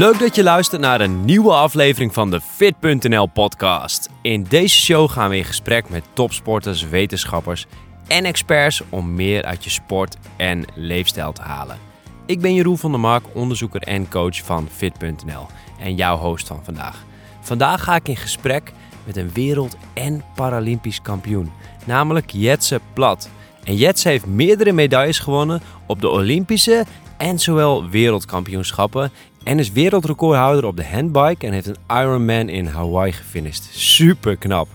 Leuk 0.00 0.18
dat 0.18 0.34
je 0.34 0.42
luistert 0.42 0.80
naar 0.80 1.00
een 1.00 1.24
nieuwe 1.24 1.52
aflevering 1.52 2.14
van 2.14 2.30
de 2.30 2.40
Fit.nl 2.40 3.26
podcast. 3.26 4.08
In 4.22 4.46
deze 4.48 4.76
show 4.76 5.10
gaan 5.10 5.30
we 5.30 5.36
in 5.36 5.44
gesprek 5.44 5.88
met 5.88 6.04
topsporters, 6.12 6.82
wetenschappers 6.82 7.66
en 8.06 8.24
experts 8.24 8.82
om 8.88 9.14
meer 9.14 9.44
uit 9.44 9.64
je 9.64 9.70
sport 9.70 10.16
en 10.36 10.64
leefstijl 10.74 11.32
te 11.32 11.42
halen. 11.42 11.78
Ik 12.26 12.40
ben 12.40 12.54
Jeroen 12.54 12.78
van 12.78 12.90
der 12.90 13.00
Mark, 13.00 13.24
onderzoeker 13.32 13.82
en 13.82 14.08
coach 14.08 14.44
van 14.44 14.68
Fit.nl 14.72 15.46
en 15.80 15.94
jouw 15.94 16.16
host 16.16 16.46
van 16.46 16.64
vandaag. 16.64 17.04
Vandaag 17.40 17.84
ga 17.84 17.94
ik 17.94 18.08
in 18.08 18.16
gesprek 18.16 18.72
met 19.04 19.16
een 19.16 19.30
wereld- 19.32 19.76
en 19.94 20.24
Paralympisch 20.34 21.02
kampioen, 21.02 21.52
namelijk 21.86 22.30
Jetse 22.30 22.80
Plat. 22.92 23.28
En 23.64 23.76
Jetse 23.76 24.08
heeft 24.08 24.26
meerdere 24.26 24.72
medailles 24.72 25.18
gewonnen 25.18 25.62
op 25.86 26.00
de 26.00 26.08
Olympische 26.08 26.84
en 27.20 27.38
zowel 27.38 27.88
wereldkampioenschappen 27.88 29.10
en 29.42 29.58
is 29.58 29.72
wereldrecordhouder 29.72 30.64
op 30.64 30.76
de 30.76 30.86
handbike 30.86 31.46
en 31.46 31.52
heeft 31.52 31.66
een 31.66 31.98
Ironman 31.98 32.48
in 32.48 32.66
Hawaii 32.66 33.12
gefinished. 33.12 33.68
Super 33.72 34.36
knap. 34.36 34.68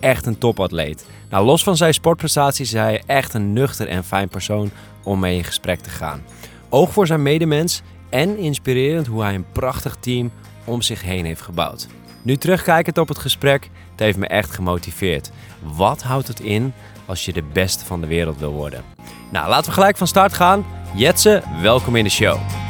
Echt 0.00 0.26
een 0.26 0.38
topatleet. 0.38 1.06
Nou, 1.30 1.44
los 1.44 1.62
van 1.62 1.76
zijn 1.76 1.94
sportprestaties 1.94 2.74
is 2.74 2.80
hij 2.80 3.02
echt 3.06 3.34
een 3.34 3.52
nuchter 3.52 3.88
en 3.88 4.04
fijn 4.04 4.28
persoon 4.28 4.70
om 5.02 5.18
mee 5.20 5.36
in 5.36 5.44
gesprek 5.44 5.80
te 5.80 5.90
gaan. 5.90 6.22
Oog 6.68 6.92
voor 6.92 7.06
zijn 7.06 7.22
medemens 7.22 7.82
en 8.08 8.38
inspirerend 8.38 9.06
hoe 9.06 9.22
hij 9.22 9.34
een 9.34 9.52
prachtig 9.52 9.96
team 10.00 10.30
om 10.64 10.82
zich 10.82 11.02
heen 11.02 11.24
heeft 11.24 11.42
gebouwd. 11.42 11.86
Nu 12.22 12.36
terugkijkend 12.36 12.98
op 12.98 13.08
het 13.08 13.18
gesprek, 13.18 13.70
het 13.90 14.00
heeft 14.00 14.18
me 14.18 14.26
echt 14.26 14.50
gemotiveerd. 14.50 15.30
Wat 15.76 16.02
houdt 16.02 16.28
het 16.28 16.40
in 16.40 16.72
als 17.06 17.24
je 17.24 17.32
de 17.32 17.44
beste 17.52 17.84
van 17.84 18.00
de 18.00 18.06
wereld 18.06 18.38
wil 18.38 18.52
worden? 18.52 18.82
Nou, 19.30 19.48
laten 19.48 19.66
we 19.66 19.72
gelijk 19.72 19.96
van 19.96 20.06
start 20.06 20.32
gaan. 20.32 20.66
Jetse, 20.94 21.42
welkom 21.62 21.96
in 21.96 22.04
de 22.04 22.10
show. 22.10 22.67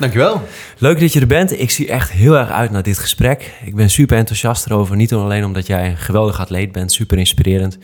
Dankjewel. 0.00 0.42
Leuk 0.78 1.00
dat 1.00 1.12
je 1.12 1.20
er 1.20 1.26
bent. 1.26 1.60
Ik 1.60 1.70
zie 1.70 1.88
echt 1.88 2.10
heel 2.10 2.36
erg 2.36 2.50
uit 2.50 2.70
naar 2.70 2.82
dit 2.82 2.98
gesprek. 2.98 3.52
Ik 3.64 3.74
ben 3.74 3.90
super 3.90 4.16
enthousiast 4.16 4.66
erover. 4.66 4.96
Niet 4.96 5.12
alleen 5.12 5.44
omdat 5.44 5.66
jij 5.66 5.88
een 5.88 5.96
geweldig 5.96 6.40
atleet 6.40 6.72
bent, 6.72 6.92
super 6.92 7.18
inspirerend. 7.18 7.78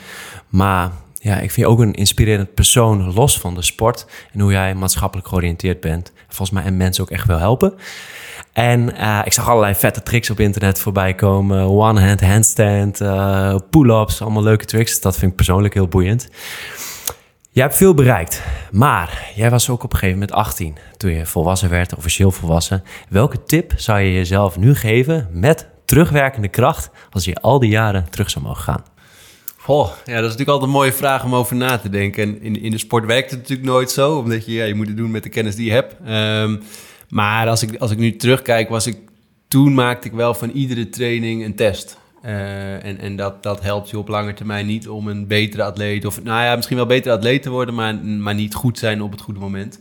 Maar 0.48 0.91
ja, 1.14 1.34
ik 1.34 1.50
vind 1.50 1.67
je 1.67 1.67
ook 1.67 1.78
een 1.78 1.94
inspirerend 1.94 2.55
persoon, 2.55 3.14
los 3.14 3.39
van 3.39 3.55
de 3.55 3.62
sport. 3.62 4.06
En 4.33 4.41
hoe 4.41 4.53
jij 4.53 4.75
maatschappelijk 4.75 5.28
georiënteerd 5.28 5.81
bent. 5.81 6.12
Volgens 6.27 6.50
mij 6.50 6.64
en 6.64 6.77
mensen 6.77 7.03
ook 7.03 7.11
echt 7.11 7.27
wil 7.27 7.39
helpen. 7.39 7.75
En 8.53 8.94
uh, 8.94 9.20
ik 9.25 9.33
zag 9.33 9.48
allerlei 9.48 9.75
vette 9.75 10.03
tricks 10.03 10.31
op 10.31 10.41
internet 10.41 10.78
voorbij 10.78 11.14
komen. 11.14 11.69
One-hand 11.69 12.20
handstand, 12.20 13.00
uh, 13.00 13.56
pull-ups, 13.70 14.22
allemaal 14.22 14.42
leuke 14.42 14.64
tricks. 14.64 15.00
Dat 15.00 15.17
vind 15.17 15.31
ik 15.31 15.37
persoonlijk 15.37 15.75
heel 15.75 15.89
boeiend. 15.89 16.28
Je 17.57 17.62
hebt 17.62 17.77
veel 17.77 17.95
bereikt, 17.95 18.43
maar 18.73 19.33
jij 19.35 19.51
was 19.51 19.71
ook 19.71 19.83
op 19.83 19.93
een 19.93 19.99
gegeven 19.99 20.19
moment 20.21 20.37
18 20.37 20.77
toen 20.97 21.11
je 21.11 21.27
volwassen 21.27 21.71
werd, 21.71 21.97
officieel 21.97 22.31
volwassen. 22.31 22.83
Welke 23.09 23.43
tip 23.43 23.73
zou 23.77 24.01
je 24.01 24.12
jezelf 24.12 24.57
nu 24.57 24.75
geven 24.75 25.29
met 25.33 25.69
terugwerkende 25.84 26.49
kracht 26.49 26.91
als 27.11 27.25
je 27.25 27.34
al 27.34 27.59
die 27.59 27.71
jaren 27.71 28.07
terug 28.11 28.31
zou 28.31 28.45
mogen 28.45 28.62
gaan? 28.62 28.84
Goh, 29.57 29.87
ja, 29.87 30.15
dat 30.15 30.15
is 30.15 30.21
natuurlijk 30.23 30.49
altijd 30.49 30.71
een 30.71 30.77
mooie 30.77 30.93
vraag 30.93 31.25
om 31.25 31.34
over 31.34 31.57
na 31.57 31.79
te 31.79 31.89
denken. 31.89 32.23
En 32.23 32.43
in, 32.43 32.62
in 32.62 32.71
de 32.71 32.79
sport 32.79 33.07
werkt 33.07 33.31
het 33.31 33.39
natuurlijk 33.41 33.69
nooit 33.69 33.91
zo, 33.91 34.17
omdat 34.17 34.47
je, 34.47 34.53
ja, 34.53 34.65
je 34.65 34.75
moet 34.75 34.89
het 34.89 34.97
doen 34.97 35.11
met 35.11 35.23
de 35.23 35.29
kennis 35.29 35.57
die 35.57 35.67
je 35.67 35.73
hebt. 35.73 35.97
Um, 36.09 36.62
maar 37.09 37.49
als 37.49 37.62
ik, 37.62 37.77
als 37.77 37.91
ik 37.91 37.99
nu 37.99 38.17
terugkijk, 38.17 38.69
was 38.69 38.87
ik 38.87 38.99
toen 39.49 39.75
maakte 39.75 40.09
ik 40.09 40.15
wel 40.15 40.34
van 40.34 40.51
iedere 40.51 40.89
training 40.89 41.45
een 41.45 41.57
test. 41.57 41.99
Uh, 42.27 42.84
en 42.84 42.98
en 42.98 43.16
dat, 43.16 43.42
dat 43.42 43.62
helpt 43.62 43.91
je 43.91 43.98
op 43.98 44.08
lange 44.08 44.34
termijn 44.34 44.66
niet 44.66 44.88
om 44.88 45.08
een 45.08 45.27
betere 45.27 45.62
atleet, 45.62 46.05
of 46.05 46.22
nou 46.22 46.44
ja, 46.44 46.56
misschien 46.56 46.77
wel 46.77 46.86
betere 46.86 47.14
atleet 47.14 47.42
te 47.42 47.50
worden, 47.50 47.74
maar, 47.74 47.94
maar 47.94 48.34
niet 48.34 48.55
goed 48.55 48.78
zijn 48.78 49.02
op 49.02 49.10
het 49.10 49.20
goede 49.20 49.41
moment. 49.41 49.80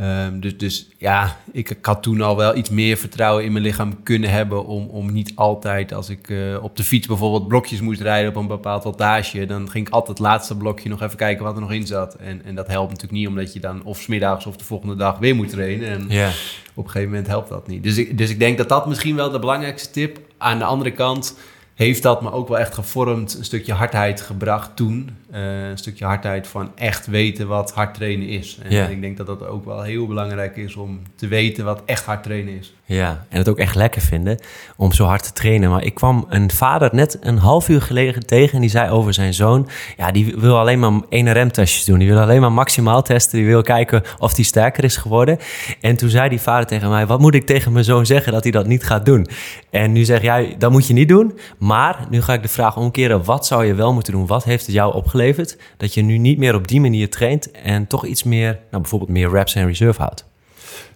Um, 0.00 0.40
dus, 0.40 0.56
dus 0.56 0.88
ja, 0.98 1.36
ik, 1.52 1.70
ik, 1.70 1.84
had 1.84 2.02
toen 2.02 2.20
al 2.20 2.36
wel 2.36 2.56
iets 2.56 2.70
meer 2.70 2.96
vertrouwen 2.96 3.44
in 3.44 3.52
mijn 3.52 3.64
lichaam 3.64 4.02
kunnen 4.02 4.30
hebben 4.30 4.66
om, 4.66 4.86
om 4.88 5.12
niet 5.12 5.32
altijd, 5.34 5.92
als 5.92 6.08
ik 6.08 6.28
uh, 6.28 6.62
op 6.62 6.76
de 6.76 6.82
fiets 6.82 7.06
bijvoorbeeld 7.06 7.48
blokjes 7.48 7.80
moest 7.80 8.00
rijden 8.00 8.30
op 8.30 8.36
een 8.36 8.46
bepaald 8.46 8.84
wattage, 8.84 9.46
dan 9.46 9.70
ging 9.70 9.86
ik 9.86 9.92
altijd 9.92 10.18
het 10.18 10.26
laatste 10.26 10.56
blokje 10.56 10.88
nog 10.88 11.02
even 11.02 11.16
kijken 11.16 11.44
wat 11.44 11.54
er 11.54 11.60
nog 11.60 11.72
in 11.72 11.86
zat. 11.86 12.14
En, 12.14 12.44
en 12.44 12.54
dat 12.54 12.66
helpt 12.66 12.90
natuurlijk 12.90 13.18
niet, 13.18 13.28
omdat 13.28 13.52
je 13.52 13.60
dan 13.60 13.84
of 13.84 14.00
smiddags 14.00 14.46
of 14.46 14.56
de 14.56 14.64
volgende 14.64 14.96
dag 14.96 15.18
weer 15.18 15.34
moet 15.34 15.48
trainen. 15.48 15.88
En 15.88 16.06
yeah. 16.08 16.32
op 16.74 16.84
een 16.84 16.90
gegeven 16.90 17.08
moment 17.08 17.26
helpt 17.26 17.48
dat 17.48 17.66
niet. 17.66 17.82
Dus 17.82 17.96
ik, 17.96 18.18
dus 18.18 18.30
ik 18.30 18.38
denk 18.38 18.58
dat 18.58 18.68
dat 18.68 18.86
misschien 18.86 19.16
wel 19.16 19.30
de 19.30 19.38
belangrijkste 19.38 19.90
tip. 19.90 20.18
Aan 20.44 20.58
de 20.58 20.64
andere 20.64 20.90
kant 20.90 21.38
heeft 21.74 22.02
dat 22.02 22.22
me 22.22 22.32
ook 22.32 22.48
wel 22.48 22.58
echt 22.58 22.74
gevormd, 22.74 23.34
een 23.34 23.44
stukje 23.44 23.72
hardheid 23.72 24.20
gebracht 24.20 24.76
toen. 24.76 25.16
Uh, 25.34 25.68
een 25.68 25.78
stukje 25.78 26.04
hardheid 26.04 26.46
van 26.46 26.72
echt 26.76 27.06
weten 27.06 27.48
wat 27.48 27.72
hard 27.72 27.94
trainen 27.94 28.28
is. 28.28 28.58
En 28.62 28.90
ik 28.90 29.00
denk 29.00 29.16
dat 29.16 29.26
dat 29.26 29.46
ook 29.46 29.64
wel 29.64 29.82
heel 29.82 30.06
belangrijk 30.06 30.56
is 30.56 30.76
om 30.76 31.02
te 31.16 31.26
weten 31.28 31.64
wat 31.64 31.82
echt 31.84 32.04
hard 32.04 32.22
trainen 32.22 32.58
is. 32.58 32.74
Ja, 32.86 33.24
en 33.28 33.38
het 33.38 33.48
ook 33.48 33.58
echt 33.58 33.74
lekker 33.74 34.02
vinden 34.02 34.38
om 34.76 34.92
zo 34.92 35.04
hard 35.04 35.22
te 35.22 35.32
trainen. 35.32 35.70
Maar 35.70 35.84
ik 35.84 35.94
kwam 35.94 36.26
een 36.28 36.50
vader 36.50 36.90
net 36.92 37.18
een 37.20 37.38
half 37.38 37.68
uur 37.68 37.82
geleden 37.82 38.26
tegen 38.26 38.54
en 38.54 38.60
die 38.60 38.70
zei 38.70 38.90
over 38.90 39.14
zijn 39.14 39.34
zoon... 39.34 39.68
ja, 39.96 40.10
die 40.10 40.34
wil 40.36 40.58
alleen 40.58 40.78
maar 40.78 40.92
één 41.08 41.32
remtestjes 41.32 41.84
doen. 41.84 41.98
Die 41.98 42.08
wil 42.08 42.20
alleen 42.20 42.40
maar 42.40 42.52
maximaal 42.52 43.02
testen. 43.02 43.38
Die 43.38 43.46
wil 43.46 43.62
kijken 43.62 44.02
of 44.18 44.34
die 44.34 44.44
sterker 44.44 44.84
is 44.84 44.96
geworden. 44.96 45.38
En 45.80 45.96
toen 45.96 46.08
zei 46.08 46.28
die 46.28 46.40
vader 46.40 46.66
tegen 46.66 46.90
mij... 46.90 47.06
wat 47.06 47.20
moet 47.20 47.34
ik 47.34 47.46
tegen 47.46 47.72
mijn 47.72 47.84
zoon 47.84 48.06
zeggen 48.06 48.32
dat 48.32 48.42
hij 48.42 48.52
dat 48.52 48.66
niet 48.66 48.84
gaat 48.84 49.06
doen? 49.06 49.26
En 49.70 49.92
nu 49.92 50.04
zeg 50.04 50.22
jij, 50.22 50.54
dat 50.58 50.70
moet 50.70 50.86
je 50.86 50.94
niet 50.94 51.08
doen. 51.08 51.38
Maar 51.58 52.06
nu 52.10 52.22
ga 52.22 52.32
ik 52.32 52.42
de 52.42 52.48
vraag 52.48 52.76
omkeren, 52.76 53.24
wat 53.24 53.46
zou 53.46 53.64
je 53.64 53.74
wel 53.74 53.92
moeten 53.92 54.12
doen? 54.12 54.26
Wat 54.26 54.44
heeft 54.44 54.66
het 54.66 54.74
jou 54.74 54.94
opgeleverd 54.94 55.58
dat 55.76 55.94
je 55.94 56.02
nu 56.02 56.18
niet 56.18 56.38
meer 56.38 56.54
op 56.54 56.68
die 56.68 56.80
manier 56.80 57.10
traint... 57.10 57.50
en 57.50 57.86
toch 57.86 58.06
iets 58.06 58.22
meer, 58.22 58.52
nou 58.70 58.82
bijvoorbeeld 58.82 59.10
meer 59.10 59.30
reps 59.30 59.54
en 59.54 59.66
reserve 59.66 60.00
houdt? 60.02 60.32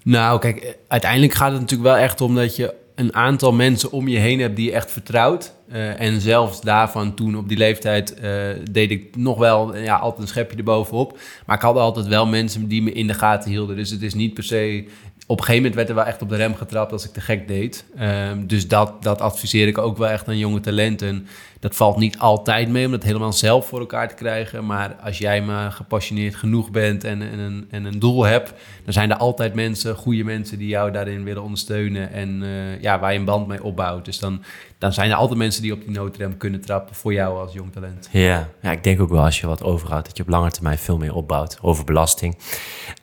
Nou, 0.05 0.39
kijk, 0.39 0.77
uiteindelijk 0.89 1.33
gaat 1.33 1.53
het 1.53 1.61
natuurlijk 1.61 1.91
wel 1.91 1.99
echt 1.99 2.21
om 2.21 2.34
dat 2.34 2.56
je 2.56 2.75
een 2.94 3.15
aantal 3.15 3.53
mensen 3.53 3.93
om 3.93 4.09
je 4.09 4.19
heen 4.19 4.41
hebt 4.41 4.56
die 4.56 4.66
je 4.66 4.72
echt 4.72 4.91
vertrouwt. 4.91 5.53
Uh, 5.72 6.00
en 6.00 6.21
zelfs 6.21 6.61
daarvan 6.61 7.15
toen 7.15 7.37
op 7.37 7.49
die 7.49 7.59
leeftijd 7.59 8.15
uh, 8.22 8.41
deed 8.71 8.91
ik 8.91 9.16
nog 9.16 9.39
wel 9.39 9.77
ja, 9.77 9.97
altijd 9.97 10.22
een 10.22 10.28
schepje 10.28 10.56
erbovenop. 10.56 11.19
Maar 11.47 11.56
ik 11.56 11.62
had 11.62 11.77
altijd 11.77 12.06
wel 12.06 12.27
mensen 12.27 12.69
die 12.69 12.83
me 12.83 12.93
in 12.93 13.06
de 13.06 13.15
gaten 13.15 13.50
hielden. 13.50 13.77
Dus 13.77 13.91
het 13.91 14.03
is 14.03 14.15
niet 14.15 14.34
per 14.34 14.44
se 14.44 14.89
op 15.28 15.39
een 15.39 15.44
gegeven 15.44 15.56
moment 15.56 15.75
werd 15.75 15.89
er 15.89 15.95
wel 15.95 16.05
echt 16.05 16.22
op 16.22 16.28
de 16.28 16.37
rem 16.37 16.55
getrapt 16.55 16.93
als 16.93 17.05
ik 17.05 17.12
te 17.12 17.21
gek 17.21 17.49
deed. 17.49 17.84
Um, 18.00 18.47
dus 18.47 18.69
dat, 18.69 19.03
dat 19.03 19.21
adviseer 19.21 19.66
ik 19.66 19.78
ook 19.78 19.99
wel 19.99 20.09
echt 20.09 20.28
aan 20.28 20.39
jonge 20.39 20.60
talenten. 20.60 21.27
Dat 21.60 21.76
valt 21.76 21.96
niet 21.96 22.19
altijd 22.19 22.69
mee 22.69 22.84
om 22.84 22.91
dat 22.91 23.02
helemaal 23.02 23.32
zelf 23.32 23.66
voor 23.66 23.80
elkaar 23.80 24.08
te 24.08 24.14
krijgen. 24.14 24.66
Maar 24.66 24.96
als 25.02 25.19
jij 25.19 25.42
maar 25.42 25.72
gepassioneerd 25.72 26.34
genoeg 26.34 26.70
bent 26.70 27.04
en, 27.04 27.22
en, 27.22 27.38
een, 27.38 27.66
en 27.70 27.84
een 27.84 27.98
doel 27.98 28.24
hebt, 28.24 28.52
dan 28.84 28.92
zijn 28.92 29.10
er 29.10 29.16
altijd 29.16 29.54
mensen, 29.54 29.97
goede 29.97 30.24
mensen, 30.24 30.58
die 30.58 30.68
jou 30.68 30.91
daarin 30.91 31.24
willen 31.24 31.42
ondersteunen. 31.42 32.12
En 32.12 32.42
uh, 32.42 32.80
ja, 32.80 32.98
waar 32.98 33.12
je 33.12 33.18
een 33.18 33.24
band 33.24 33.47
mee 33.47 33.62
opbouwt. 33.62 34.04
Dus 34.04 34.18
dan, 34.18 34.42
dan 34.78 34.92
zijn 34.92 35.10
er 35.10 35.16
altijd 35.16 35.38
mensen 35.38 35.62
die 35.62 35.72
op 35.72 35.80
die 35.80 35.91
noodrem 35.91 36.36
kunnen 36.36 36.60
trappen 36.60 36.94
voor 36.94 37.12
jou 37.12 37.38
als 37.38 37.52
jong 37.52 37.72
talent. 37.72 38.08
Ja, 38.12 38.48
ja 38.62 38.70
ik 38.70 38.84
denk 38.84 39.00
ook 39.00 39.10
wel 39.10 39.24
als 39.24 39.41
je 39.41 39.47
wat 39.47 39.62
overhoudt, 39.62 40.06
dat 40.06 40.16
je 40.16 40.22
op 40.22 40.28
lange 40.28 40.50
termijn 40.50 40.78
veel 40.78 40.98
meer 40.98 41.14
opbouwt 41.14 41.58
over 41.60 41.84
belasting. 41.84 42.36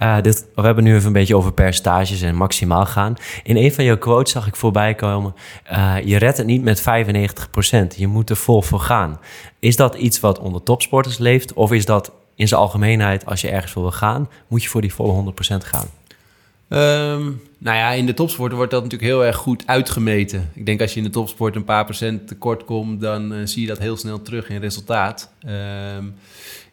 Uh, 0.02 0.22
dit, 0.22 0.48
we 0.56 0.62
hebben 0.62 0.84
nu 0.84 0.96
even 0.96 1.08
een 1.08 1.14
beetje 1.14 1.36
over 1.36 1.54
percentages 1.54 2.22
en 2.22 2.36
maximaal 2.36 2.86
gaan. 2.86 3.16
In 3.44 3.58
een 3.58 3.74
van 3.74 3.84
jouw 3.84 3.98
quotes 3.98 4.32
zag 4.32 4.48
ik 4.48 4.56
voorbij 4.56 4.96
komen, 4.96 5.34
uh, 5.72 5.96
je 6.04 6.18
redt 6.18 6.38
het 6.38 6.46
niet 6.46 6.64
met 6.64 6.82
95%. 6.82 6.84
Je 7.96 8.08
moet 8.08 8.30
er 8.30 8.36
vol 8.46 8.62
voor 8.62 8.80
gaan. 8.80 9.20
Is 9.60 9.76
dat 9.76 9.96
iets 9.96 10.20
wat 10.20 10.40
onder 10.40 10.64
topsporters 10.64 11.18
leeft? 11.18 11.54
Of 11.54 11.72
is 11.72 11.86
dat 11.86 12.12
in 12.36 12.48
zijn 12.48 12.62
algemeenheid, 12.62 13.26
als 13.26 13.42
je 13.42 13.50
ergens 13.50 13.74
wil 13.74 13.92
gaan, 13.92 14.30
moet 14.48 14.64
je 14.64 14.70
voor 14.70 14.82
die 14.82 14.94
volle 14.94 15.34
100% 15.34 15.36
gaan? 15.58 15.88
Um, 16.70 17.42
nou 17.58 17.78
ja, 17.78 17.92
in 17.92 18.06
de 18.06 18.14
topsport 18.14 18.54
wordt 18.54 18.72
dat 18.72 18.84
natuurlijk 18.84 19.12
heel 19.12 19.26
erg 19.26 19.36
goed 19.36 19.68
uitgemeten. 19.68 20.52
Ik 20.54 20.66
denk 20.66 20.82
als 20.82 20.92
je 20.92 20.98
in 20.98 21.06
de 21.06 21.12
topsport 21.12 21.56
een 21.56 21.64
paar 21.64 21.84
procent 21.84 22.28
tekort 22.28 22.66
komt, 22.66 23.02
dan 23.02 23.34
uh, 23.34 23.40
zie 23.44 23.62
je 23.62 23.68
dat 23.68 23.80
heel 23.80 23.98
snel 23.98 24.22
terug 24.22 24.50
in 24.50 24.60
resultaat. 24.60 25.32
Um, 25.98 26.14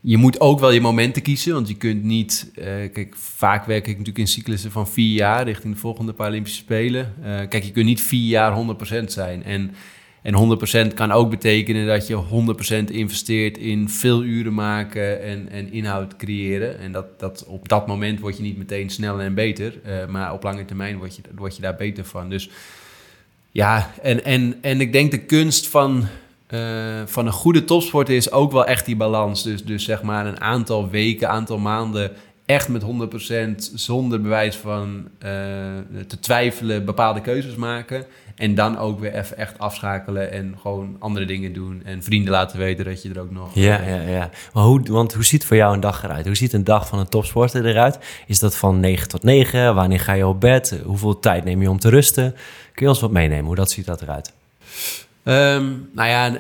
je 0.01 0.17
moet 0.17 0.41
ook 0.41 0.61
wel 0.61 0.71
je 0.71 0.81
momenten 0.81 1.23
kiezen, 1.23 1.53
want 1.55 1.69
je 1.69 1.77
kunt 1.77 2.03
niet... 2.03 2.51
Uh, 2.55 2.65
kijk, 2.65 3.15
vaak 3.17 3.65
werk 3.65 3.87
ik 3.87 3.91
natuurlijk 3.91 4.19
in 4.19 4.27
cyclussen 4.27 4.71
van 4.71 4.89
vier 4.89 5.15
jaar 5.15 5.45
richting 5.45 5.75
de 5.75 5.81
volgende 5.81 6.13
Paralympische 6.13 6.59
Spelen. 6.59 7.15
Uh, 7.21 7.27
kijk, 7.27 7.65
je 7.65 7.71
kunt 7.71 7.87
niet 7.87 8.03
vier 8.03 8.29
jaar 8.29 8.57
100% 9.03 9.05
zijn. 9.05 9.45
En 9.45 9.75
en 10.23 10.59
100% 10.91 10.95
kan 10.95 11.13
ook 11.13 11.31
betekenen 11.31 11.87
dat 11.87 12.07
je 12.07 12.23
100% 12.89 12.91
investeert 12.93 13.59
in 13.59 13.89
veel 13.89 14.23
uren 14.23 14.55
maken 14.55 15.23
en, 15.23 15.49
en 15.51 15.73
inhoud 15.73 16.17
creëren. 16.17 16.79
En 16.79 16.93
dat, 16.93 17.21
dat 17.21 17.45
op 17.47 17.69
dat 17.69 17.87
moment 17.87 18.21
word 18.21 18.37
je 18.37 18.43
niet 18.43 18.59
meteen 18.59 18.91
sneller 18.91 19.25
en 19.25 19.35
beter, 19.35 19.75
uh, 19.87 20.07
maar 20.07 20.33
op 20.33 20.43
lange 20.43 20.65
termijn 20.65 20.99
word 20.99 21.17
je, 21.17 21.23
word 21.35 21.57
je 21.57 21.63
daar 21.63 21.77
beter 21.77 22.05
van. 22.05 22.29
Dus 22.29 22.51
ja, 23.51 23.91
en, 24.03 24.25
en, 24.25 24.59
en 24.61 24.81
ik 24.81 24.93
denk 24.93 25.11
de 25.11 25.25
kunst 25.25 25.69
van, 25.69 26.05
uh, 26.51 27.03
van 27.07 27.27
een 27.27 27.33
goede 27.33 27.65
topsporter 27.65 28.15
is 28.15 28.31
ook 28.31 28.53
wel 28.53 28.67
echt 28.67 28.87
die 28.87 28.97
balans. 28.97 29.43
Dus, 29.43 29.65
dus 29.65 29.85
zeg 29.85 30.03
maar 30.03 30.27
een 30.27 30.41
aantal 30.41 30.91
weken, 30.91 31.29
aantal 31.29 31.59
maanden 31.59 32.13
echt 32.47 32.69
met 32.69 32.83
100% 32.83 33.73
zonder 33.75 34.21
bewijs 34.21 34.57
van 34.57 35.09
eh, 35.19 35.31
te 36.07 36.19
twijfelen 36.21 36.85
bepaalde 36.85 37.21
keuzes 37.21 37.55
maken. 37.55 38.05
En 38.35 38.55
dan 38.55 38.79
ook 38.79 39.01
weer 39.01 39.15
even 39.15 39.37
echt 39.37 39.59
afschakelen 39.59 40.33
en 40.33 40.55
gewoon 40.61 40.97
andere 40.99 41.27
dingen 41.27 41.53
doen. 41.53 41.83
En 41.85 42.03
vrienden 42.03 42.33
laten 42.33 42.59
weten 42.59 42.85
dat 42.85 43.03
je 43.03 43.11
er 43.11 43.21
ook 43.21 43.31
nog... 43.31 43.55
Ja, 43.55 43.83
ja, 43.83 44.01
ja. 44.01 44.31
Maar 44.53 44.63
hoe, 44.63 44.83
want 44.83 45.15
hoe 45.15 45.25
ziet 45.25 45.45
voor 45.45 45.57
jou 45.57 45.75
een 45.75 45.81
dag 45.81 46.05
eruit? 46.05 46.27
Hoe 46.27 46.35
ziet 46.35 46.53
een 46.53 46.65
dag 46.65 46.87
van 46.87 46.99
een 46.99 47.09
topsporter 47.09 47.67
eruit? 47.67 47.99
Is 48.27 48.39
dat 48.39 48.57
van 48.57 48.81
9 48.81 49.09
tot 49.09 49.23
9? 49.23 49.75
Wanneer 49.75 50.01
ga 50.01 50.13
je 50.13 50.27
op 50.27 50.41
bed? 50.41 50.81
Hoeveel 50.85 51.19
tijd 51.19 51.45
neem 51.45 51.63
je 51.63 51.71
om 51.71 51.79
te 51.79 51.89
rusten? 51.89 52.35
Kun 52.75 52.87
je 52.87 52.89
ons 52.89 53.01
wat 53.01 53.11
meenemen? 53.11 53.45
Hoe 53.45 53.55
dat 53.55 53.71
ziet 53.71 53.87
dat 53.87 54.03
eruit? 54.03 54.33
Um, 55.25 55.89
nou 55.93 56.09
ja, 56.09 56.33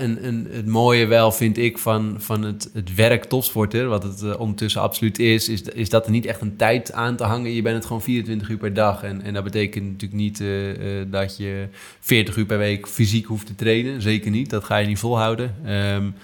het 0.50 0.66
mooie 0.66 1.06
wel 1.06 1.32
vind 1.32 1.58
ik 1.58 1.78
van, 1.78 2.14
van 2.18 2.42
het, 2.42 2.70
het 2.72 2.94
werk 2.94 3.24
topsporter, 3.24 3.86
wat 3.86 4.02
het 4.02 4.22
uh, 4.22 4.40
ondertussen 4.40 4.80
absoluut 4.80 5.18
is, 5.18 5.48
is, 5.48 5.62
is 5.62 5.88
dat 5.88 6.04
er 6.04 6.10
niet 6.10 6.26
echt 6.26 6.40
een 6.40 6.56
tijd 6.56 6.92
aan 6.92 7.16
te 7.16 7.24
hangen. 7.24 7.52
Je 7.52 7.62
bent 7.62 7.76
het 7.76 7.84
gewoon 7.84 8.02
24 8.02 8.48
uur 8.48 8.56
per 8.56 8.74
dag. 8.74 9.02
En, 9.02 9.22
en 9.22 9.34
dat 9.34 9.44
betekent 9.44 9.84
natuurlijk 9.84 10.20
niet 10.20 10.40
uh, 10.40 10.68
uh, 10.68 11.06
dat 11.10 11.36
je 11.36 11.68
40 12.00 12.36
uur 12.36 12.46
per 12.46 12.58
week 12.58 12.88
fysiek 12.88 13.26
hoeft 13.26 13.46
te 13.46 13.54
trainen. 13.54 14.02
Zeker 14.02 14.30
niet, 14.30 14.50
dat 14.50 14.64
ga 14.64 14.76
je 14.76 14.86
niet 14.86 14.98
volhouden. 14.98 15.54
Um, 15.66 16.14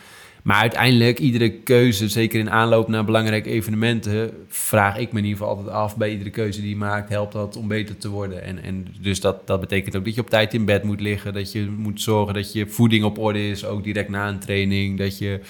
maar 0.49 0.61
uiteindelijk, 0.61 1.19
iedere 1.19 1.51
keuze, 1.51 2.09
zeker 2.09 2.41
in 2.41 2.51
aanloop 2.51 2.89
naar 2.89 3.05
belangrijke 3.05 3.51
evenementen, 3.51 4.31
vraag 4.49 4.99
ik 4.99 5.13
me 5.13 5.19
in 5.19 5.25
ieder 5.25 5.39
geval 5.39 5.57
altijd 5.57 5.75
af 5.75 5.97
bij 5.97 6.11
iedere 6.11 6.31
keuze 6.31 6.61
die 6.61 6.71
je 6.71 6.77
maakt, 6.77 7.09
helpt 7.09 7.33
dat 7.33 7.57
om 7.57 7.69
beter 7.69 7.99
te 7.99 8.09
worden. 8.09 8.43
En, 8.43 8.63
en 8.63 8.87
dus 9.01 9.21
dat, 9.21 9.47
dat 9.47 9.61
betekent 9.61 9.97
ook 9.97 10.05
dat 10.05 10.15
je 10.15 10.21
op 10.21 10.31
tijd 10.31 10.55
in 10.55 10.65
bed 10.65 10.83
moet 10.83 11.01
liggen, 11.01 11.33
dat 11.33 11.53
je 11.53 11.71
moet 11.79 12.01
zorgen 12.01 12.35
dat 12.35 12.53
je 12.53 12.67
voeding 12.67 13.05
op 13.05 13.19
orde 13.19 13.49
is, 13.49 13.65
ook 13.65 13.85
direct 13.85 14.09
na 14.09 14.29
een 14.29 14.39
training, 14.39 14.99
dat 14.99 15.19
je 15.19 15.41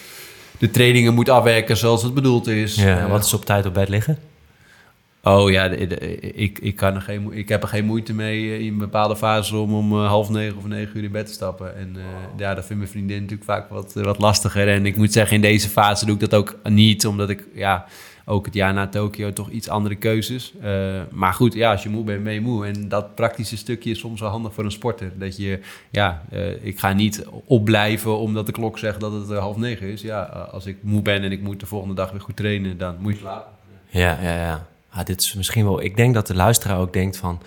de 0.59 0.71
trainingen 0.71 1.15
moet 1.15 1.29
afwerken 1.29 1.77
zoals 1.77 2.03
het 2.03 2.15
bedoeld 2.15 2.47
is. 2.47 2.75
Ja, 2.75 3.05
uh, 3.05 3.11
wat 3.11 3.25
is 3.25 3.35
op 3.35 3.45
tijd 3.45 3.67
op 3.67 3.75
bed 3.75 3.89
liggen? 3.89 4.19
Oh 5.23 5.51
ja, 5.51 5.65
ik, 5.65 6.59
ik, 6.59 6.77
kan 6.77 7.03
geen, 7.03 7.33
ik 7.33 7.49
heb 7.49 7.63
er 7.63 7.69
geen 7.69 7.85
moeite 7.85 8.15
mee 8.15 8.51
eh, 8.51 8.61
in 8.61 8.79
bepaalde 8.79 9.17
fases 9.17 9.53
om 9.53 9.75
om 9.75 9.93
uh, 9.93 10.07
half 10.07 10.29
negen 10.29 10.57
of 10.57 10.67
negen 10.67 10.97
uur 10.97 11.05
in 11.05 11.13
bed 11.13 11.27
te 11.27 11.33
stappen. 11.33 11.77
En 11.77 11.95
uh, 11.97 12.03
ja, 12.37 12.55
dat 12.55 12.65
vindt 12.65 12.83
mijn 12.83 12.93
vriendin 12.93 13.17
natuurlijk 13.17 13.45
vaak 13.45 13.69
wat, 13.69 13.93
wat 13.95 14.19
lastiger. 14.19 14.69
En 14.69 14.87
ik 14.87 14.97
moet 14.97 15.13
zeggen, 15.13 15.37
in 15.37 15.43
deze 15.43 15.69
fase 15.69 16.05
doe 16.05 16.15
ik 16.15 16.21
dat 16.21 16.35
ook 16.35 16.57
niet, 16.65 17.07
omdat 17.07 17.31
ik 17.31 17.47
ja, 17.55 17.87
ook 18.25 18.45
het 18.45 18.55
jaar 18.55 18.75
na 18.75 18.89
Tokio 18.89 19.33
toch 19.33 19.51
iets 19.51 19.69
andere 19.69 19.95
keuzes. 19.95 20.53
Maar 21.11 21.35
goed, 21.35 21.55
ja, 21.55 21.71
als 21.71 21.83
je 21.83 21.89
moe 21.89 22.05
bent, 22.05 22.25
ben 22.25 22.43
moe. 22.43 22.67
En 22.67 22.89
dat 22.89 23.15
praktische 23.15 23.57
stukje 23.57 23.91
is 23.91 23.99
soms 23.99 24.21
wel 24.21 24.31
handig 24.31 24.55
voor 24.55 24.65
een 24.65 24.71
sporter. 24.71 25.13
Dat 25.19 25.37
je, 25.37 25.61
ja, 25.91 26.23
ik 26.61 26.79
ga 26.79 26.93
niet 26.93 27.27
opblijven 27.45 28.19
omdat 28.19 28.47
de 28.47 28.53
klok 28.53 28.79
zegt 28.79 29.01
dat 29.01 29.13
het 29.13 29.39
half 29.39 29.57
negen 29.57 29.87
is. 29.87 30.03
Ja, 30.03 30.23
als 30.53 30.67
ik 30.67 30.77
moe 30.83 31.03
ben 31.03 31.23
en 31.23 31.33
ik 31.33 31.43
moet 31.43 31.61
de 31.61 31.67
volgende 31.67 31.95
dag 31.95 32.11
weer 32.11 32.21
goed 32.21 32.37
trainen, 32.37 32.79
dan 32.79 32.97
moet 32.99 33.13
je 33.13 33.19
slapen. 33.19 33.53
Ja, 33.91 34.19
ja, 34.23 34.35
ja 34.35 34.67
ah, 34.91 35.05
dit 35.05 35.21
is 35.21 35.35
misschien 35.35 35.65
wel. 35.65 35.83
Ik 35.83 35.97
denk 35.97 36.15
dat 36.15 36.27
de 36.27 36.35
luisteraar 36.35 36.79
ook 36.79 36.93
denkt 36.93 37.17
van. 37.17 37.41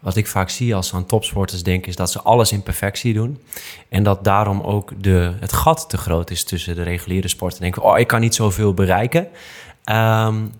Wat 0.00 0.16
ik 0.16 0.26
vaak 0.26 0.50
zie 0.50 0.74
als 0.74 0.88
ze 0.88 0.94
aan 0.94 1.06
topsporters 1.06 1.62
denken, 1.62 1.88
is 1.88 1.96
dat 1.96 2.10
ze 2.10 2.22
alles 2.22 2.52
in 2.52 2.62
perfectie 2.62 3.14
doen. 3.14 3.42
En 3.88 4.02
dat 4.02 4.24
daarom 4.24 4.60
ook 4.60 5.02
de, 5.02 5.34
het 5.40 5.52
gat 5.52 5.88
te 5.88 5.96
groot 5.96 6.30
is 6.30 6.44
tussen 6.44 6.74
de 6.74 6.82
reguliere 6.82 7.28
sporten. 7.28 7.60
Denken, 7.60 7.82
oh, 7.82 7.98
ik 7.98 8.06
kan 8.06 8.20
niet 8.20 8.34
zoveel 8.34 8.74
bereiken. 8.74 9.28
Um, 9.90 10.52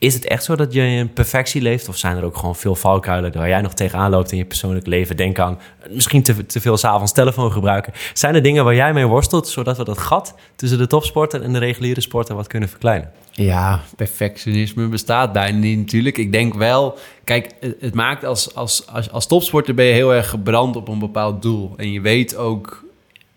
is 0.00 0.14
het 0.14 0.26
echt 0.26 0.44
zo 0.44 0.56
dat 0.56 0.72
je 0.72 0.80
in 0.80 1.12
perfectie 1.12 1.62
leeft? 1.62 1.88
Of 1.88 1.96
zijn 1.96 2.16
er 2.16 2.24
ook 2.24 2.36
gewoon 2.36 2.56
veel 2.56 2.74
valkuilen 2.74 3.32
waar 3.32 3.48
jij 3.48 3.60
nog 3.60 3.74
tegenaan 3.74 4.10
loopt 4.10 4.32
in 4.32 4.38
je 4.38 4.44
persoonlijk 4.44 4.86
leven? 4.86 5.16
Denk 5.16 5.38
aan 5.38 5.58
misschien 5.90 6.22
te, 6.22 6.46
te 6.46 6.60
veel 6.60 6.76
s'avonds 6.76 7.12
telefoon 7.12 7.52
gebruiken. 7.52 7.92
Zijn 8.14 8.34
er 8.34 8.42
dingen 8.42 8.64
waar 8.64 8.74
jij 8.74 8.92
mee 8.92 9.06
worstelt, 9.06 9.48
zodat 9.48 9.76
we 9.76 9.84
dat 9.84 9.98
gat 9.98 10.34
tussen 10.56 10.78
de 10.78 10.86
topsporter 10.86 11.42
en 11.42 11.52
de 11.52 11.58
reguliere 11.58 12.00
sporter 12.00 12.34
wat 12.34 12.46
kunnen 12.46 12.68
verkleinen? 12.68 13.10
Ja, 13.30 13.80
perfectionisme 13.96 14.88
bestaat 14.88 15.32
bijna 15.32 15.58
niet 15.58 15.78
natuurlijk. 15.78 16.18
Ik 16.18 16.32
denk 16.32 16.54
wel, 16.54 16.98
kijk, 17.24 17.54
het 17.80 17.94
maakt 17.94 18.24
als, 18.24 18.54
als, 18.54 18.86
als, 18.86 19.10
als 19.10 19.26
topsporter 19.26 19.74
ben 19.74 19.84
je 19.84 19.92
heel 19.92 20.14
erg 20.14 20.28
gebrand 20.28 20.76
op 20.76 20.88
een 20.88 20.98
bepaald 20.98 21.42
doel. 21.42 21.72
En 21.76 21.92
je 21.92 22.00
weet 22.00 22.36
ook 22.36 22.84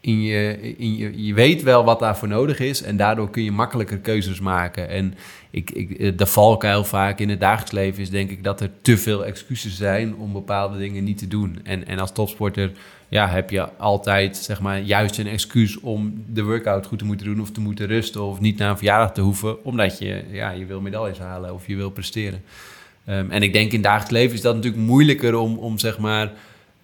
in 0.03 0.21
je, 0.21 0.73
in 0.77 0.97
je, 0.97 1.25
je 1.25 1.33
weet 1.33 1.63
wel 1.63 1.83
wat 1.83 1.99
daarvoor 1.99 2.27
nodig 2.27 2.59
is 2.59 2.81
en 2.81 2.97
daardoor 2.97 3.29
kun 3.29 3.43
je 3.43 3.51
makkelijker 3.51 3.97
keuzes 3.97 4.39
maken. 4.39 4.89
En 4.89 5.13
ik, 5.49 5.71
ik, 5.71 6.17
de 6.17 6.25
valkuil 6.25 6.83
vaak 6.83 7.19
in 7.19 7.29
het 7.29 7.39
dagelijks 7.39 7.71
leven 7.71 8.01
is 8.01 8.09
denk 8.09 8.29
ik 8.29 8.43
dat 8.43 8.61
er 8.61 8.69
te 8.81 8.97
veel 8.97 9.25
excuses 9.25 9.77
zijn 9.77 10.15
om 10.15 10.33
bepaalde 10.33 10.77
dingen 10.77 11.03
niet 11.03 11.17
te 11.17 11.27
doen. 11.27 11.59
En, 11.63 11.87
en 11.87 11.99
als 11.99 12.11
topsporter 12.11 12.71
ja, 13.09 13.27
heb 13.27 13.49
je 13.49 13.77
altijd 13.77 14.37
zeg 14.37 14.61
maar, 14.61 14.81
juist 14.81 15.17
een 15.17 15.27
excuus 15.27 15.79
om 15.79 16.23
de 16.27 16.43
workout 16.43 16.85
goed 16.85 16.99
te 16.99 17.05
moeten 17.05 17.25
doen 17.25 17.41
of 17.41 17.51
te 17.51 17.61
moeten 17.61 17.87
rusten 17.87 18.23
of 18.23 18.39
niet 18.39 18.57
naar 18.57 18.69
een 18.69 18.77
verjaardag 18.77 19.13
te 19.13 19.21
hoeven, 19.21 19.65
omdat 19.65 19.97
je, 19.97 20.23
ja, 20.31 20.51
je 20.51 20.65
wil 20.65 20.81
medailles 20.81 21.19
halen 21.19 21.53
of 21.53 21.67
je 21.67 21.75
wil 21.75 21.89
presteren. 21.89 22.41
Um, 23.09 23.31
en 23.31 23.43
ik 23.43 23.53
denk 23.53 23.67
in 23.67 23.73
het 23.73 23.83
dagelijks 23.83 24.11
leven 24.11 24.35
is 24.35 24.41
dat 24.41 24.55
natuurlijk 24.55 24.83
moeilijker 24.83 25.35
om, 25.35 25.57
om 25.57 25.79
zeg 25.79 25.99
maar 25.99 26.31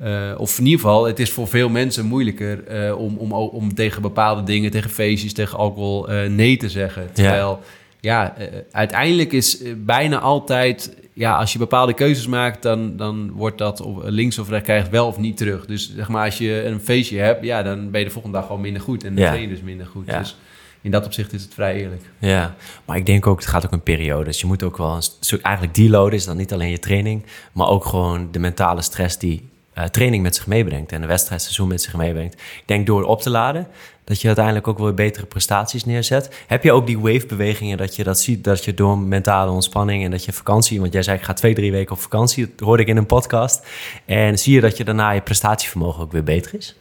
uh, 0.01 0.31
of 0.37 0.57
in 0.57 0.65
ieder 0.65 0.79
geval, 0.79 1.05
het 1.05 1.19
is 1.19 1.31
voor 1.31 1.47
veel 1.47 1.69
mensen 1.69 2.05
moeilijker 2.05 2.87
uh, 2.87 2.99
om, 2.99 3.17
om, 3.17 3.31
om 3.31 3.73
tegen 3.73 4.01
bepaalde 4.01 4.43
dingen, 4.43 4.71
tegen 4.71 4.89
feestjes, 4.89 5.33
tegen 5.33 5.57
alcohol 5.57 6.11
uh, 6.11 6.29
nee 6.29 6.57
te 6.57 6.69
zeggen. 6.69 7.13
Terwijl, 7.13 7.59
ja, 7.99 8.35
ja 8.37 8.45
uiteindelijk 8.71 9.31
is 9.31 9.61
bijna 9.77 10.19
altijd, 10.19 10.95
ja, 11.13 11.37
als 11.37 11.53
je 11.53 11.59
bepaalde 11.59 11.93
keuzes 11.93 12.27
maakt, 12.27 12.61
dan, 12.61 12.97
dan 12.97 13.31
wordt 13.31 13.57
dat 13.57 13.81
of 13.81 14.03
links 14.03 14.39
of 14.39 14.49
rechts 14.49 14.65
krijgt 14.65 14.89
wel 14.89 15.07
of 15.07 15.17
niet 15.17 15.37
terug. 15.37 15.65
Dus 15.65 15.95
zeg 15.95 16.09
maar, 16.09 16.25
als 16.25 16.37
je 16.37 16.65
een 16.65 16.79
feestje 16.79 17.19
hebt, 17.19 17.43
ja, 17.43 17.63
dan 17.63 17.91
ben 17.91 17.99
je 17.99 18.05
de 18.05 18.11
volgende 18.11 18.37
dag 18.37 18.45
gewoon 18.45 18.61
minder 18.61 18.81
goed 18.81 19.03
en 19.03 19.15
dan 19.15 19.23
ja. 19.23 19.29
train 19.29 19.43
je 19.43 19.49
dus 19.49 19.61
minder 19.61 19.85
goed. 19.85 20.07
Ja. 20.07 20.19
Dus 20.19 20.37
in 20.81 20.91
dat 20.91 21.05
opzicht 21.05 21.33
is 21.33 21.41
het 21.41 21.53
vrij 21.53 21.75
eerlijk. 21.75 22.01
Ja, 22.19 22.55
maar 22.85 22.97
ik 22.97 23.05
denk 23.05 23.27
ook, 23.27 23.39
het 23.39 23.49
gaat 23.49 23.65
ook 23.65 23.71
een 23.71 23.83
periode. 23.83 24.25
Dus 24.25 24.39
je 24.39 24.47
moet 24.47 24.63
ook 24.63 24.77
wel 24.77 24.95
een 24.95 25.01
stuk, 25.01 25.41
eigenlijk 25.41 25.75
deloaden 25.75 26.13
is 26.13 26.25
dan 26.25 26.37
niet 26.37 26.53
alleen 26.53 26.69
je 26.69 26.79
training, 26.79 27.23
maar 27.51 27.67
ook 27.67 27.85
gewoon 27.85 28.27
de 28.31 28.39
mentale 28.39 28.81
stress 28.81 29.17
die 29.17 29.49
uh, 29.79 29.85
training 29.85 30.23
met 30.23 30.35
zich 30.35 30.47
meebrengt 30.47 30.91
en 30.91 31.01
een 31.01 31.07
wedstrijdseizoen 31.07 31.67
met 31.67 31.81
zich 31.81 31.95
meebrengt. 31.95 32.33
Ik 32.33 32.63
denk 32.65 32.85
door 32.85 33.03
op 33.03 33.21
te 33.21 33.29
laden, 33.29 33.67
dat 34.03 34.21
je 34.21 34.27
uiteindelijk 34.27 34.67
ook 34.67 34.79
weer 34.79 34.93
betere 34.93 35.25
prestaties 35.25 35.85
neerzet. 35.85 36.43
Heb 36.47 36.63
je 36.63 36.71
ook 36.71 36.87
die 36.87 36.99
wave-bewegingen 36.99 37.77
dat 37.77 37.95
je 37.95 38.03
dat 38.03 38.19
ziet, 38.19 38.43
dat 38.43 38.65
je 38.65 38.73
door 38.73 38.97
mentale 38.97 39.51
ontspanning 39.51 40.03
en 40.03 40.11
dat 40.11 40.25
je 40.25 40.33
vakantie, 40.33 40.79
want 40.79 40.93
jij 40.93 41.03
zei 41.03 41.17
ik 41.17 41.23
ga 41.23 41.33
twee, 41.33 41.53
drie 41.53 41.71
weken 41.71 41.91
op 41.91 42.01
vakantie, 42.01 42.53
dat 42.55 42.67
hoorde 42.67 42.83
ik 42.83 42.89
in 42.89 42.97
een 42.97 43.05
podcast. 43.05 43.67
En 44.05 44.39
zie 44.39 44.53
je 44.53 44.61
dat 44.61 44.77
je 44.77 44.83
daarna 44.83 45.11
je 45.11 45.21
prestatievermogen 45.21 46.03
ook 46.03 46.11
weer 46.11 46.23
beter 46.23 46.55
is? 46.55 46.75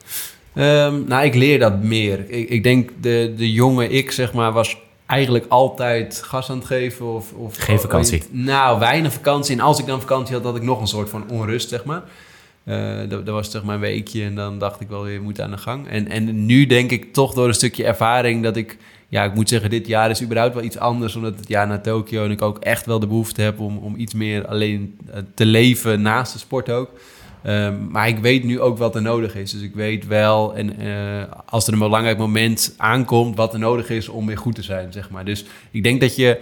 Um, 0.55 1.05
nou, 1.09 1.25
ik 1.25 1.35
leer 1.35 1.59
dat 1.59 1.83
meer. 1.83 2.31
Ik, 2.31 2.49
ik 2.49 2.63
denk 2.63 2.91
de, 3.01 3.35
de 3.37 3.53
jonge 3.53 3.89
ik, 3.89 4.11
zeg 4.11 4.33
maar, 4.33 4.53
was 4.53 4.77
eigenlijk 5.07 5.45
altijd 5.49 6.23
gas 6.25 6.51
aan 6.51 6.59
het 6.59 6.67
geven. 6.67 7.15
Of, 7.15 7.33
of, 7.33 7.57
Geen 7.57 7.81
vakantie? 7.81 8.23
nou, 8.31 8.79
weinig 8.79 9.13
vakantie. 9.13 9.55
En 9.55 9.61
als 9.61 9.79
ik 9.79 9.87
dan 9.87 10.01
vakantie 10.01 10.35
had, 10.35 10.45
had 10.45 10.57
ik 10.57 10.63
nog 10.63 10.81
een 10.81 10.87
soort 10.87 11.11
van 11.11 11.25
onrust, 11.31 11.69
zeg 11.69 11.85
maar. 11.85 12.03
Uh, 12.69 12.99
dat, 13.09 13.27
dat, 13.27 13.35
was 13.35 13.63
maar 13.63 13.75
een 13.75 13.81
weekje 13.81 14.25
en 14.25 14.35
dan 14.35 14.59
dacht 14.59 14.81
ik 14.81 14.89
wel 14.89 15.03
weer, 15.03 15.23
moet 15.23 15.41
aan 15.41 15.51
de 15.51 15.57
gang. 15.57 15.89
En, 15.89 16.09
en 16.09 16.47
nu 16.47 16.67
denk 16.67 16.91
ik 16.91 17.13
toch 17.13 17.35
door 17.35 17.49
een 17.49 17.55
stukje 17.55 17.85
ervaring 17.85 18.43
dat 18.43 18.57
ik... 18.57 18.77
Ja, 19.09 19.25
ik 19.25 19.35
moet 19.35 19.49
zeggen, 19.49 19.71
dit 19.71 19.87
jaar 19.87 20.11
is 20.11 20.23
überhaupt 20.23 20.55
wel 20.55 20.63
iets 20.65 20.79
anders... 20.79 21.17
omdat 21.17 21.37
het 21.37 21.49
jaar 21.49 21.67
naar 21.67 21.83
Tokio 21.83 22.25
en 22.25 22.31
ik 22.31 22.43
ook 22.43 22.59
echt 22.59 22.87
wel 22.87 22.99
de 22.99 23.07
behoefte 23.07 23.43
heb... 23.43 23.61
om, 23.61 23.79
om 23.79 23.95
iets 23.97 24.15
meer 24.15 24.47
alleen 24.47 24.99
eh, 25.11 25.21
te 25.35 25.47
leven 25.47 26.03
naast 26.03 26.33
de 26.33 26.39
sport 26.39 26.71
ook. 26.71 26.91
Um, 27.47 27.91
maar 27.91 28.09
ik 28.09 28.19
weet 28.19 28.45
nu 28.45 28.61
ook 28.61 28.79
wat 28.79 28.95
er 28.95 29.03
nodig 29.03 29.35
is. 29.35 29.53
Dus 29.53 29.63
ik 29.63 29.75
weet 29.75 30.07
wel, 30.07 30.55
en 30.55 30.83
uh, 30.83 31.23
als 31.47 31.67
er 31.67 31.73
een 31.73 31.79
belangrijk 31.79 32.19
moment 32.19 32.75
aankomt... 32.77 33.37
wat 33.37 33.53
er 33.53 33.59
nodig 33.59 33.91
is 33.91 34.09
om 34.09 34.27
weer 34.27 34.39
goed 34.39 34.55
te 34.55 34.63
zijn, 34.63 34.93
zeg 34.93 35.11
maar. 35.11 35.25
Dus 35.25 35.45
ik 35.71 35.83
denk 35.83 36.01
dat 36.01 36.17
je 36.17 36.41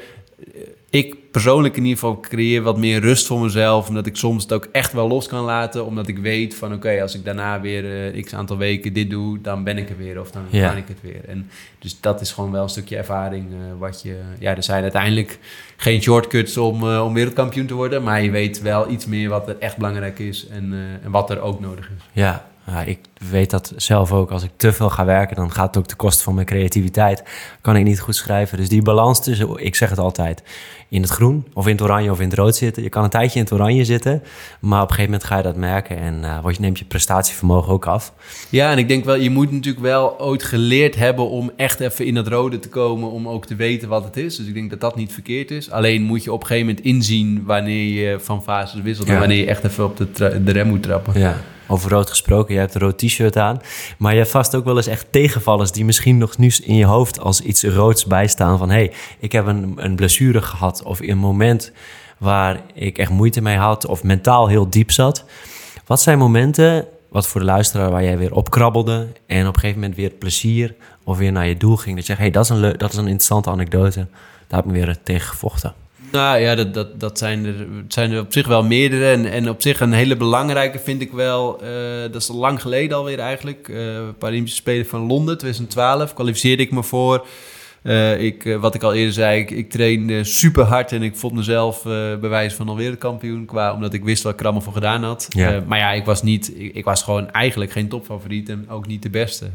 ik 0.91 1.31
persoonlijk 1.31 1.77
in 1.77 1.83
ieder 1.83 1.99
geval 1.99 2.21
creëer 2.21 2.63
wat 2.63 2.79
meer 2.79 3.01
rust 3.01 3.27
voor 3.27 3.41
mezelf. 3.41 3.89
Omdat 3.89 4.07
ik 4.07 4.17
soms 4.17 4.43
het 4.43 4.53
ook 4.53 4.69
echt 4.73 4.93
wel 4.93 5.09
los 5.09 5.27
kan 5.27 5.45
laten. 5.45 5.87
Omdat 5.87 6.09
ik 6.09 6.19
weet 6.19 6.55
van 6.55 6.73
oké, 6.73 7.03
als 7.03 7.15
ik 7.15 7.25
daarna 7.25 7.61
weer 7.61 8.15
uh, 8.15 8.25
x 8.25 8.35
aantal 8.35 8.57
weken 8.57 8.93
dit 8.93 9.11
doe, 9.11 9.41
dan 9.41 9.65
ben 9.65 9.79
ik 9.79 9.91
er 9.91 9.97
weer. 9.97 10.21
Of 10.21 10.31
dan 10.31 10.43
ja. 10.51 10.69
kan 10.69 10.77
ik 10.77 10.89
het 10.89 11.01
weer. 11.01 11.29
En 11.29 11.51
dus 11.79 12.01
dat 12.01 12.21
is 12.21 12.33
gewoon 12.33 12.51
wel 12.51 12.63
een 12.63 12.69
stukje 12.69 12.97
ervaring. 12.97 13.51
Uh, 13.51 13.57
wat 13.79 14.03
je, 14.03 14.17
ja, 14.39 14.57
er 14.57 14.63
zijn 14.63 14.83
uiteindelijk 14.83 15.39
geen 15.77 16.03
shortcuts 16.03 16.57
om, 16.57 16.83
uh, 16.83 17.05
om 17.05 17.15
wereldkampioen 17.15 17.67
te 17.67 17.75
worden. 17.75 18.03
Maar 18.03 18.23
je 18.23 18.31
weet 18.31 18.63
wel 18.63 18.91
iets 18.91 19.07
meer 19.07 19.29
wat 19.29 19.49
er 19.49 19.57
echt 19.59 19.77
belangrijk 19.77 20.19
is 20.19 20.47
en, 20.47 20.75
en 21.03 21.11
wat 21.11 21.31
er 21.31 21.41
ook 21.41 21.61
nodig 21.61 21.91
is. 21.97 22.05
Ja, 22.13 22.47
ja, 22.67 22.83
ik 22.83 22.99
weet 23.31 23.51
dat 23.51 23.73
zelf 23.77 24.13
ook. 24.13 24.31
Als 24.31 24.43
ik 24.43 24.51
te 24.57 24.73
veel 24.73 24.91
ga 24.91 25.05
werken, 25.05 25.37
dan 25.37 25.53
gaat 25.53 25.67
het 25.67 25.77
ook 25.77 25.87
ten 25.87 25.97
koste 25.97 26.23
van 26.23 26.35
mijn 26.35 26.47
creativiteit. 26.47 27.23
Kan 27.61 27.77
ik 27.77 27.85
niet 27.85 28.01
goed 28.01 28.17
schrijven. 28.17 28.59
Dus 28.59 28.69
die 28.69 28.83
balans 28.83 29.23
tussen, 29.23 29.65
ik 29.65 29.75
zeg 29.75 29.91
het 29.91 29.99
altijd, 29.99 30.43
in 30.89 31.03
het 31.03 31.11
groen 31.11 31.47
of 31.53 31.67
in 31.67 31.73
het 31.73 31.83
oranje 31.83 32.11
of 32.11 32.21
in 32.21 32.29
het 32.29 32.39
rood 32.39 32.57
zitten. 32.57 32.83
Je 32.83 32.89
kan 32.89 33.05
een 33.05 33.11
tijdje 33.11 33.39
in 33.39 33.45
het 33.45 33.55
oranje 33.55 33.85
zitten, 33.85 34.23
maar 34.61 34.83
op 34.83 34.89
een 34.89 34.95
gegeven 34.95 35.11
moment 35.11 35.29
ga 35.29 35.37
je 35.37 35.43
dat 35.43 35.57
merken 35.57 35.99
en 35.99 36.23
uh, 36.23 36.39
je 36.51 36.61
neemt 36.61 36.79
je 36.79 36.85
prestatievermogen 36.85 37.73
ook 37.73 37.87
af. 37.87 38.13
Ja, 38.49 38.71
en 38.71 38.79
ik 38.79 38.89
denk 38.89 39.05
wel, 39.05 39.15
je 39.15 39.31
moet 39.31 39.51
natuurlijk 39.51 39.85
wel 39.85 40.21
ooit 40.21 40.43
geleerd 40.43 40.97
hebben 40.97 41.29
om 41.29 41.51
echt 41.57 41.81
even 41.81 42.07
in 42.07 42.17
het 42.17 42.29
rode 42.29 42.59
te 42.59 42.69
komen, 42.69 43.11
om 43.11 43.29
ook 43.29 43.47
te 43.47 43.55
weten 43.55 43.89
wat 43.89 44.05
het 44.05 44.17
is. 44.17 44.37
Dus 44.37 44.47
ik 44.47 44.55
denk 44.55 44.71
dat 44.71 44.81
dat 44.81 44.97
niet 44.97 45.13
verkeerd 45.13 45.51
is. 45.51 45.71
Alleen 45.71 46.03
moet 46.03 46.25
je 46.25 46.33
op 46.33 46.41
een 46.41 46.47
gegeven 46.47 46.69
moment 46.69 46.87
inzien 46.87 47.43
wanneer 47.45 47.85
je 47.85 48.21
van 48.21 48.43
fases 48.43 48.83
wisselt 48.83 49.07
ja. 49.07 49.13
en 49.13 49.19
wanneer 49.19 49.39
je 49.39 49.47
echt 49.47 49.65
even 49.65 49.85
op 49.85 49.97
de, 49.97 50.43
de 50.45 50.53
rem 50.53 50.67
moet 50.67 50.83
trappen. 50.83 51.21
Ja. 51.21 51.37
Over 51.69 51.91
rood 51.91 52.11
gesproken, 52.11 52.55
je 52.55 52.61
hebt 52.61 52.75
een 52.75 52.81
rood 52.81 52.99
t-shirt 52.99 53.16
aan. 53.37 53.61
Maar 53.99 54.13
je 54.13 54.19
hebt 54.19 54.31
vast 54.31 54.55
ook 54.55 54.65
wel 54.65 54.77
eens 54.77 54.87
echt 54.87 55.07
tegenvallers 55.11 55.73
die 55.73 55.85
misschien 55.85 56.19
nog 56.19 56.39
nu 56.39 56.53
in 56.63 56.75
je 56.75 56.85
hoofd 56.85 57.21
als 57.21 57.41
iets 57.41 57.65
roods 57.65 58.05
bijstaan. 58.05 58.59
Van 58.59 58.69
hé, 58.69 58.75
hey, 58.75 58.93
ik 59.19 59.33
heb 59.33 59.47
een, 59.47 59.73
een 59.77 59.97
blessure 59.97 60.43
gehad. 60.43 60.83
Of 60.83 61.01
een 61.01 61.19
moment 61.19 61.73
waar 62.19 62.61
ik 62.75 62.99
echt 62.99 63.11
moeite 63.11 63.41
mee 63.41 63.57
had. 63.57 63.87
Of 63.87 64.03
mentaal 64.03 64.49
heel 64.49 64.71
diep 64.71 64.91
zat. 64.91 65.25
Wat 65.87 66.03
zijn 66.03 66.19
momenten, 66.19 66.87
wat 67.09 67.27
voor 67.27 67.41
de 67.41 67.47
luisteraar, 67.47 67.91
waar 67.91 68.05
jij 68.05 68.19
weer 68.19 68.35
opkrabbelde. 68.35 69.07
En 69.27 69.47
op 69.47 69.55
een 69.55 69.61
gegeven 69.61 69.81
moment 69.81 69.99
weer 69.99 70.11
plezier 70.11 70.75
of 71.05 71.19
weer 71.19 71.33
naar 71.33 71.47
je 71.47 71.57
doel 71.57 71.77
ging. 71.77 71.97
Dat 71.97 72.07
je 72.07 72.15
zegt, 72.15 72.19
hé, 72.19 72.25
hey, 72.25 72.33
dat, 72.33 72.45
is 72.45 72.51
een 72.51 72.79
dat 72.79 72.91
is 72.91 72.97
een 72.97 73.05
interessante 73.05 73.51
anekdote. 73.51 74.07
Daar 74.49 74.63
heb 74.63 74.69
ik 74.69 74.85
weer 74.85 74.97
tegen 75.03 75.29
gevochten. 75.29 75.75
Nou 76.13 76.39
ja, 76.39 76.55
dat, 76.55 76.75
dat, 76.75 77.01
dat 77.01 77.19
zijn, 77.19 77.45
er, 77.45 77.67
zijn 77.89 78.13
er 78.13 78.21
op 78.21 78.33
zich 78.33 78.47
wel 78.47 78.63
meerdere. 78.65 79.11
En, 79.11 79.31
en 79.31 79.49
op 79.49 79.63
zich 79.63 79.81
een 79.81 79.93
hele 79.93 80.17
belangrijke 80.17 80.79
vind 80.79 81.01
ik 81.01 81.13
wel... 81.13 81.61
Uh, 81.63 81.69
dat 82.13 82.23
is 82.23 82.29
lang 82.29 82.63
geleden 82.63 82.97
alweer 82.97 83.19
eigenlijk. 83.19 83.69
Uh, 83.69 84.01
Paralympische 84.19 84.59
Spelen 84.59 84.87
van 84.87 85.01
Londen 85.01 85.39
2012. 85.39 86.15
Kwalificeerde 86.15 86.63
ik 86.63 86.71
me 86.71 86.83
voor... 86.83 87.27
Uh, 87.87 88.21
ik, 88.21 88.45
uh, 88.45 88.57
wat 88.57 88.75
ik 88.75 88.83
al 88.83 88.95
eerder 88.95 89.13
zei, 89.13 89.41
ik, 89.41 89.51
ik 89.51 89.71
trainde 89.71 90.25
super 90.25 90.65
hard 90.65 90.93
en 90.93 91.03
ik 91.03 91.17
vond 91.17 91.35
mezelf 91.35 91.85
uh, 91.85 91.93
bewijs 92.21 92.55
van 92.55 92.69
al 92.69 92.77
wereldkampioen. 92.77 93.45
Qua, 93.45 93.73
omdat 93.73 93.93
ik 93.93 94.05
wist 94.05 94.23
wat 94.23 94.33
ik 94.33 94.39
er 94.39 94.45
allemaal 94.45 94.63
voor 94.63 94.73
gedaan 94.73 95.03
had. 95.03 95.27
Ja. 95.29 95.63
maar 95.67 95.79
ja, 95.79 95.93
ik 95.93 96.05
was, 96.05 96.23
niet, 96.23 96.53
ik, 96.59 96.75
ik, 96.75 96.85
was 96.85 97.03
gewoon 97.03 97.31
eigenlijk 97.31 97.71
geen 97.71 97.89
topfavoriet 97.89 98.49
en 98.49 98.67
ook 98.69 98.87
niet 98.87 99.03
de 99.03 99.11
beste. 99.11 99.51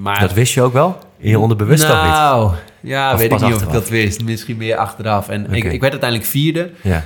maar, 0.00 0.20
dat 0.20 0.32
wist 0.32 0.54
je 0.54 0.62
ook 0.62 0.72
wel? 0.72 0.98
In 1.18 1.30
je 1.30 1.38
onderbewust 1.38 1.88
nou, 1.88 2.52
ja, 2.80 3.16
weet 3.16 3.24
ik 3.24 3.30
niet 3.30 3.42
achteraf? 3.42 3.62
of 3.62 3.66
ik 3.66 3.72
dat 3.72 3.88
wist. 3.88 4.24
Misschien 4.24 4.56
meer 4.56 4.76
achteraf. 4.76 5.28
En 5.28 5.44
okay. 5.44 5.56
ik, 5.56 5.64
ik 5.64 5.80
werd 5.80 5.92
uiteindelijk 5.92 6.30
vierde. 6.30 6.70
Ja. 6.82 7.04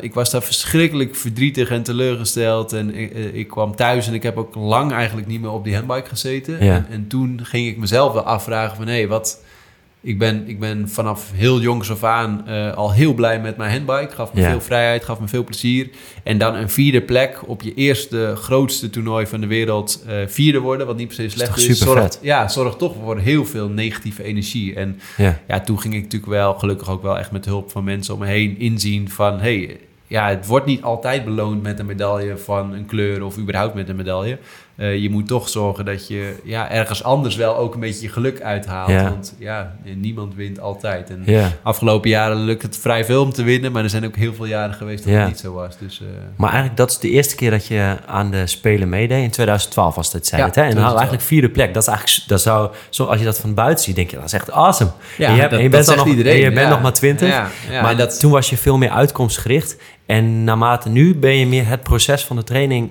ik 0.00 0.14
was 0.14 0.30
daar 0.30 0.42
verschrikkelijk 0.42 1.16
verdrietig 1.16 1.70
en 1.70 1.82
teleurgesteld. 1.82 2.72
En 2.72 2.94
ik, 2.94 3.12
ik, 3.32 3.48
kwam 3.48 3.76
thuis 3.76 4.06
en 4.06 4.14
ik 4.14 4.22
heb 4.22 4.36
ook 4.36 4.54
lang 4.54 4.92
eigenlijk 4.92 5.26
niet 5.26 5.40
meer 5.40 5.50
op 5.50 5.64
die 5.64 5.74
handbike 5.74 6.08
gezeten. 6.08 6.64
Ja. 6.64 6.74
En, 6.74 6.86
en, 6.90 7.06
toen 7.06 7.40
ging 7.42 7.66
ik 7.66 7.78
mezelf 7.78 8.12
wel 8.12 8.22
afvragen 8.22 8.76
van... 8.76 8.86
hé, 8.86 8.92
hey, 8.92 9.08
wat 9.08 9.42
ik 10.04 10.18
ben, 10.18 10.48
ik 10.48 10.60
ben 10.60 10.88
vanaf 10.88 11.30
heel 11.34 11.60
jongs 11.60 11.90
af 11.90 12.04
aan 12.04 12.44
uh, 12.48 12.74
al 12.74 12.92
heel 12.92 13.14
blij 13.14 13.40
met 13.40 13.56
mijn 13.56 13.70
handbike. 13.70 14.14
Gaf 14.14 14.32
me 14.32 14.40
ja. 14.40 14.50
veel 14.50 14.60
vrijheid, 14.60 15.04
gaf 15.04 15.20
me 15.20 15.28
veel 15.28 15.44
plezier. 15.44 15.88
En 16.22 16.38
dan 16.38 16.54
een 16.54 16.70
vierde 16.70 17.02
plek 17.02 17.38
op 17.46 17.62
je 17.62 17.74
eerste 17.74 18.32
grootste 18.36 18.90
toernooi 18.90 19.26
van 19.26 19.40
de 19.40 19.46
wereld 19.46 20.04
uh, 20.06 20.14
vierde 20.26 20.58
worden, 20.58 20.86
wat 20.86 20.96
niet 20.96 21.06
per 21.06 21.16
se 21.16 21.28
slecht 21.28 21.56
is. 21.56 21.66
is 21.66 21.78
zorgt, 21.78 22.18
ja, 22.22 22.48
zorgt 22.48 22.78
toch 22.78 22.94
voor 23.02 23.18
heel 23.18 23.44
veel 23.44 23.68
negatieve 23.68 24.22
energie. 24.22 24.74
En 24.74 25.00
ja. 25.16 25.40
ja, 25.48 25.60
toen 25.60 25.80
ging 25.80 25.94
ik 25.94 26.02
natuurlijk 26.02 26.32
wel, 26.32 26.54
gelukkig 26.54 26.90
ook 26.90 27.02
wel 27.02 27.18
echt 27.18 27.30
met 27.30 27.44
hulp 27.44 27.70
van 27.70 27.84
mensen 27.84 28.14
om 28.14 28.20
me 28.20 28.26
heen 28.26 28.58
inzien 28.58 29.10
van... 29.10 29.40
hey, 29.40 29.78
ja, 30.06 30.28
het 30.28 30.46
wordt 30.46 30.66
niet 30.66 30.82
altijd 30.82 31.24
beloond 31.24 31.62
met 31.62 31.78
een 31.78 31.86
medaille 31.86 32.36
van 32.36 32.72
een 32.72 32.86
kleur 32.86 33.24
of 33.24 33.38
überhaupt 33.38 33.74
met 33.74 33.88
een 33.88 33.96
medaille. 33.96 34.38
Uh, 34.76 34.96
je 34.96 35.10
moet 35.10 35.26
toch 35.26 35.48
zorgen 35.48 35.84
dat 35.84 36.08
je 36.08 36.34
ja, 36.44 36.70
ergens 36.70 37.02
anders 37.02 37.36
wel 37.36 37.56
ook 37.56 37.74
een 37.74 37.80
beetje 37.80 38.02
je 38.02 38.08
geluk 38.08 38.40
uithaalt. 38.40 38.90
Ja. 38.90 39.02
Want 39.02 39.34
ja, 39.38 39.76
niemand 39.94 40.34
wint 40.34 40.60
altijd. 40.60 41.10
En 41.10 41.22
ja. 41.26 41.52
afgelopen 41.62 42.10
jaren 42.10 42.36
lukt 42.36 42.62
het 42.62 42.78
vrij 42.78 43.04
veel 43.04 43.22
om 43.22 43.32
te 43.32 43.42
winnen, 43.42 43.72
maar 43.72 43.82
er 43.82 43.90
zijn 43.90 44.04
ook 44.04 44.16
heel 44.16 44.34
veel 44.34 44.44
jaren 44.44 44.74
geweest 44.74 45.04
dat 45.04 45.14
het 45.14 45.26
niet 45.26 45.38
zo 45.38 45.52
was. 45.52 45.78
Dus, 45.78 46.00
uh... 46.00 46.08
Maar 46.36 46.48
eigenlijk 46.48 46.78
dat 46.78 46.90
is 46.90 46.98
de 46.98 47.10
eerste 47.10 47.34
keer 47.34 47.50
dat 47.50 47.66
je 47.66 47.96
aan 48.06 48.30
de 48.30 48.46
Spelen 48.46 48.88
meedeed. 48.88 49.22
In 49.22 49.30
2012 49.30 49.94
was 49.94 50.10
dat, 50.10 50.26
zei 50.26 50.42
het. 50.42 50.54
Hè? 50.54 50.62
En 50.62 50.74
dan 50.74 50.92
eigenlijk 50.92 51.22
vierde 51.22 51.48
plek. 51.48 51.74
Dat 51.74 51.82
is 51.82 51.88
eigenlijk, 51.88 52.28
dat 52.28 52.40
zou, 52.40 52.70
zo, 52.88 53.04
als 53.04 53.18
je 53.18 53.24
dat 53.24 53.38
van 53.38 53.54
buiten 53.54 53.84
ziet, 53.84 53.96
denk 53.96 54.10
je, 54.10 54.16
dat 54.16 54.24
is 54.24 54.32
echt 54.32 54.50
awesome. 54.50 54.90
Ja, 55.18 55.28
en 55.28 55.34
je, 55.34 55.40
hebt, 55.40 55.50
dat, 55.50 55.58
en 55.58 55.64
je 55.64 55.70
bent, 55.70 55.86
dan 55.86 55.96
nog, 55.96 56.06
iedereen. 56.06 56.40
Je 56.40 56.52
bent 56.52 56.68
nog 56.68 56.82
maar 56.82 56.92
twintig. 56.92 57.42
maar 57.82 57.96
dat, 57.96 58.20
toen 58.20 58.30
was 58.30 58.50
je 58.50 58.56
veel 58.56 58.78
meer 58.78 58.90
uitkomstgericht. 58.90 59.76
En 60.06 60.44
naarmate 60.44 60.88
nu 60.88 61.14
ben 61.14 61.36
je 61.36 61.46
meer 61.46 61.66
het 61.66 61.82
proces 61.82 62.24
van 62.24 62.36
de 62.36 62.44
training 62.44 62.90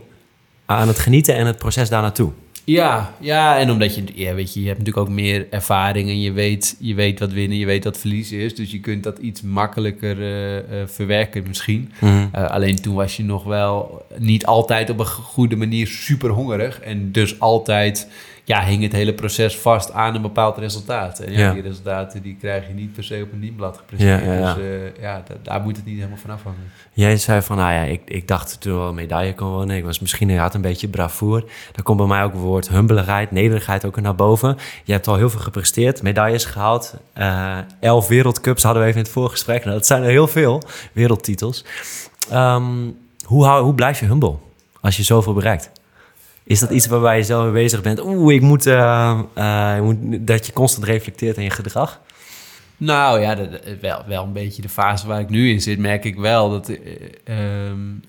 aan 0.65 0.87
het 0.87 0.99
genieten 0.99 1.35
en 1.35 1.45
het 1.45 1.57
proces 1.57 1.89
daar 1.89 2.01
naartoe. 2.01 2.31
Ja, 2.65 3.13
ja, 3.19 3.57
en 3.59 3.71
omdat 3.71 3.95
je, 3.95 4.03
ja, 4.13 4.33
weet 4.33 4.53
je, 4.53 4.59
je 4.59 4.67
hebt 4.67 4.79
natuurlijk 4.79 5.07
ook 5.07 5.13
meer 5.13 5.47
ervaring 5.49 6.09
en 6.09 6.21
je 6.21 6.31
weet, 6.31 6.75
je 6.79 6.93
weet 6.93 7.19
wat 7.19 7.31
winnen, 7.31 7.57
je 7.57 7.65
weet 7.65 7.83
wat 7.83 7.97
verliezen 7.97 8.37
is. 8.37 8.55
Dus 8.55 8.71
je 8.71 8.79
kunt 8.79 9.03
dat 9.03 9.17
iets 9.17 9.41
makkelijker 9.41 10.17
uh, 10.17 10.55
uh, 10.55 10.61
verwerken 10.85 11.43
misschien. 11.47 11.91
Mm. 11.99 12.29
Uh, 12.35 12.49
alleen 12.49 12.81
toen 12.81 12.95
was 12.95 13.17
je 13.17 13.23
nog 13.23 13.43
wel 13.43 14.05
niet 14.17 14.45
altijd 14.45 14.89
op 14.89 14.99
een 14.99 15.05
goede 15.05 15.55
manier 15.55 15.87
super 15.87 16.29
hongerig. 16.29 16.79
En 16.79 17.11
dus 17.11 17.39
altijd 17.39 18.07
ja, 18.43 18.63
hing 18.63 18.83
het 18.83 18.91
hele 18.91 19.13
proces 19.13 19.57
vast 19.57 19.91
aan 19.91 20.15
een 20.15 20.21
bepaald 20.21 20.57
resultaat. 20.57 21.19
En 21.19 21.31
ja, 21.31 21.53
die 21.53 21.61
resultaten 21.61 22.21
die 22.21 22.35
krijg 22.39 22.67
je 22.67 22.73
niet 22.73 22.93
per 22.93 23.03
se 23.03 23.21
op 23.23 23.31
een 23.31 23.39
dienblad 23.39 23.77
gepresenteerd. 23.77 24.39
Ja, 24.39 24.53
dus 24.53 24.63
uh, 24.63 25.01
ja, 25.01 25.23
daar 25.41 25.61
moet 25.61 25.75
het 25.75 25.85
niet 25.85 25.95
helemaal 25.95 26.17
van 26.17 26.29
afhangen. 26.29 26.71
Jij 26.93 27.17
zei 27.17 27.41
van, 27.41 27.57
nou 27.57 27.73
ja, 27.73 27.81
ik, 27.81 28.01
ik 28.05 28.27
dacht 28.27 28.61
toen 28.61 28.77
wel 28.77 28.87
een 28.87 28.95
medaille 28.95 29.35
kon 29.35 29.47
wonen. 29.47 29.77
Ik 29.77 29.83
was 29.83 29.99
misschien 29.99 30.37
had 30.37 30.53
een 30.53 30.61
beetje 30.61 30.87
bravoer. 30.87 31.39
Daar 31.71 31.83
komt 31.83 31.97
bij 31.97 32.07
mij 32.07 32.23
ook 32.23 32.31
het 32.31 32.41
woord 32.41 32.69
humbeligheid, 32.69 33.31
nederigheid 33.31 33.85
ook 33.85 34.01
naar 34.01 34.15
boven. 34.15 34.57
Je 34.83 34.91
hebt 34.91 35.07
al 35.07 35.15
heel 35.15 35.29
veel 35.29 35.39
gepresteerd, 35.39 36.01
medailles 36.01 36.45
gehaald. 36.45 36.93
Uh, 37.17 37.57
elf 37.79 38.07
wereldcups 38.07 38.63
hadden 38.63 38.81
we 38.81 38.87
even 38.87 38.99
in 38.99 39.05
het 39.05 39.13
voorgesprek. 39.13 39.63
Nou, 39.63 39.77
dat 39.77 39.85
zijn 39.85 40.03
er 40.03 40.09
heel 40.09 40.27
veel, 40.27 40.61
wereldtitels. 40.91 41.65
Um, 42.33 42.97
hoe, 43.25 43.45
hou, 43.45 43.63
hoe 43.63 43.73
blijf 43.73 43.99
je 43.99 44.05
humble 44.05 44.35
als 44.81 44.97
je 44.97 45.03
zoveel 45.03 45.33
bereikt? 45.33 45.71
Is 46.43 46.59
dat 46.59 46.69
iets 46.69 46.87
waarbij 46.87 47.17
je 47.17 47.23
zelf 47.23 47.43
mee 47.43 47.63
bezig 47.63 47.81
bent? 47.81 48.05
Oeh, 48.05 48.33
ik 48.33 48.41
moet, 48.41 48.65
uh, 48.65 49.19
uh, 49.37 49.79
moet, 49.79 49.97
dat 50.27 50.45
je 50.45 50.53
constant 50.53 50.85
reflecteert 50.85 51.37
in 51.37 51.43
je 51.43 51.49
gedrag? 51.49 52.01
Nou 52.77 53.21
ja, 53.21 53.35
dat, 53.35 53.47
wel, 53.81 54.03
wel 54.07 54.23
een 54.23 54.33
beetje 54.33 54.61
de 54.61 54.69
fase 54.69 55.07
waar 55.07 55.19
ik 55.19 55.29
nu 55.29 55.49
in 55.49 55.61
zit, 55.61 55.79
merk 55.79 56.05
ik 56.05 56.15
wel. 56.15 56.49
Dat, 56.49 56.69
uh, 56.69 56.77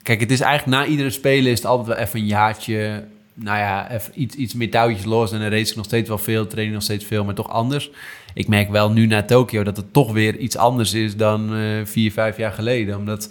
kijk, 0.03 0.21
het 0.21 0.31
is 0.31 0.41
eigenlijk 0.41 0.79
na 0.79 0.87
iedere 0.91 1.11
spelen 1.11 1.50
is 1.50 1.59
het 1.59 1.67
altijd 1.67 1.88
wel 1.88 2.07
even 2.07 2.21
een 2.21 2.26
jaartje... 2.26 3.05
Nou 3.37 3.59
ja, 3.59 3.91
even 3.91 4.21
iets, 4.21 4.35
iets 4.35 4.55
meer 4.55 4.71
touwtjes 4.71 5.05
los 5.05 5.33
en 5.33 5.41
dan 5.41 5.49
race 5.49 5.71
ik 5.71 5.76
nog 5.76 5.85
steeds 5.85 6.09
wel 6.09 6.19
veel, 6.19 6.47
train 6.47 6.73
nog 6.73 6.83
steeds 6.83 7.05
veel, 7.05 7.25
maar 7.25 7.35
toch 7.35 7.50
anders. 7.50 7.91
Ik 8.35 8.49
merk 8.49 8.71
wel 8.71 8.91
nu 8.91 9.07
naar 9.07 9.26
Tokio 9.26 9.62
dat 9.62 9.76
het 9.76 9.93
toch 9.93 10.12
weer 10.12 10.37
iets 10.37 10.57
anders 10.57 10.95
is 10.95 11.17
dan 11.17 11.50
vier, 11.85 12.12
vijf 12.12 12.37
jaar 12.37 12.53
geleden. 12.53 12.97
Omdat 12.97 13.29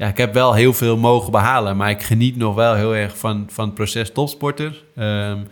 ja, 0.00 0.08
ik 0.08 0.16
heb 0.16 0.34
wel 0.34 0.54
heel 0.54 0.72
veel 0.72 0.96
mogen 0.96 1.32
behalen, 1.32 1.76
maar 1.76 1.90
ik 1.90 2.02
geniet 2.02 2.36
nog 2.36 2.54
wel 2.54 2.74
heel 2.74 2.94
erg 2.94 3.18
van, 3.18 3.46
van 3.50 3.64
het 3.64 3.74
proces 3.74 4.12
topsporter. 4.12 4.84
Um, 4.98 5.46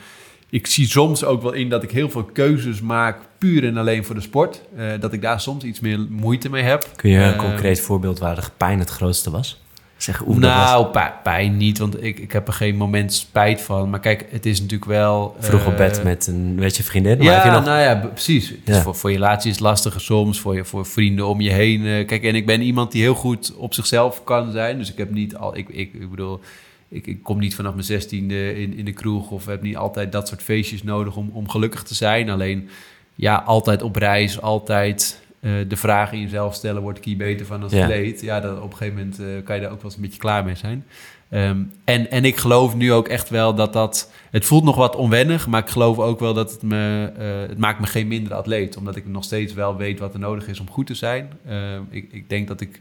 ik 0.51 0.67
zie 0.67 0.87
soms 0.87 1.25
ook 1.25 1.43
wel 1.43 1.53
in 1.53 1.69
dat 1.69 1.83
ik 1.83 1.91
heel 1.91 2.11
veel 2.11 2.25
keuzes 2.25 2.81
maak 2.81 3.19
puur 3.39 3.65
en 3.65 3.77
alleen 3.77 4.05
voor 4.05 4.15
de 4.15 4.21
sport. 4.21 4.63
Uh, 4.77 4.87
dat 5.01 5.13
ik 5.13 5.23
daar 5.23 5.41
soms 5.41 5.65
iets 5.65 5.81
meer 5.81 6.07
moeite 6.11 6.51
mee 6.51 6.63
heb. 6.63 6.91
Kun 6.97 7.11
je 7.11 7.19
een 7.19 7.33
uh, 7.33 7.39
concreet 7.39 7.81
voorbeeld 7.81 8.19
waar 8.19 8.35
de 8.35 8.43
pijn 8.57 8.79
het 8.79 8.91
grootste 8.91 9.31
was? 9.31 9.63
Zeg, 9.99 10.19
hoe 10.19 10.39
nou, 10.39 10.97
pijn 11.23 11.57
niet, 11.57 11.79
want 11.79 12.03
ik, 12.03 12.19
ik 12.19 12.33
heb 12.33 12.47
er 12.47 12.53
geen 12.53 12.77
moment 12.77 13.13
spijt 13.13 13.61
van. 13.61 13.91
Maar 13.91 14.01
kijk, 14.01 14.27
het 14.31 14.47
is 14.47 14.61
natuurlijk 14.61 14.91
wel... 14.91 15.37
Vroeg 15.39 15.67
op 15.67 15.77
bed 15.77 15.99
eh, 15.99 16.05
met 16.05 16.27
een 16.27 16.55
met 16.55 16.77
je 16.77 16.83
vriendin. 16.83 17.23
Ja, 17.23 17.45
je 17.45 17.51
nog... 17.51 17.65
nou 17.65 17.81
ja, 17.81 17.95
precies. 17.95 18.55
Ja. 18.65 18.83
Voor, 18.83 18.95
voor 18.95 19.11
je 19.11 19.17
relatie 19.17 19.51
is 19.51 19.57
het 19.57 19.65
lastiger 19.65 20.01
soms, 20.01 20.41
voor, 20.41 20.55
je, 20.55 20.65
voor 20.65 20.87
vrienden 20.87 21.27
om 21.27 21.41
je 21.41 21.51
heen. 21.51 21.81
Uh, 21.81 22.07
kijk, 22.07 22.25
en 22.25 22.35
ik 22.35 22.47
ben 22.47 22.61
iemand 22.61 22.93
die 22.93 23.03
heel 23.03 23.15
goed 23.15 23.55
op 23.57 23.75
zichzelf 23.75 24.25
kan 24.25 24.53
zijn. 24.53 24.79
Dus 24.79 24.91
ik 24.91 24.99
heb 24.99 25.11
niet 25.11 25.37
al... 25.37 25.57
Ik, 25.57 25.69
ik, 25.69 25.93
ik 25.95 26.11
bedoel, 26.11 26.41
ik, 26.89 27.07
ik 27.07 27.23
kom 27.23 27.39
niet 27.39 27.55
vanaf 27.55 27.73
mijn 27.73 27.85
zestiende 27.85 28.61
in, 28.61 28.77
in 28.77 28.85
de 28.85 28.93
kroeg... 28.93 29.31
of 29.31 29.47
heb 29.47 29.63
niet 29.63 29.77
altijd 29.77 30.13
dat 30.13 30.29
soort 30.29 30.43
feestjes 30.43 30.83
nodig 30.83 31.17
om, 31.17 31.31
om 31.33 31.49
gelukkig 31.49 31.83
te 31.83 31.95
zijn. 31.95 32.31
Alleen, 32.31 32.69
ja, 33.15 33.37
altijd 33.47 33.83
op 33.83 33.97
reis, 33.97 34.41
altijd 34.41 35.21
uh, 35.41 35.53
de 35.69 35.77
vraag 35.77 36.13
in 36.13 36.21
jezelf 36.21 36.55
stellen: 36.55 36.83
word 36.83 36.99
ik 36.99 37.05
hier 37.05 37.17
beter 37.17 37.47
van 37.47 37.63
als 37.63 37.73
atleet? 37.73 38.21
Ja, 38.21 38.41
dat 38.41 38.57
op 38.57 38.71
een 38.71 38.77
gegeven 38.77 38.95
moment 38.99 39.21
uh, 39.21 39.27
kan 39.45 39.55
je 39.55 39.63
daar 39.63 39.71
ook 39.71 39.77
wel 39.77 39.85
eens 39.85 39.95
een 39.95 40.03
beetje 40.03 40.19
klaar 40.19 40.45
mee 40.45 40.55
zijn. 40.55 40.85
Um, 41.31 41.73
en, 41.85 42.11
en 42.11 42.25
ik 42.25 42.37
geloof 42.37 42.75
nu 42.75 42.93
ook 42.93 43.09
echt 43.09 43.29
wel 43.29 43.55
dat 43.55 43.73
dat. 43.73 44.13
Het 44.31 44.45
voelt 44.45 44.65
nog 44.65 44.77
wat 44.77 44.97
onwennig, 44.97 45.47
maar 45.47 45.63
ik 45.63 45.69
geloof 45.69 45.99
ook 45.99 46.21
wel 46.21 46.35
dat 46.35 46.53
het 46.53 46.63
me. 46.63 47.13
Uh, 47.19 47.49
het 47.49 47.59
maakt 47.59 47.81
me 47.81 47.87
geen 47.87 48.09
minder 48.09 48.35
atleet. 48.35 48.77
Omdat 48.77 48.97
ik 48.97 49.07
nog 49.07 49.25
steeds 49.25 49.53
wel 49.53 49.77
weet 49.77 49.99
wat 49.99 50.15
er 50.15 50.21
nodig 50.21 50.49
is 50.49 50.61
om 50.61 50.71
goed 50.71 50.87
te 50.87 50.95
zijn. 50.95 51.33
Ehm, 51.47 51.83
ik, 51.91 52.13
ik 52.13 52.29
denk 52.29 52.49
dat 52.49 52.61
ik 52.61 52.81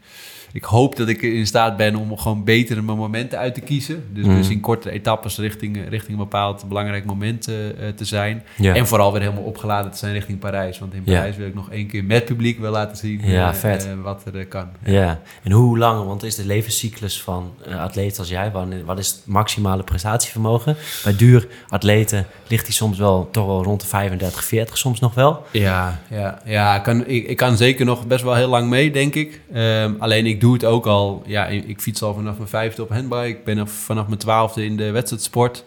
ik 0.52 0.64
hoop 0.64 0.96
dat 0.96 1.08
ik 1.08 1.22
in 1.22 1.48
staat 1.48 1.78
ben 1.78 1.96
om 1.96 2.18
gewoon 2.18 2.44
betere 2.44 2.82
momenten 2.82 3.40
uit 3.40 3.54
te 3.54 3.62
kiezen. 3.62 4.04
Dus, 4.14 4.26
mm. 4.26 4.36
dus 4.36 4.50
in 4.50 4.60
korte 4.60 4.90
etappes 4.90 5.38
richting, 5.38 5.90
richting 5.90 6.12
een 6.12 6.24
bepaald 6.24 6.68
belangrijk 6.68 7.06
moment 7.06 7.50
uh, 7.50 7.56
te 7.96 8.06
zijn. 8.06 8.44
Ja. 8.56 8.76
En 8.76 8.88
vooral 8.88 9.12
weer 9.12 9.22
helemaal 9.22 9.44
opgeladen 9.44 9.92
te 9.92 9.98
zijn 9.98 10.14
richting 10.14 10.40
Parijs. 10.40 10.80
Want 10.80 10.94
in 10.94 11.04
Parijs 11.04 11.34
ja. 11.34 11.40
wil 11.40 11.48
ik 11.48 11.54
nog 11.54 11.72
één 11.72 11.88
keer 11.88 12.04
met 12.04 12.26
publiek 12.26 12.60
wel 12.60 12.72
laten 12.72 12.98
zien 12.98 13.22
ja, 13.24 13.54
uh, 13.64 13.76
wat 14.04 14.24
er 14.34 14.46
kan. 14.46 14.68
Ja. 14.86 15.22
en 15.44 15.52
hoe 15.52 15.78
lang, 15.78 16.06
want 16.06 16.24
is 16.24 16.36
de 16.36 16.46
levenscyclus 16.46 17.22
van 17.22 17.54
atleten 17.78 18.20
als 18.20 18.30
jij, 18.30 18.52
wat 18.86 19.00
is 19.00 19.08
het 19.08 19.22
maximale 19.26 19.84
prestatievermogen? 19.84 20.76
Bij 21.04 21.16
duur 21.16 21.37
atleten 21.70 22.28
ligt 22.48 22.66
die 22.66 22.74
soms 22.74 22.98
wel 22.98 23.30
toch 23.32 23.46
wel 23.46 23.64
rond 23.64 23.82
de 23.82 23.88
35, 23.88 24.44
40 24.44 24.78
soms 24.78 25.00
nog 25.00 25.14
wel. 25.14 25.44
Ja, 25.52 26.00
ja, 26.10 26.42
ja 26.46 26.80
kan, 26.80 27.08
ik, 27.08 27.28
ik 27.28 27.38
kan 27.38 27.58
zeker 27.58 27.86
nog 27.86 28.08
best 28.08 28.24
wel 28.24 28.36
heel 28.36 28.50
lang 28.50 28.70
mee, 28.70 28.92
denk 28.92 29.16
ik. 29.16 29.42
Um, 29.56 29.96
alleen 30.00 30.26
ik 30.26 30.42
doe 30.42 30.54
het 30.54 30.66
ook 30.66 30.86
al. 30.86 31.24
Ja, 31.26 31.46
ik 31.48 31.82
fiets 31.82 32.02
al 32.02 32.14
vanaf 32.14 32.38
mijn 32.38 32.50
vijfde 32.50 32.82
op 32.82 32.90
handbike. 32.90 33.28
Ik 33.28 33.44
ben 33.44 33.68
vanaf 33.68 34.08
mijn 34.08 34.20
twaalfde 34.20 34.66
in 34.66 34.78
de 34.78 34.92
wedstrijdsport. 34.92 35.64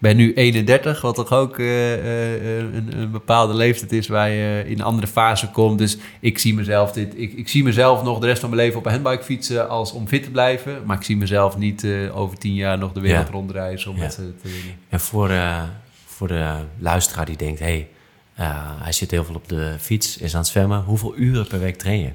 Ben 0.00 0.16
nu 0.16 0.34
31, 0.34 1.00
wat 1.00 1.14
toch 1.14 1.32
ook 1.32 1.58
een, 1.58 1.66
een, 2.98 3.10
bepaalde 3.10 3.54
leeftijd 3.54 3.92
is 3.92 4.08
waar 4.08 4.30
je 4.30 4.64
in 4.66 4.72
een 4.72 4.84
andere 4.84 5.06
fase 5.06 5.50
komt. 5.50 5.78
Dus 5.78 5.96
ik 6.20 6.38
zie 6.38 6.54
mezelf 6.54 6.92
dit. 6.92 7.12
Ik, 7.16 7.32
ik 7.32 7.48
zie 7.48 7.62
mezelf 7.62 8.02
nog 8.02 8.18
de 8.18 8.26
rest 8.26 8.40
van 8.40 8.50
mijn 8.50 8.62
leven 8.62 8.78
op 8.78 8.86
een 8.86 8.92
handbike 8.92 9.24
fietsen 9.24 9.68
als 9.68 9.92
om 9.92 10.08
fit 10.08 10.22
te 10.22 10.30
blijven. 10.30 10.82
Maar 10.86 10.96
ik 10.96 11.02
zie 11.02 11.16
mezelf 11.16 11.56
niet 11.56 11.86
over 12.14 12.38
tien 12.38 12.54
jaar 12.54 12.78
nog 12.78 12.92
de 12.92 13.00
wereld 13.00 13.28
rondreizen 13.28 13.90
om 13.90 13.98
met 13.98 14.12
ze 14.12 14.36
te 14.42 14.48
winnen. 14.48 14.74
En 14.88 15.00
voor, 15.00 15.30
voor 16.06 16.28
de 16.28 16.54
luisteraar 16.78 17.26
die 17.26 17.36
denkt, 17.36 17.58
hey, 17.58 17.88
hij 18.82 18.92
zit 18.92 19.10
heel 19.10 19.24
veel 19.24 19.34
op 19.34 19.48
de 19.48 19.74
fiets, 19.78 20.18
is 20.18 20.34
aan 20.34 20.40
het 20.40 20.48
zwemmen. 20.48 20.82
Hoeveel 20.82 21.16
uren 21.16 21.46
per 21.46 21.60
week 21.60 21.78
train 21.78 22.00
je? 22.00 22.10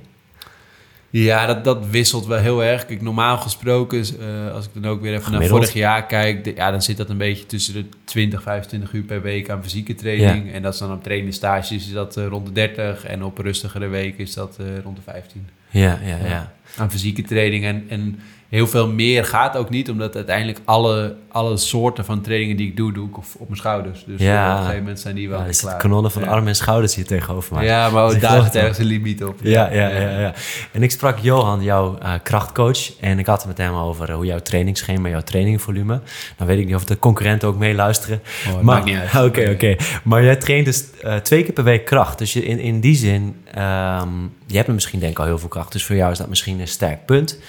Ja, 1.23 1.45
dat, 1.45 1.63
dat 1.63 1.87
wisselt 1.89 2.25
wel 2.25 2.37
heel 2.37 2.63
erg. 2.63 2.85
Kijk, 2.85 3.01
normaal 3.01 3.37
gesproken, 3.37 3.97
uh, 3.97 4.53
als 4.53 4.65
ik 4.65 4.71
dan 4.73 4.85
ook 4.91 5.01
weer 5.01 5.13
even 5.13 5.31
naar 5.31 5.45
vorig 5.45 5.73
jaar 5.73 6.05
kijk, 6.05 6.55
ja, 6.55 6.71
dan 6.71 6.81
zit 6.81 6.97
dat 6.97 7.09
een 7.09 7.17
beetje 7.17 7.45
tussen 7.45 7.73
de 7.73 7.85
20, 8.03 8.41
25 8.41 8.93
uur 8.93 9.03
per 9.03 9.21
week 9.21 9.49
aan 9.49 9.63
fysieke 9.63 9.95
training. 9.95 10.51
En 10.53 10.61
dat 10.61 10.73
is 10.73 10.79
dan 10.79 10.91
op 10.91 11.03
trainingstages 11.03 11.71
is 11.71 11.91
dat 11.91 12.17
uh, 12.17 12.27
rond 12.27 12.45
de 12.45 12.51
30 12.51 13.05
en 13.05 13.23
op 13.23 13.37
rustigere 13.37 13.87
weken 13.87 14.19
is 14.19 14.33
dat 14.33 14.57
uh, 14.61 14.67
rond 14.83 14.95
de 14.95 15.01
15. 15.01 15.47
Ja, 15.69 15.99
ja, 16.05 16.17
ja. 16.27 16.53
Aan 16.77 16.91
fysieke 16.91 17.21
training 17.21 17.63
en, 17.63 17.85
en 17.89 18.19
heel 18.49 18.67
veel 18.67 18.87
meer 18.87 19.25
gaat 19.25 19.57
ook 19.57 19.69
niet, 19.69 19.89
omdat 19.89 20.15
uiteindelijk 20.15 20.59
alle, 20.65 21.15
alle 21.31 21.57
soorten 21.57 22.05
van 22.05 22.21
trainingen 22.21 22.57
die 22.57 22.67
ik 22.67 22.77
doe, 22.77 22.93
doe 22.93 23.07
ik 23.07 23.17
op, 23.17 23.25
op 23.37 23.47
mijn 23.47 23.59
schouders. 23.59 24.03
Dus 24.05 24.21
ja. 24.21 24.45
op 24.45 24.51
een 24.51 24.57
gegeven 24.57 24.79
moment 24.79 24.99
zijn 24.99 25.15
die 25.15 25.29
wel 25.29 25.43
ja, 25.43 25.49
klaar. 25.57 25.77
kanonnen 25.77 26.11
van 26.11 26.27
armen 26.27 26.47
en 26.47 26.55
schouders 26.55 26.95
hier 26.95 27.05
tegenover 27.05 27.55
mij. 27.55 27.65
Ja, 27.65 27.89
maar 27.89 28.19
daar 28.19 28.43
zit 28.43 28.55
ergens 28.55 28.77
een 28.77 28.85
limiet 28.85 29.23
op. 29.23 29.35
Ja, 29.41 29.71
ja, 29.71 29.87
ja, 29.87 30.19
ja, 30.19 30.33
En 30.71 30.83
ik 30.83 30.91
sprak 30.91 31.17
Johan, 31.19 31.63
jouw 31.63 31.97
uh, 32.03 32.13
krachtcoach, 32.23 32.99
en 32.99 33.19
ik 33.19 33.25
had 33.25 33.37
het 33.37 33.47
met 33.47 33.57
hem 33.57 33.75
over 33.75 34.11
hoe 34.11 34.25
jouw 34.25 34.39
trainingsschema, 34.39 35.09
jouw 35.09 35.21
trainingvolume. 35.21 36.01
Dan 36.37 36.47
weet 36.47 36.59
ik 36.59 36.65
niet 36.65 36.75
of 36.75 36.85
de 36.85 36.99
concurrenten 36.99 37.47
ook 37.47 37.57
meeluisteren. 37.57 38.21
Oh, 38.47 38.53
maar, 38.53 38.63
maakt 38.63 38.85
niet 38.85 38.97
uit. 38.97 39.25
Oké, 39.29 39.49
oké. 39.49 39.75
Maar 40.03 40.23
jij 40.23 40.35
traint 40.35 40.65
dus 40.65 40.83
uh, 41.03 41.15
twee 41.15 41.43
keer 41.43 41.53
per 41.53 41.63
week 41.63 41.85
kracht. 41.85 42.17
Dus 42.17 42.33
je, 42.33 42.45
in, 42.45 42.59
in 42.59 42.79
die 42.79 42.95
zin, 42.95 43.21
um, 43.21 44.33
je 44.47 44.55
hebt 44.55 44.67
misschien 44.67 44.99
denk 44.99 45.11
ik 45.11 45.19
al 45.19 45.25
heel 45.25 45.39
veel 45.39 45.49
kracht. 45.49 45.71
Dus 45.71 45.85
voor 45.85 45.95
jou 45.95 46.11
is 46.11 46.17
dat 46.17 46.29
misschien 46.29 46.59
een 46.59 46.67
sterk 46.67 47.05
punt 47.05 47.39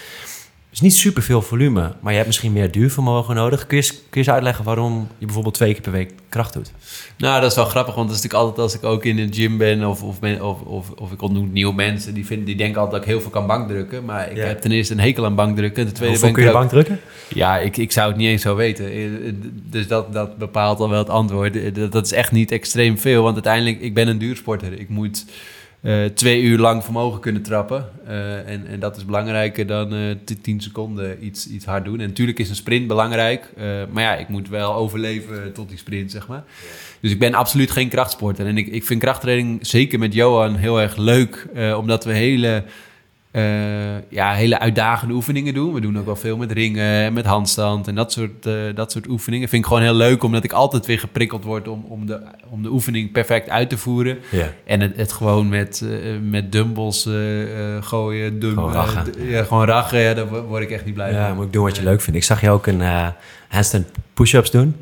is 0.76 0.82
niet 0.82 0.94
super 0.94 1.22
veel 1.22 1.42
volume, 1.42 1.92
maar 2.00 2.10
je 2.10 2.16
hebt 2.16 2.26
misschien 2.26 2.52
meer 2.52 2.70
duurvermogen 2.70 3.34
nodig. 3.34 3.66
Kun 3.66 3.76
je, 3.76 3.82
kun 3.88 4.00
je 4.10 4.18
eens 4.18 4.30
uitleggen 4.30 4.64
waarom 4.64 5.08
je 5.18 5.24
bijvoorbeeld 5.24 5.54
twee 5.54 5.72
keer 5.72 5.82
per 5.82 5.92
week 5.92 6.12
kracht 6.28 6.52
doet? 6.52 6.72
Nou, 7.18 7.40
dat 7.40 7.50
is 7.50 7.56
wel 7.56 7.64
grappig, 7.64 7.94
want 7.94 8.08
dat 8.08 8.16
is 8.16 8.22
natuurlijk 8.22 8.48
altijd 8.48 8.66
als 8.66 8.74
ik 8.74 8.84
ook 8.84 9.04
in 9.04 9.18
een 9.18 9.34
gym 9.34 9.58
ben 9.58 9.88
of, 9.88 10.02
of, 10.02 10.18
of, 10.40 10.60
of, 10.60 10.90
of 10.90 11.12
ik 11.12 11.22
ontmoet 11.22 11.52
nieuwe 11.52 11.74
mensen, 11.74 12.14
die, 12.14 12.26
vinden, 12.26 12.46
die 12.46 12.56
denken 12.56 12.80
altijd 12.80 12.92
dat 12.92 13.02
ik 13.02 13.14
heel 13.14 13.20
veel 13.20 13.30
kan 13.30 13.46
bankdrukken. 13.46 14.04
Maar 14.04 14.30
ik 14.30 14.36
heb 14.36 14.60
ten 14.60 14.70
eerste 14.70 14.92
een 14.92 15.00
hekel 15.00 15.24
aan 15.24 15.34
bankdrukken. 15.34 15.80
En 15.80 15.86
ten 15.86 15.96
tweede 15.96 16.20
ben 16.20 16.32
kun 16.32 16.44
je 16.44 16.50
bankdrukken? 16.50 17.00
Ja, 17.28 17.58
ik, 17.58 17.76
ik 17.76 17.92
zou 17.92 18.08
het 18.08 18.16
niet 18.16 18.28
eens 18.28 18.42
zo 18.42 18.54
weten. 18.54 18.90
Eh, 18.90 19.32
dus 19.70 19.88
dat, 19.88 20.12
dat 20.12 20.38
bepaalt 20.38 20.80
al 20.80 20.88
wel 20.88 20.98
het 20.98 21.10
antwoord. 21.10 21.56
Eh, 21.56 21.74
dat, 21.74 21.92
dat 21.92 22.04
is 22.04 22.12
echt 22.12 22.32
niet 22.32 22.50
extreem 22.50 22.98
veel, 22.98 23.22
want 23.22 23.34
uiteindelijk, 23.34 23.80
ik 23.80 23.94
ben 23.94 24.08
een 24.08 24.18
duursporter. 24.18 24.80
Ik 24.80 24.88
moet 24.88 25.24
uh, 25.86 26.04
twee 26.04 26.42
uur 26.42 26.58
lang 26.58 26.84
vermogen 26.84 27.20
kunnen 27.20 27.42
trappen. 27.42 27.88
Uh, 28.08 28.48
en, 28.48 28.66
en 28.66 28.80
dat 28.80 28.96
is 28.96 29.04
belangrijker 29.04 29.66
dan 29.66 29.94
uh, 29.94 30.14
10 30.42 30.60
seconden 30.60 31.24
iets, 31.24 31.48
iets 31.48 31.64
hard 31.64 31.84
doen. 31.84 32.00
En 32.00 32.06
natuurlijk 32.06 32.38
is 32.38 32.48
een 32.48 32.56
sprint 32.56 32.86
belangrijk. 32.86 33.52
maar 33.92 34.02
ja, 34.02 34.16
ik 34.16 34.28
moet 34.28 34.48
wel 34.48 34.74
overleven 34.74 35.52
tot 35.52 35.68
die 35.68 35.78
sprint, 35.78 36.10
zeg 36.10 36.26
maar. 36.28 36.44
Dus 37.00 37.10
ik 37.10 37.18
ben 37.18 37.34
absoluut 37.34 37.70
geen 37.70 37.88
krachtsporter. 37.88 38.46
En 38.46 38.58
ik, 38.58 38.66
ik 38.66 38.84
vind 38.84 39.00
krachttraining 39.00 39.66
zeker 39.66 39.98
met 39.98 40.14
Johan 40.14 40.56
heel 40.56 40.80
erg 40.80 40.96
leuk. 40.96 41.46
omdat 41.76 42.04
we 42.04 42.12
hele 42.12 42.64
uh, 43.36 43.42
ja, 44.08 44.32
hele 44.32 44.58
uitdagende 44.58 45.14
oefeningen 45.14 45.54
doen. 45.54 45.72
We 45.72 45.80
doen 45.80 45.98
ook 45.98 46.04
wel 46.04 46.16
veel 46.16 46.36
met 46.36 46.52
ringen 46.52 47.04
en 47.04 47.12
met 47.12 47.24
handstand 47.24 47.88
en 47.88 47.94
dat 47.94 48.12
soort, 48.12 48.46
uh, 48.46 48.54
dat 48.74 48.92
soort 48.92 49.08
oefeningen. 49.08 49.48
Vind 49.48 49.62
ik 49.62 49.68
gewoon 49.68 49.82
heel 49.82 49.94
leuk, 49.94 50.22
omdat 50.22 50.44
ik 50.44 50.52
altijd 50.52 50.86
weer 50.86 50.98
geprikkeld 50.98 51.44
word 51.44 51.68
om, 51.68 51.84
om, 51.88 52.06
de, 52.06 52.20
om 52.48 52.62
de 52.62 52.70
oefening 52.70 53.12
perfect 53.12 53.48
uit 53.48 53.68
te 53.68 53.78
voeren. 53.78 54.18
Ja. 54.30 54.52
En 54.64 54.80
het, 54.80 54.96
het 54.96 55.12
gewoon 55.12 55.48
met, 55.48 55.82
uh, 55.84 56.16
met 56.22 56.52
dumbbells 56.52 57.08
gooien, 57.80 58.40
dumb, 58.40 58.54
gewoon 58.54 58.72
rachen. 58.72 59.28
ja, 59.28 59.42
gewoon 59.42 59.66
rachen, 59.66 59.98
ja, 59.98 60.14
daar 60.14 60.26
word 60.26 60.62
ik 60.62 60.70
echt 60.70 60.84
niet 60.84 60.94
blij 60.94 61.12
van. 61.12 61.20
Ja, 61.20 61.34
moet 61.34 61.44
ik 61.44 61.52
doen 61.52 61.64
wat 61.64 61.76
je 61.76 61.82
leuk 61.82 62.00
vindt. 62.00 62.18
Ik 62.18 62.24
zag 62.24 62.40
je 62.40 62.50
ook 62.50 62.66
een 62.66 62.82
handstand 63.48 63.86
push-ups 64.14 64.50
doen. 64.50 64.76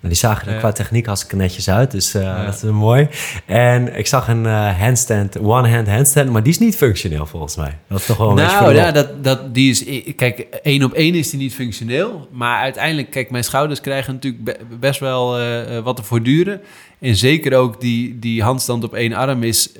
Nou, 0.00 0.12
die 0.12 0.22
zagen 0.22 0.52
er 0.52 0.58
qua 0.58 0.72
techniek 0.72 1.06
hartstikke 1.06 1.36
netjes 1.36 1.70
uit, 1.70 1.90
dus 1.90 2.14
uh, 2.14 2.44
dat 2.44 2.54
is 2.54 2.62
mooi. 2.62 3.08
En 3.46 3.98
ik 3.98 4.06
zag 4.06 4.28
een 4.28 4.44
uh, 4.44 4.78
handstand, 4.78 5.38
one-hand 5.38 5.88
handstand, 5.88 6.30
maar 6.30 6.42
die 6.42 6.52
is 6.52 6.58
niet 6.58 6.76
functioneel 6.76 7.26
volgens 7.26 7.56
mij. 7.56 7.78
Dat 7.88 7.98
is 7.98 8.06
toch 8.06 8.16
wel 8.16 8.28
een 8.28 8.34
Nou 8.34 8.74
ja, 8.74 8.92
dat, 8.92 9.24
dat, 9.24 9.54
die 9.54 9.70
is, 9.70 10.12
kijk, 10.16 10.38
één 10.62 10.82
op 10.82 10.92
één 10.92 11.14
is 11.14 11.30
die 11.30 11.38
niet 11.38 11.54
functioneel. 11.54 12.28
Maar 12.32 12.60
uiteindelijk, 12.60 13.10
kijk, 13.10 13.30
mijn 13.30 13.44
schouders 13.44 13.80
krijgen 13.80 14.14
natuurlijk 14.14 14.58
best 14.80 15.00
wel 15.00 15.40
uh, 15.40 15.78
wat 15.78 15.96
te 15.96 16.02
voortduren. 16.02 16.60
En 16.98 17.16
zeker 17.16 17.56
ook 17.56 17.80
die, 17.80 18.18
die 18.18 18.42
handstand 18.42 18.84
op 18.84 18.94
één 18.94 19.12
arm 19.12 19.42
is, 19.42 19.72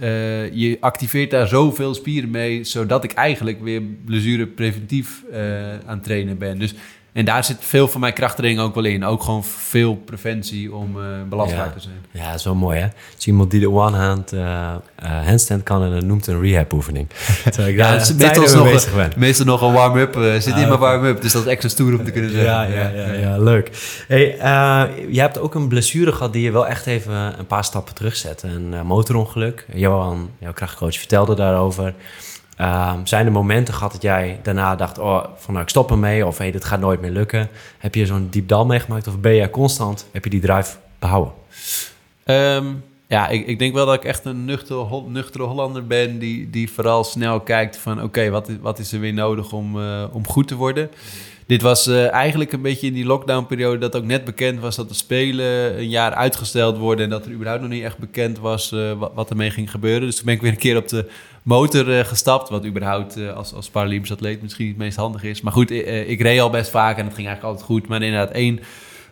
je 0.52 0.76
activeert 0.80 1.30
daar 1.30 1.48
zoveel 1.48 1.94
spieren 1.94 2.30
mee, 2.30 2.64
zodat 2.64 3.04
ik 3.04 3.12
eigenlijk 3.12 3.62
weer 3.62 3.82
blessure 4.04 4.46
preventief 4.46 5.22
aan 5.86 5.94
het 5.94 6.04
trainen 6.04 6.38
ben. 6.38 6.58
Dus 6.58 6.74
en 7.12 7.24
daar 7.24 7.44
zit 7.44 7.56
veel 7.60 7.88
van 7.88 8.00
mijn 8.00 8.12
krachttraining 8.12 8.64
ook 8.64 8.74
wel 8.74 8.84
in. 8.84 9.04
Ook 9.04 9.22
gewoon 9.22 9.44
veel 9.44 9.94
preventie 9.94 10.74
om 10.74 10.96
uh, 10.96 11.04
belastbaar 11.28 11.72
te 11.72 11.80
zijn. 11.80 11.94
Ja, 12.10 12.36
wel 12.44 12.54
mooi 12.54 12.78
hè. 12.78 12.88
Dus 13.14 13.26
iemand 13.26 13.50
die 13.50 13.60
de 13.60 13.70
one-hand 13.70 14.32
uh, 14.32 14.40
uh, 14.40 15.26
handstand 15.26 15.62
kan 15.62 15.82
en 15.82 15.90
dat 15.90 16.04
noemt 16.04 16.26
een 16.26 16.40
rehab-oefening. 16.40 17.08
ik 17.44 17.76
ja, 17.76 17.92
het 17.92 18.02
is 18.02 18.14
meestal, 18.14 18.64
nog 18.64 18.94
een, 18.94 19.12
meestal 19.16 19.46
nog 19.46 19.62
een 19.62 19.72
warm-up. 19.72 20.14
zit 20.38 20.56
in 20.56 20.68
mijn 20.68 20.78
warm-up, 20.78 21.22
dus 21.22 21.32
dat 21.32 21.42
is 21.42 21.48
extra 21.48 21.68
stoer 21.68 21.98
om 21.98 22.04
te 22.04 22.10
kunnen 22.10 22.30
zeggen. 22.36 22.50
Ja, 22.50 22.62
ja, 22.62 22.88
ja, 22.88 23.12
ja, 23.12 23.38
leuk. 23.38 23.70
Hey, 24.08 24.24
je 25.08 25.20
hebt 25.20 25.38
ook 25.38 25.54
een 25.54 25.68
blessure 25.68 26.12
gehad 26.12 26.32
die 26.32 26.42
je 26.42 26.50
wel 26.50 26.66
echt 26.66 26.86
even 26.86 27.38
een 27.38 27.46
paar 27.46 27.64
stappen 27.64 27.94
terugzet. 27.94 28.42
Een 28.42 28.86
motorongeluk. 28.86 29.66
Johan, 29.72 30.30
jouw 30.38 30.52
krachtcoach, 30.52 30.98
vertelde 30.98 31.34
daarover. 31.34 31.94
Um, 32.60 33.06
zijn 33.06 33.26
er 33.26 33.32
momenten 33.32 33.74
gehad 33.74 33.92
dat 33.92 34.02
jij 34.02 34.40
daarna 34.42 34.76
dacht, 34.76 34.98
oh, 34.98 35.24
van 35.36 35.52
nou 35.52 35.64
ik 35.64 35.70
stop 35.70 35.90
ermee 35.90 36.26
of 36.26 36.38
hey, 36.38 36.50
dit 36.50 36.64
gaat 36.64 36.80
nooit 36.80 37.00
meer 37.00 37.10
lukken? 37.10 37.48
Heb 37.78 37.94
je 37.94 38.06
zo'n 38.06 38.28
diep 38.30 38.48
dal 38.48 38.66
meegemaakt 38.66 39.06
of 39.06 39.18
ben 39.18 39.34
je 39.34 39.50
constant, 39.50 40.06
heb 40.12 40.24
je 40.24 40.30
die 40.30 40.40
drive 40.40 40.76
behouden? 40.98 41.32
Um, 42.24 42.84
ja, 43.06 43.28
ik, 43.28 43.46
ik, 43.46 43.58
denk 43.58 43.74
wel 43.74 43.86
dat 43.86 43.94
ik 43.94 44.04
echt 44.04 44.24
een 44.24 44.44
nuchtere, 44.44 45.02
nuchtere 45.08 45.44
Hollander 45.44 45.86
ben 45.86 46.18
die, 46.18 46.50
die 46.50 46.70
vooral 46.70 47.04
snel 47.04 47.40
kijkt 47.40 47.76
van 47.76 48.02
oké, 48.02 48.30
wat, 48.30 48.50
wat 48.60 48.78
is 48.78 48.92
er 48.92 49.00
weer 49.00 49.12
nodig 49.12 49.52
om, 49.52 49.78
uh, 49.78 50.04
om 50.12 50.26
goed 50.26 50.48
te 50.48 50.54
worden? 50.54 50.90
Dit 51.46 51.62
was 51.62 51.88
uh, 51.88 52.12
eigenlijk 52.12 52.52
een 52.52 52.62
beetje 52.62 52.86
in 52.86 52.92
die 52.92 53.04
lockdownperiode 53.04 53.78
dat 53.78 53.96
ook 53.96 54.04
net 54.04 54.24
bekend 54.24 54.60
was 54.60 54.76
dat 54.76 54.88
de 54.88 54.94
Spelen 54.94 55.78
een 55.78 55.88
jaar 55.88 56.14
uitgesteld 56.14 56.78
worden 56.78 57.04
en 57.04 57.10
dat 57.10 57.24
er 57.24 57.32
überhaupt 57.32 57.62
nog 57.62 57.70
niet 57.70 57.82
echt 57.82 57.98
bekend 57.98 58.38
was 58.38 58.72
uh, 58.72 58.92
wat, 58.92 59.12
wat 59.14 59.30
ermee 59.30 59.50
ging 59.50 59.70
gebeuren. 59.70 60.00
Dus 60.00 60.16
toen 60.16 60.24
ben 60.24 60.34
ik 60.34 60.40
weer 60.40 60.50
een 60.50 60.56
keer 60.56 60.76
op 60.76 60.88
de 60.88 61.10
motor 61.42 61.88
uh, 61.88 62.04
gestapt. 62.04 62.48
Wat 62.48 62.66
überhaupt 62.66 63.16
uh, 63.16 63.32
als, 63.32 63.54
als 63.54 63.70
Paralympisch 63.70 64.12
atleet 64.12 64.42
misschien 64.42 64.64
niet 64.64 64.74
het 64.74 64.84
meest 64.84 64.96
handig 64.96 65.22
is. 65.22 65.40
Maar 65.40 65.52
goed, 65.52 65.70
uh, 65.70 66.10
ik 66.10 66.20
reed 66.20 66.40
al 66.40 66.50
best 66.50 66.70
vaak 66.70 66.98
en 66.98 67.04
het 67.04 67.14
ging 67.14 67.26
eigenlijk 67.26 67.56
altijd 67.56 67.64
goed. 67.64 67.88
Maar 67.88 68.02
inderdaad, 68.02 68.30
één 68.30 68.60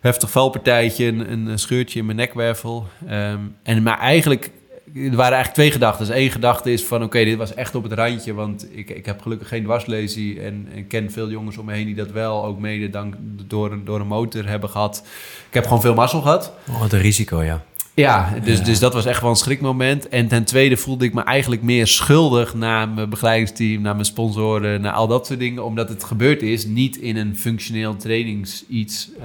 heftig 0.00 0.30
valpartijtje, 0.30 1.06
een, 1.06 1.58
scheurtje 1.58 1.98
in 1.98 2.04
mijn 2.04 2.16
nekwervel. 2.16 2.86
Um, 3.10 3.56
en 3.62 3.82
maar 3.82 3.98
eigenlijk, 3.98 4.50
er 4.94 5.16
waren 5.16 5.16
eigenlijk 5.18 5.54
twee 5.54 5.70
gedachten. 5.70 6.06
Dus 6.06 6.14
één 6.14 6.30
gedachte 6.30 6.72
is 6.72 6.84
van, 6.84 7.02
oké, 7.02 7.24
dit 7.24 7.36
was 7.36 7.54
echt 7.54 7.74
op 7.74 7.82
het 7.82 7.92
randje. 7.92 8.34
Want 8.34 8.66
ik, 8.70 8.90
ik 8.90 9.06
heb 9.06 9.20
gelukkig 9.20 9.48
geen 9.48 9.62
dwarslesie 9.62 10.40
en, 10.40 10.68
en 10.74 10.86
ken 10.86 11.10
veel 11.10 11.30
jongens 11.30 11.58
om 11.58 11.64
me 11.64 11.72
heen 11.72 11.86
die 11.86 11.94
dat 11.94 12.10
wel 12.10 12.44
ook 12.44 12.58
mede 12.58 12.90
dank, 12.90 13.14
door, 13.46 13.78
door 13.84 14.00
een 14.00 14.06
motor 14.06 14.48
hebben 14.48 14.70
gehad. 14.70 15.02
Ik 15.48 15.54
heb 15.54 15.64
gewoon 15.64 15.80
veel 15.80 15.94
mazzel 15.94 16.20
gehad. 16.20 16.52
Oh, 16.68 16.80
wat 16.80 16.92
een 16.92 17.00
risico, 17.00 17.42
ja. 17.42 17.62
Ja, 17.98 18.34
dus, 18.44 18.62
dus 18.62 18.78
dat 18.78 18.94
was 18.94 19.06
echt 19.06 19.20
wel 19.20 19.30
een 19.30 19.37
schrikmoment. 19.37 20.08
En 20.08 20.28
ten 20.28 20.44
tweede 20.44 20.76
voelde 20.76 21.04
ik 21.04 21.14
me 21.14 21.22
eigenlijk 21.22 21.62
meer 21.62 21.87
schuldig 21.87 22.54
naar 22.54 22.88
mijn 22.88 23.11
begeleidingsteam, 23.11 23.82
naar 23.82 23.94
mijn 23.94 24.06
sponsoren, 24.06 24.80
naar 24.80 24.92
al 24.92 25.06
dat 25.06 25.26
soort 25.26 25.38
dingen. 25.38 25.64
Omdat 25.64 25.88
het 25.88 26.04
gebeurd 26.04 26.42
is, 26.42 26.66
niet 26.66 26.96
in 26.96 27.16
een 27.16 27.37
functioneel 27.37 27.96
trainings 27.96 28.64
iets. 28.68 29.11
Uh, 29.22 29.24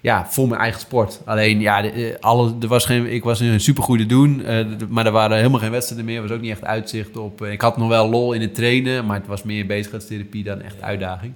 ja, 0.00 0.26
voor 0.28 0.48
mijn 0.48 0.60
eigen 0.60 0.80
sport. 0.80 1.20
Alleen, 1.24 1.60
ja, 1.60 1.82
de, 1.82 1.90
eh, 1.90 2.20
alle, 2.20 2.54
er 2.60 2.68
was 2.68 2.84
geen, 2.84 3.12
ik 3.12 3.24
was 3.24 3.40
een 3.40 3.60
supergoede 3.60 4.06
doen, 4.06 4.40
uh, 4.40 4.66
maar 4.88 5.06
er 5.06 5.12
waren 5.12 5.36
helemaal 5.36 5.60
geen 5.60 5.70
wedstrijden 5.70 6.06
meer. 6.06 6.16
Er 6.16 6.22
was 6.22 6.30
ook 6.30 6.40
niet 6.40 6.50
echt 6.50 6.64
uitzicht 6.64 7.16
op. 7.16 7.44
ik 7.44 7.60
had 7.60 7.76
nog 7.76 7.88
wel 7.88 8.08
lol 8.08 8.32
in 8.32 8.40
het 8.40 8.54
trainen, 8.54 9.06
maar 9.06 9.16
het 9.18 9.26
was 9.26 9.42
meer 9.42 9.66
bezigheidstherapie 9.66 10.44
dan 10.44 10.60
echt 10.60 10.82
uitdaging. 10.82 11.34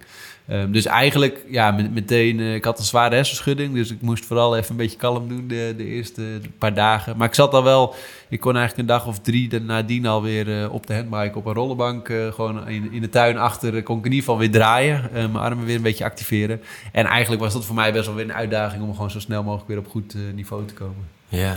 Um, 0.53 0.73
dus 0.73 0.85
eigenlijk, 0.87 1.45
ja, 1.49 1.71
meteen, 1.71 2.39
uh, 2.39 2.55
ik 2.55 2.65
had 2.65 2.79
een 2.79 2.85
zware 2.85 3.15
hersenschudding, 3.15 3.75
dus 3.75 3.91
ik 3.91 4.01
moest 4.01 4.25
vooral 4.25 4.57
even 4.57 4.71
een 4.71 4.77
beetje 4.77 4.97
kalm 4.97 5.29
doen 5.29 5.49
de, 5.49 5.75
de 5.77 5.85
eerste 5.85 6.41
paar 6.59 6.75
dagen. 6.75 7.17
Maar 7.17 7.29
ik 7.29 7.35
zat 7.35 7.53
al 7.53 7.65
wel, 7.65 7.95
ik 8.29 8.41
kon 8.41 8.57
eigenlijk 8.57 8.89
een 8.89 8.97
dag 8.97 9.07
of 9.07 9.19
drie 9.19 9.61
nadien 9.61 10.07
alweer 10.07 10.49
uh, 10.49 10.73
op 10.73 10.87
de 10.87 10.95
handbike 10.95 11.39
op 11.39 11.47
een 11.47 11.55
rollenbank, 11.55 12.09
uh, 12.09 12.33
gewoon 12.33 12.69
in, 12.69 12.93
in 12.93 13.01
de 13.01 13.09
tuin 13.09 13.39
achter, 13.39 13.83
kon 13.83 13.99
ik 13.99 14.05
in 14.05 14.11
ieder 14.11 14.25
geval 14.27 14.39
weer 14.39 14.51
draaien, 14.51 15.09
mijn 15.13 15.37
armen 15.37 15.65
weer 15.65 15.77
een 15.77 15.83
beetje 15.83 16.05
activeren. 16.05 16.61
En 16.93 17.05
eigenlijk 17.05 17.43
was 17.43 17.53
dat 17.53 17.65
voor 17.65 17.75
mij 17.75 17.93
best 17.93 18.07
wel 18.07 18.15
weer 18.15 18.25
een 18.25 18.35
uitdaging 18.35 18.83
om 18.83 18.95
gewoon 18.95 19.11
zo 19.11 19.21
snel 19.21 19.43
mogelijk 19.43 19.69
weer 19.69 19.79
op 19.79 19.89
goed 19.89 20.15
niveau 20.35 20.65
te 20.65 20.75
komen. 20.75 21.09
Ja, 21.29 21.51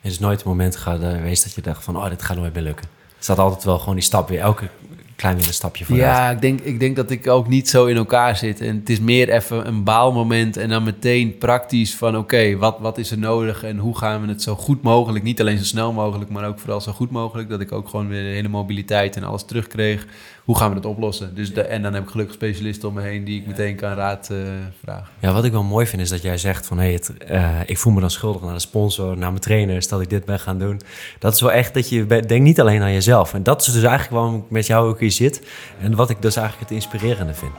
er 0.00 0.10
is 0.10 0.18
nooit 0.18 0.42
een 0.42 0.48
moment 0.48 0.76
geweest 0.76 1.44
dat 1.44 1.54
je 1.54 1.60
dacht 1.60 1.84
van, 1.84 1.96
oh, 1.96 2.08
dit 2.08 2.22
gaat 2.22 2.36
nooit 2.36 2.54
meer 2.54 2.62
lukken. 2.62 2.86
Er 3.16 3.22
staat 3.22 3.38
altijd 3.38 3.64
wel 3.64 3.78
gewoon 3.78 3.94
die 3.94 4.04
stap 4.04 4.28
weer 4.28 4.40
elke 4.40 4.68
klein 5.16 5.36
weer 5.36 5.46
een 5.46 5.52
stapje 5.52 5.84
vooruit. 5.84 6.08
Ja, 6.08 6.30
ik 6.30 6.40
denk, 6.40 6.60
ik 6.60 6.80
denk 6.80 6.96
dat 6.96 7.10
ik 7.10 7.26
ook 7.26 7.48
niet 7.48 7.68
zo 7.68 7.86
in 7.86 7.96
elkaar 7.96 8.36
zit. 8.36 8.60
En 8.60 8.76
het 8.76 8.88
is 8.88 9.00
meer 9.00 9.28
even 9.28 9.66
een 9.66 9.84
baalmoment 9.84 10.56
en 10.56 10.68
dan 10.68 10.82
meteen 10.82 11.38
praktisch 11.38 11.94
van... 11.94 12.16
oké, 12.16 12.56
wat, 12.56 12.78
wat 12.80 12.98
is 12.98 13.10
er 13.10 13.18
nodig 13.18 13.62
en 13.62 13.78
hoe 13.78 13.98
gaan 13.98 14.22
we 14.22 14.28
het 14.28 14.42
zo 14.42 14.54
goed 14.54 14.82
mogelijk... 14.82 15.24
niet 15.24 15.40
alleen 15.40 15.58
zo 15.58 15.64
snel 15.64 15.92
mogelijk, 15.92 16.30
maar 16.30 16.48
ook 16.48 16.58
vooral 16.58 16.80
zo 16.80 16.92
goed 16.92 17.10
mogelijk... 17.10 17.48
dat 17.48 17.60
ik 17.60 17.72
ook 17.72 17.88
gewoon 17.88 18.08
weer 18.08 18.22
de 18.22 18.34
hele 18.34 18.48
mobiliteit 18.48 19.16
en 19.16 19.24
alles 19.24 19.44
terugkreeg 19.44 20.06
hoe 20.46 20.56
gaan 20.56 20.68
we 20.68 20.74
dat 20.74 20.90
oplossen? 20.90 21.34
Dus 21.34 21.54
de, 21.54 21.62
en 21.62 21.82
dan 21.82 21.94
heb 21.94 22.02
ik 22.02 22.08
gelukkig 22.08 22.34
specialisten 22.34 22.88
om 22.88 22.94
me 22.94 23.00
heen 23.00 23.24
die 23.24 23.40
ik 23.40 23.46
meteen 23.46 23.76
kan 23.76 23.94
raad 23.94 24.28
uh, 24.32 24.38
vragen. 24.82 25.06
Ja, 25.18 25.32
wat 25.32 25.44
ik 25.44 25.52
wel 25.52 25.62
mooi 25.62 25.86
vind 25.86 26.02
is 26.02 26.08
dat 26.08 26.22
jij 26.22 26.38
zegt 26.38 26.66
van... 26.66 26.78
Hey, 26.78 27.00
uh, 27.30 27.60
ik 27.66 27.78
voel 27.78 27.92
me 27.92 28.00
dan 28.00 28.10
schuldig 28.10 28.42
naar 28.42 28.52
de 28.52 28.58
sponsor, 28.58 29.18
naar 29.18 29.28
mijn 29.28 29.40
trainer... 29.40 29.88
dat 29.88 30.00
ik 30.00 30.10
dit 30.10 30.24
ben 30.24 30.38
gaan 30.38 30.58
doen. 30.58 30.80
Dat 31.18 31.34
is 31.34 31.40
wel 31.40 31.52
echt 31.52 31.74
dat 31.74 31.88
je 31.88 32.06
denkt 32.06 32.40
niet 32.40 32.60
alleen 32.60 32.82
aan 32.82 32.92
jezelf. 32.92 33.34
En 33.34 33.42
dat 33.42 33.60
is 33.60 33.66
dus 33.66 33.82
eigenlijk 33.82 34.10
waarom 34.10 34.36
ik 34.36 34.50
met 34.50 34.66
jou 34.66 34.88
ook 34.88 35.00
hier 35.00 35.10
zit. 35.10 35.42
En 35.80 35.94
wat 35.94 36.10
ik 36.10 36.22
dus 36.22 36.36
eigenlijk 36.36 36.68
het 36.68 36.78
inspirerende 36.78 37.34
vind. 37.34 37.52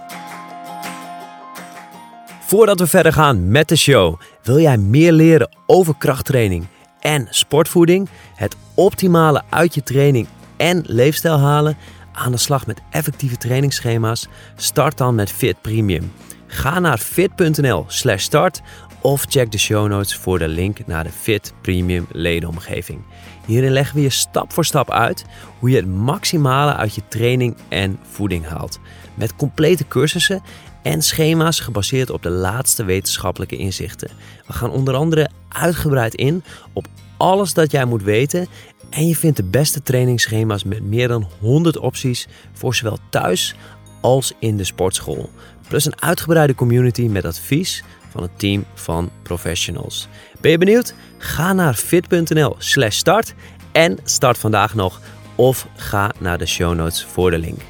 Voordat 2.39 2.79
we 2.79 2.87
verder 2.87 3.13
gaan 3.13 3.51
met 3.51 3.69
de 3.69 3.75
show... 3.75 4.19
wil 4.43 4.59
jij 4.59 4.77
meer 4.77 5.11
leren 5.11 5.49
over 5.65 5.95
krachttraining 5.97 6.67
en 6.99 7.27
sportvoeding... 7.29 8.09
het 8.35 8.55
optimale 8.73 9.43
uit 9.49 9.73
je 9.73 9.83
training 9.83 10.27
en 10.57 10.83
leefstijl 10.85 11.39
halen 11.39 11.77
aan 12.17 12.31
de 12.31 12.37
slag 12.37 12.67
met 12.67 12.81
effectieve 12.89 13.37
trainingsschema's? 13.37 14.27
Start 14.55 14.97
dan 14.97 15.15
met 15.15 15.31
Fit 15.31 15.61
Premium. 15.61 16.11
Ga 16.47 16.79
naar 16.79 16.97
fit.nl/slash 16.97 18.23
start 18.23 18.61
of 19.01 19.25
check 19.29 19.51
de 19.51 19.57
show 19.57 19.87
notes 19.87 20.15
voor 20.15 20.39
de 20.39 20.47
link 20.47 20.87
naar 20.87 21.03
de 21.03 21.09
Fit 21.09 21.53
Premium 21.61 22.07
ledenomgeving. 22.11 23.01
Hierin 23.45 23.71
leggen 23.71 23.95
we 23.95 24.01
je 24.01 24.09
stap 24.09 24.53
voor 24.53 24.65
stap 24.65 24.91
uit 24.91 25.25
hoe 25.59 25.69
je 25.69 25.75
het 25.75 25.87
maximale 25.87 26.75
uit 26.75 26.95
je 26.95 27.01
training 27.07 27.57
en 27.69 27.99
voeding 28.09 28.45
haalt. 28.47 28.79
Met 29.13 29.35
complete 29.35 29.87
cursussen 29.87 30.41
en 30.81 31.01
schema's 31.01 31.59
gebaseerd 31.59 32.09
op 32.09 32.23
de 32.23 32.29
laatste 32.29 32.83
wetenschappelijke 32.83 33.57
inzichten. 33.57 34.09
We 34.47 34.53
gaan 34.53 34.71
onder 34.71 34.93
andere 34.93 35.29
uitgebreid 35.49 36.15
in 36.15 36.43
op 36.73 36.87
alles 37.17 37.53
dat 37.53 37.71
jij 37.71 37.85
moet 37.85 38.03
weten 38.03 38.47
en 38.89 39.07
je 39.07 39.15
vindt 39.15 39.37
de 39.37 39.43
beste 39.43 39.81
trainingsschema's 39.81 40.63
met 40.63 40.83
meer 40.83 41.07
dan 41.07 41.27
100 41.39 41.77
opties 41.77 42.27
voor 42.53 42.75
zowel 42.75 42.97
thuis 43.09 43.55
als 44.01 44.33
in 44.39 44.57
de 44.57 44.63
sportschool. 44.63 45.29
Plus 45.67 45.85
een 45.85 46.01
uitgebreide 46.01 46.55
community 46.55 47.01
met 47.05 47.25
advies 47.25 47.83
van 48.09 48.23
een 48.23 48.35
team 48.35 48.65
van 48.73 49.09
professionals. 49.23 50.07
Ben 50.41 50.51
je 50.51 50.57
benieuwd? 50.57 50.93
Ga 51.17 51.53
naar 51.53 51.73
fit.nl/slash 51.73 52.97
start 52.97 53.33
en 53.71 53.97
start 54.03 54.37
vandaag 54.37 54.73
nog. 54.75 55.01
Of 55.35 55.67
ga 55.75 56.11
naar 56.19 56.37
de 56.37 56.45
show 56.45 56.75
notes 56.75 57.03
voor 57.03 57.31
de 57.31 57.37
link. 57.37 57.61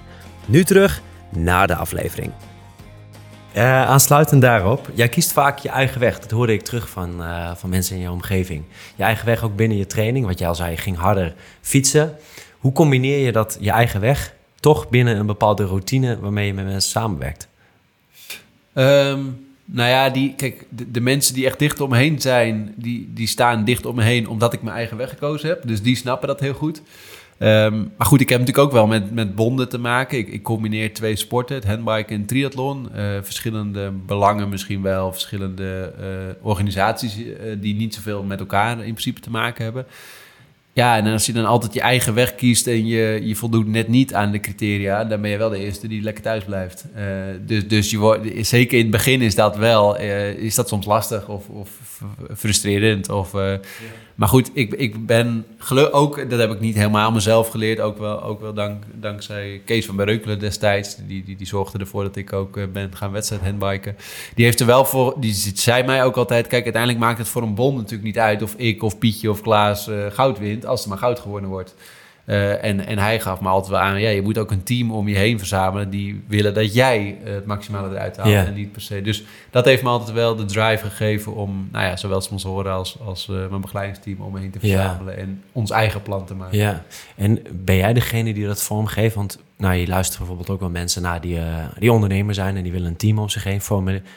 Nu 0.46 0.64
terug 0.64 1.02
naar 1.32 1.68
de 1.68 1.76
aflevering. 1.76 2.32
Uh, 3.58 3.64
aansluitend 3.64 4.42
daarop, 4.42 4.90
jij 4.94 5.10
kiest 5.10 5.32
vaak 5.32 5.60
je 5.60 5.70
eigen 5.70 6.00
weg. 6.00 6.20
Dat 6.20 6.32
hoorde 6.32 6.54
ik 6.54 6.62
terug 6.62 6.90
van, 6.90 7.22
uh, 7.22 7.56
van 7.56 7.70
mensen 7.70 7.96
in 7.96 8.02
je 8.02 8.12
omgeving. 8.12 8.64
Je 8.96 9.04
eigen 9.04 9.26
weg 9.26 9.44
ook 9.44 9.56
binnen 9.56 9.78
je 9.78 9.86
training, 9.86 10.26
wat 10.26 10.40
jij 10.40 10.48
al 10.48 10.56
zei, 10.56 10.72
je 10.72 10.78
ging 10.78 10.98
harder 10.98 11.34
fietsen. 11.62 12.16
Hoe 12.58 12.72
combineer 12.72 13.26
je 13.26 13.32
dat, 13.32 13.58
je 13.60 13.72
eigen 13.72 14.00
weg, 14.00 14.34
toch 14.60 14.90
binnen 14.90 15.18
een 15.18 15.26
bepaalde 15.26 15.64
routine 15.64 16.20
waarmee 16.20 16.48
je 16.48 16.54
met 16.54 16.66
mensen 16.66 16.92
samenwerkt? 16.92 17.48
Um, 18.74 19.46
nou 19.66 19.90
ja, 19.90 20.10
die, 20.10 20.34
kijk, 20.36 20.66
de, 20.70 20.92
de, 20.92 21.02
mensen 21.02 21.34
die 21.34 21.46
echt 21.46 21.60
dicht 21.60 21.82
om 21.82 21.90
me 21.90 21.98
heen 21.98 22.22
zijn, 22.22 22.74
die, 22.76 23.12
die 23.14 23.28
staan 23.28 23.64
dicht 23.64 23.86
om 23.86 23.96
me 23.96 24.04
heen 24.04 24.28
omdat 24.28 24.54
ik 24.54 24.62
mijn 24.62 24.76
eigen 24.76 24.98
weg 24.98 25.10
gekozen 25.10 25.50
heb. 25.50 25.68
Dus 25.68 25.82
die 25.82 25.96
snappen 25.96 26.28
dat 26.28 26.40
heel 26.40 26.54
goed. 26.54 26.82
Ehm, 27.38 27.84
maar 27.98 28.08
goed, 28.08 28.22
ik 28.22 28.30
heb 28.30 28.40
natuurlijk 28.40 28.68
ook 28.68 28.74
wel 28.74 28.88
met, 28.88 29.12
met 29.12 29.36
bonden 29.36 29.70
te 29.70 29.78
maken. 29.78 30.18
Ik, 30.18 30.28
ik 30.28 30.44
combineer 30.44 30.94
twee 30.94 31.16
sporten, 31.16 31.56
het 31.56 31.66
handbike 31.66 32.14
en 32.14 32.26
triathlon. 32.26 32.88
Uh, 32.96 33.18
verschillende 33.22 33.92
belangen 34.06 34.50
misschien 34.50 34.82
wel, 34.82 35.12
verschillende 35.12 35.94
uh, 36.00 36.06
organisaties 36.42 37.18
uh, 37.18 37.26
die 37.58 37.76
niet 37.76 37.96
zoveel 37.96 38.24
met 38.24 38.40
elkaar 38.40 38.72
in 38.72 38.78
principe 38.78 39.20
te 39.20 39.30
maken 39.30 39.64
hebben. 39.64 39.86
Ja, 40.74 40.98
en 40.98 41.12
als 41.12 41.26
je 41.26 41.34
dan 41.34 41.46
altijd 41.46 41.74
je 41.74 41.82
eigen 41.82 42.14
weg 42.14 42.36
kiest 42.36 42.68
en 42.68 42.88
je, 42.88 43.20
je 43.24 43.36
voldoet 43.36 43.68
net 43.68 43.88
niet 43.88 44.14
aan 44.14 44.32
de 44.32 44.40
criteria, 44.40 45.04
dan 45.04 45.22
ben 45.22 45.30
je 45.30 45.38
wel 45.38 45.50
de 45.50 45.60
eerste 45.60 45.88
die 45.88 46.02
lekker 46.02 46.24
thuis 46.24 46.44
blijft. 46.44 46.86
Dus 47.46 47.68
dus 47.68 47.90
je 47.90 47.98
wordt, 47.98 48.28
zeker 48.48 48.78
in 48.78 48.84
het 48.84 48.92
begin 48.92 49.22
is 49.22 49.36
dat 49.36 49.56
wel, 49.56 49.98
is 50.38 50.56
dat 50.56 50.68
soms 50.68 50.86
lastig 50.86 51.30
of, 51.30 51.50
of 51.50 51.70
frustrerend. 52.36 53.10
Of, 53.10 53.34
ja. 53.34 53.60
Maar 54.18 54.28
goed, 54.28 54.50
ik, 54.54 54.74
ik 54.74 55.06
ben 55.06 55.46
geluk 55.58 55.96
ook, 55.96 56.30
dat 56.30 56.40
heb 56.40 56.52
ik 56.52 56.60
niet 56.60 56.76
helemaal 56.76 57.12
mezelf 57.12 57.50
geleerd, 57.50 57.80
ook 57.80 57.98
wel, 57.98 58.24
ook 58.24 58.42
wel 58.42 58.54
dank, 58.54 58.84
dankzij 58.94 59.62
Kees 59.66 59.86
van 59.86 59.96
Bereukelen 59.96 60.40
destijds. 60.40 60.96
Die, 60.96 61.24
die, 61.24 61.36
die 61.36 61.48
zorgde 61.48 61.78
ervoor 61.78 62.04
dat 62.04 62.16
ik 62.16 62.34
ook 62.34 62.72
ben 62.74 62.96
gaan 62.96 63.12
wedstrijd 63.12 63.42
handbiken. 63.42 63.96
Die 64.36 64.46
heeft 64.46 64.60
er 64.60 64.66
wel 64.66 64.86
voor, 64.86 65.16
die 65.20 65.34
zei 65.54 65.84
mij 65.84 66.04
ook 66.04 66.18
altijd, 66.18 66.48
kijk, 66.48 66.64
uiteindelijk 66.64 67.04
maakt 67.04 67.18
het 67.18 67.28
voor 67.28 67.42
een 67.42 67.56
bond 67.56 67.76
natuurlijk 67.76 68.04
niet 68.04 68.20
uit 68.20 68.42
of 68.42 68.54
ik 68.56 68.84
of 68.84 68.98
Pietje 68.98 69.30
of 69.30 69.42
Klaas 69.42 69.90
goud 70.10 70.40
wint 70.40 70.66
als 70.66 70.84
er 70.84 70.90
maar 70.90 70.98
goud 70.98 71.20
geworden 71.20 71.50
wordt. 71.50 71.76
Uh, 72.28 72.64
en, 72.64 72.86
en 72.86 72.98
hij 72.98 73.20
gaf 73.20 73.42
me 73.42 73.48
altijd 73.48 73.72
wel 73.72 73.80
aan, 73.80 74.00
ja, 74.00 74.10
je 74.10 74.22
moet 74.22 74.38
ook 74.38 74.52
een 74.52 74.64
team 74.64 74.92
om 74.92 75.08
je 75.08 75.16
heen 75.16 75.38
verzamelen 75.38 75.90
die 75.90 76.24
willen 76.28 76.54
dat 76.54 76.74
jij 76.74 77.18
het 77.24 77.46
maximale 77.46 77.90
eruit 77.90 78.18
haalt 78.18 78.30
yeah. 78.30 78.48
en 78.48 78.54
niet 78.54 78.72
per 78.72 78.82
se. 78.82 79.02
Dus 79.02 79.24
dat 79.50 79.66
heeft 79.66 79.84
me 79.84 79.90
altijd 79.90 80.12
wel 80.12 80.36
de 80.36 80.46
drive 80.46 80.86
gegeven 80.86 81.36
om, 81.36 81.70
nou 81.72 81.86
ja, 81.86 81.96
zowel 81.96 82.22
sponsoren 82.22 82.72
als, 82.72 82.98
als 83.06 83.28
uh, 83.32 83.48
mijn 83.50 83.62
begeleidingsteam 83.62 84.22
om 84.22 84.34
me 84.34 84.40
heen 84.40 84.52
te 84.52 84.60
verzamelen 84.60 85.14
yeah. 85.14 85.28
en 85.28 85.44
ons 85.52 85.72
eigen 85.72 86.02
plan 86.02 86.26
te 86.26 86.34
maken. 86.34 86.58
Ja, 86.58 86.84
en 87.16 87.40
ben 87.52 87.76
jij 87.76 87.94
degene 87.94 88.34
die 88.34 88.46
dat 88.46 88.62
vormgeeft? 88.62 89.16
Want 89.16 89.40
nou, 89.58 89.76
je 89.76 89.88
luistert 89.88 90.18
bijvoorbeeld 90.18 90.50
ook 90.50 90.60
wel 90.60 90.70
mensen 90.70 91.02
naar 91.02 91.22
die, 91.22 91.36
uh, 91.36 91.44
die 91.80 91.92
ondernemer 91.92 92.34
zijn 92.34 92.56
en 92.56 92.64
die 92.64 92.72
willen 92.72 92.88
een 92.88 92.98
team 92.98 93.20
om 93.20 93.30
zich 93.30 93.44
heen 93.44 93.62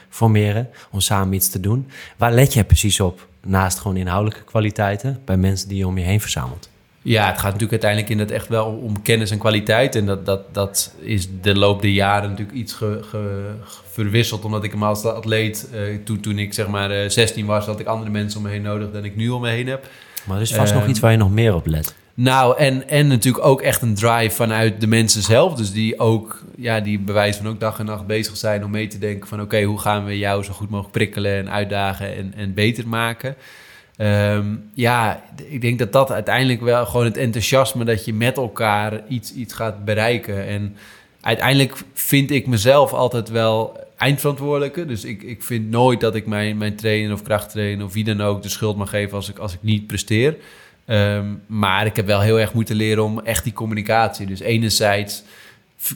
formeren 0.08 0.68
om 0.90 1.00
samen 1.00 1.34
iets 1.34 1.50
te 1.50 1.60
doen. 1.60 1.88
Waar 2.16 2.32
let 2.32 2.52
je 2.52 2.64
precies 2.64 3.00
op? 3.00 3.28
naast 3.46 3.78
gewoon 3.78 3.96
inhoudelijke 3.96 4.44
kwaliteiten 4.44 5.20
bij 5.24 5.36
mensen 5.36 5.68
die 5.68 5.78
je 5.78 5.86
om 5.86 5.98
je 5.98 6.04
heen 6.04 6.20
verzamelt? 6.20 6.69
Ja, 7.02 7.26
het 7.26 7.34
gaat 7.34 7.52
natuurlijk 7.52 7.70
uiteindelijk 7.70 8.10
in 8.10 8.18
het 8.18 8.30
echt 8.30 8.48
wel 8.48 8.66
om 8.66 9.02
kennis 9.02 9.30
en 9.30 9.38
kwaliteit. 9.38 9.94
En 9.94 10.06
dat, 10.06 10.26
dat, 10.26 10.54
dat 10.54 10.94
is 10.98 11.28
de 11.40 11.54
loop 11.54 11.82
der 11.82 11.90
jaren 11.90 12.30
natuurlijk 12.30 12.56
iets 12.56 12.72
ge, 12.72 13.00
ge, 13.10 13.50
verwisseld. 13.90 14.44
Omdat 14.44 14.64
ik 14.64 14.70
hem 14.70 14.82
als 14.82 15.04
atleet, 15.04 15.68
uh, 15.74 15.80
toen, 16.04 16.20
toen 16.20 16.38
ik 16.38 16.54
zeg 16.54 16.68
maar 16.68 17.02
uh, 17.02 17.08
16 17.08 17.46
was, 17.46 17.66
had 17.66 17.80
ik 17.80 17.86
andere 17.86 18.10
mensen 18.10 18.38
om 18.38 18.44
me 18.44 18.50
heen 18.50 18.62
nodig 18.62 18.90
dan 18.90 19.04
ik 19.04 19.16
nu 19.16 19.28
om 19.28 19.40
me 19.40 19.48
heen 19.48 19.66
heb. 19.66 19.88
Maar 20.24 20.36
er 20.36 20.42
is 20.42 20.54
vast 20.54 20.72
uh, 20.72 20.78
nog 20.78 20.88
iets 20.88 21.00
waar 21.00 21.10
je 21.10 21.16
nog 21.16 21.30
meer 21.30 21.54
op 21.54 21.66
let. 21.66 21.94
Nou, 22.14 22.58
en, 22.58 22.88
en 22.88 23.06
natuurlijk 23.06 23.44
ook 23.44 23.60
echt 23.60 23.82
een 23.82 23.94
drive 23.94 24.34
vanuit 24.34 24.80
de 24.80 24.86
mensen 24.86 25.22
zelf. 25.22 25.54
Dus 25.54 25.72
die 25.72 25.98
ook, 25.98 26.42
ja, 26.56 26.80
die 26.80 26.98
bewijs 26.98 27.36
van 27.36 27.48
ook 27.48 27.60
dag 27.60 27.78
en 27.78 27.86
nacht 27.86 28.06
bezig 28.06 28.36
zijn 28.36 28.64
om 28.64 28.70
mee 28.70 28.86
te 28.86 28.98
denken 28.98 29.28
van... 29.28 29.40
oké, 29.40 29.62
hoe 29.62 29.78
gaan 29.78 30.04
we 30.04 30.18
jou 30.18 30.42
zo 30.42 30.52
goed 30.52 30.70
mogelijk 30.70 30.92
prikkelen 30.92 31.36
en 31.36 31.50
uitdagen 31.50 32.16
en, 32.16 32.32
en 32.36 32.54
beter 32.54 32.88
maken... 32.88 33.36
Um, 34.00 34.70
ja, 34.74 35.22
ik 35.48 35.60
denk 35.60 35.78
dat 35.78 35.92
dat 35.92 36.12
uiteindelijk 36.12 36.60
wel 36.60 36.86
gewoon 36.86 37.04
het 37.04 37.16
enthousiasme 37.16 37.84
dat 37.84 38.04
je 38.04 38.14
met 38.14 38.36
elkaar 38.36 39.00
iets, 39.08 39.34
iets 39.34 39.54
gaat 39.54 39.84
bereiken. 39.84 40.46
En 40.46 40.76
uiteindelijk 41.20 41.76
vind 41.92 42.30
ik 42.30 42.46
mezelf 42.46 42.92
altijd 42.92 43.28
wel 43.28 43.86
eindverantwoordelijke. 43.96 44.86
Dus 44.86 45.04
ik, 45.04 45.22
ik 45.22 45.42
vind 45.42 45.70
nooit 45.70 46.00
dat 46.00 46.14
ik 46.14 46.26
mijn, 46.26 46.56
mijn 46.56 46.76
trainer 46.76 47.12
of 47.12 47.22
krachttrainer 47.22 47.84
of 47.84 47.92
wie 47.92 48.04
dan 48.04 48.20
ook 48.20 48.42
de 48.42 48.48
schuld 48.48 48.76
mag 48.76 48.90
geven 48.90 49.16
als 49.16 49.28
ik, 49.28 49.38
als 49.38 49.52
ik 49.52 49.62
niet 49.62 49.86
presteer. 49.86 50.36
Um, 50.86 51.42
maar 51.46 51.86
ik 51.86 51.96
heb 51.96 52.06
wel 52.06 52.20
heel 52.20 52.40
erg 52.40 52.52
moeten 52.52 52.76
leren 52.76 53.04
om 53.04 53.20
echt 53.20 53.44
die 53.44 53.52
communicatie. 53.52 54.26
Dus 54.26 54.40
enerzijds 54.40 55.22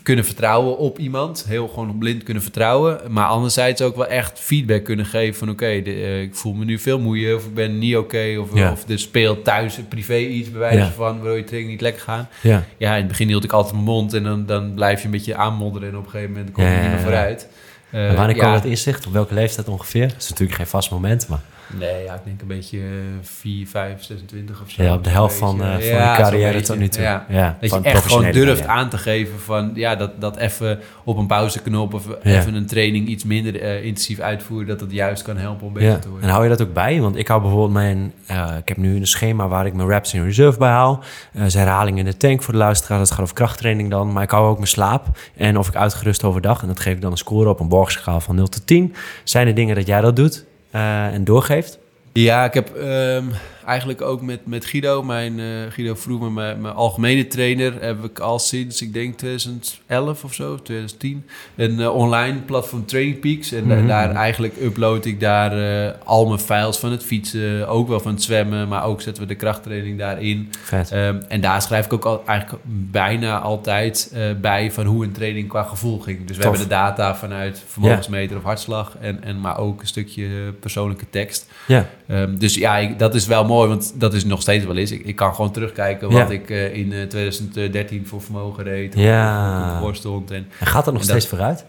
kunnen 0.02 0.24
vertrouwen 0.24 0.78
op 0.78 0.98
iemand. 0.98 1.44
Heel 1.48 1.68
gewoon 1.68 1.98
blind 1.98 2.22
kunnen 2.22 2.42
vertrouwen. 2.42 3.00
Maar 3.08 3.26
anderzijds 3.26 3.82
ook 3.82 3.96
wel 3.96 4.06
echt 4.06 4.40
feedback 4.40 4.84
kunnen 4.84 5.06
geven 5.06 5.34
van... 5.34 5.50
oké, 5.50 5.64
okay, 5.64 5.82
uh, 5.82 6.22
ik 6.22 6.34
voel 6.34 6.52
me 6.52 6.64
nu 6.64 6.78
veel 6.78 6.98
moeie 6.98 7.34
of 7.34 7.44
ik 7.44 7.54
ben 7.54 7.78
niet 7.78 7.96
oké... 7.96 8.04
Okay, 8.04 8.36
of, 8.36 8.54
ja. 8.54 8.72
of 8.72 8.88
er 8.88 8.98
speelt 8.98 9.44
thuis 9.44 9.78
privé 9.88 10.16
iets 10.16 10.50
bij 10.50 10.60
wijze 10.60 10.78
ja. 10.78 10.90
van... 10.90 11.16
waardoor 11.16 11.36
je 11.36 11.44
training 11.44 11.72
niet 11.72 11.80
lekker 11.80 12.02
gaan. 12.02 12.28
Ja. 12.40 12.64
ja, 12.76 12.92
in 12.92 12.98
het 12.98 13.08
begin 13.08 13.28
hield 13.28 13.44
ik 13.44 13.52
altijd 13.52 13.72
mijn 13.72 13.84
mond... 13.84 14.12
en 14.12 14.22
dan, 14.22 14.46
dan 14.46 14.74
blijf 14.74 14.98
je 14.98 15.04
een 15.04 15.10
beetje 15.10 15.36
aanmodderen... 15.36 15.88
en 15.88 15.96
op 15.96 16.04
een 16.04 16.10
gegeven 16.10 16.32
moment 16.32 16.52
kom 16.52 16.64
je 16.64 16.70
niet 16.70 16.90
meer 16.90 17.00
vooruit. 17.00 17.48
Uh, 17.90 18.14
wanneer 18.14 18.36
kwam 18.36 18.52
het 18.52 18.64
inzicht? 18.64 19.06
Op 19.06 19.12
welke 19.12 19.34
leeftijd 19.34 19.68
ongeveer? 19.68 20.08
Dat 20.08 20.22
is 20.22 20.28
natuurlijk 20.28 20.58
geen 20.58 20.66
vast 20.66 20.90
moment, 20.90 21.28
maar... 21.28 21.40
Nee, 21.78 22.04
ja, 22.04 22.14
ik 22.14 22.20
denk 22.24 22.40
een 22.40 22.46
beetje 22.46 22.80
4, 23.22 23.66
5, 23.66 24.02
26 24.02 24.62
of 24.62 24.70
zo. 24.70 24.82
Ja, 24.82 24.94
op 24.94 25.04
de 25.04 25.10
helft 25.10 25.36
van, 25.36 25.60
uh, 25.60 25.72
van 25.72 25.84
ja, 25.84 26.16
je 26.16 26.22
carrière 26.22 26.60
tot 26.60 26.78
nu 26.78 26.88
toe. 26.88 27.02
Ja. 27.02 27.26
ja 27.28 27.56
dat 27.60 27.70
je 27.70 27.80
echt 27.80 28.06
gewoon 28.06 28.32
durft 28.32 28.66
aan 28.66 28.88
te 28.88 28.98
geven 28.98 29.40
van... 29.40 29.70
ja, 29.74 29.96
dat, 29.96 30.20
dat 30.20 30.36
even 30.36 30.80
op 31.04 31.16
een 31.16 31.26
pauzeknop 31.26 31.94
of 31.94 32.06
even 32.22 32.54
een 32.54 32.66
training 32.66 33.08
iets 33.08 33.24
minder 33.24 33.62
uh, 33.62 33.84
intensief 33.84 34.18
uitvoeren... 34.18 34.68
dat 34.68 34.78
dat 34.78 34.92
juist 34.92 35.22
kan 35.22 35.36
helpen 35.36 35.66
om 35.66 35.72
beter 35.72 36.00
te 36.00 36.08
worden. 36.08 36.28
En 36.28 36.32
hou 36.32 36.44
je 36.44 36.50
dat 36.56 36.62
ook 36.62 36.72
bij? 36.72 37.00
Want 37.00 37.16
ik 37.16 37.28
hou 37.28 37.40
bijvoorbeeld 37.40 37.72
mijn... 37.72 38.12
Uh, 38.30 38.56
ik 38.58 38.68
heb 38.68 38.76
nu 38.76 38.96
een 38.96 39.06
schema 39.06 39.48
waar 39.48 39.66
ik 39.66 39.74
mijn 39.74 39.88
reps 39.88 40.14
in 40.14 40.24
reserve 40.24 40.58
bij 40.58 40.70
haal. 40.70 41.02
Uh, 41.32 41.46
herhaling 41.46 41.98
in 41.98 42.04
de 42.04 42.16
tank 42.16 42.42
voor 42.42 42.52
de 42.52 42.58
luisteraar. 42.58 42.98
Dat 42.98 43.10
gaat 43.10 43.20
over 43.20 43.34
krachttraining 43.34 43.90
dan. 43.90 44.12
Maar 44.12 44.22
ik 44.22 44.30
hou 44.30 44.48
ook 44.48 44.56
mijn 44.56 44.68
slaap 44.68 45.06
en 45.36 45.58
of 45.58 45.68
ik 45.68 45.76
uitgerust 45.76 46.24
overdag. 46.24 46.62
En 46.62 46.68
dat 46.68 46.80
geef 46.80 46.94
ik 46.94 47.00
dan 47.00 47.10
een 47.10 47.16
score 47.16 47.48
op 47.48 47.60
een 47.60 47.68
borgschaal 47.68 48.20
van 48.20 48.34
0 48.34 48.46
tot 48.46 48.66
10. 48.66 48.94
Zijn 49.24 49.46
er 49.46 49.54
dingen 49.54 49.74
dat 49.74 49.86
jij 49.86 50.00
dat 50.00 50.16
doet? 50.16 50.44
Uh, 50.74 51.06
en 51.06 51.24
doorgeeft? 51.24 51.78
Ja, 52.12 52.44
ik 52.44 52.54
heb 52.54 52.76
um, 52.76 53.30
eigenlijk 53.66 54.02
ook 54.02 54.22
met, 54.22 54.46
met 54.46 54.64
Guido, 54.64 55.02
mijn 55.02 55.38
uh, 55.38 55.46
Guido 55.70 55.94
Vroemen, 55.94 56.32
mijn, 56.32 56.60
mijn 56.60 56.74
algemene 56.74 57.26
trainer, 57.26 57.82
heb 57.82 58.04
ik 58.04 58.18
al 58.18 58.38
sinds, 58.38 58.82
ik 58.82 58.92
denk 58.92 59.18
2011 59.18 60.24
of 60.24 60.34
zo, 60.34 60.56
2010, 60.56 61.26
een 61.56 61.80
uh, 61.80 61.94
online 61.94 62.38
platform 62.38 62.86
Training 62.86 63.20
Peaks. 63.20 63.52
En 63.52 63.66
Mhm. 63.66 63.86
daar 63.86 64.14
eigenlijk 64.14 64.54
upload 64.62 65.04
ik 65.04 65.20
daar 65.20 65.58
uh, 65.58 65.90
al 66.04 66.26
mijn 66.26 66.38
files 66.38 66.76
van 66.76 66.90
het 66.90 67.04
fietsen, 67.04 67.68
ook 67.68 67.88
wel 67.88 68.00
van 68.00 68.12
het 68.12 68.22
zwemmen, 68.22 68.68
maar 68.68 68.84
ook 68.84 69.02
zetten 69.02 69.22
we 69.22 69.28
de 69.28 69.34
krachttraining 69.34 69.98
daarin. 69.98 70.50
Um, 70.92 71.22
en 71.28 71.40
daar 71.40 71.62
schrijf 71.62 71.84
ik 71.84 71.92
ook 71.92 72.04
al, 72.04 72.22
eigenlijk 72.26 72.62
bijna 72.66 73.38
altijd 73.38 74.12
bij 74.40 74.72
van 74.72 74.86
hoe 74.86 75.04
een 75.04 75.12
training 75.12 75.48
qua 75.48 75.62
gevoel 75.62 75.98
ging. 75.98 76.26
Dus 76.26 76.36
we 76.36 76.42
hebben 76.42 76.60
de 76.60 76.66
data 76.66 77.16
vanuit 77.16 77.62
vermogensmeter 77.66 78.36
of 78.36 78.42
hartslag, 78.42 78.96
en, 79.00 79.22
en, 79.22 79.40
maar 79.40 79.58
ook 79.58 79.80
een 79.80 79.86
stukje 79.86 80.52
persoonlijke 80.60 81.06
tekst. 81.10 81.50
Ja. 81.66 81.86
Um, 82.08 82.38
dus 82.38 82.54
ja, 82.54 82.76
ik, 82.76 82.98
dat 82.98 83.14
is 83.14 83.26
wel 83.26 83.44
mooi, 83.44 83.53
want 83.54 83.92
dat 83.96 84.14
is 84.14 84.24
nog 84.24 84.40
steeds 84.40 84.64
wel 84.64 84.76
eens. 84.76 84.90
Ik, 84.90 85.04
ik 85.04 85.16
kan 85.16 85.34
gewoon 85.34 85.50
terugkijken 85.52 86.10
wat 86.10 86.28
Ja. 86.28 86.34
ik 86.34 86.50
uh, 86.50 86.74
in 86.76 86.92
uh, 86.92 87.02
2013 87.02 88.06
voor 88.06 88.22
vermogen 88.22 88.64
reed. 88.64 88.94
Ja. 88.96 89.72
Of 89.74 89.78
voor 89.80 89.94
stond. 89.96 90.30
En, 90.30 90.46
En 90.60 90.66
gaat 90.66 90.84
dat 90.84 90.94
nog 90.94 91.02
steeds 91.02 91.26
vooruit? 91.26 91.64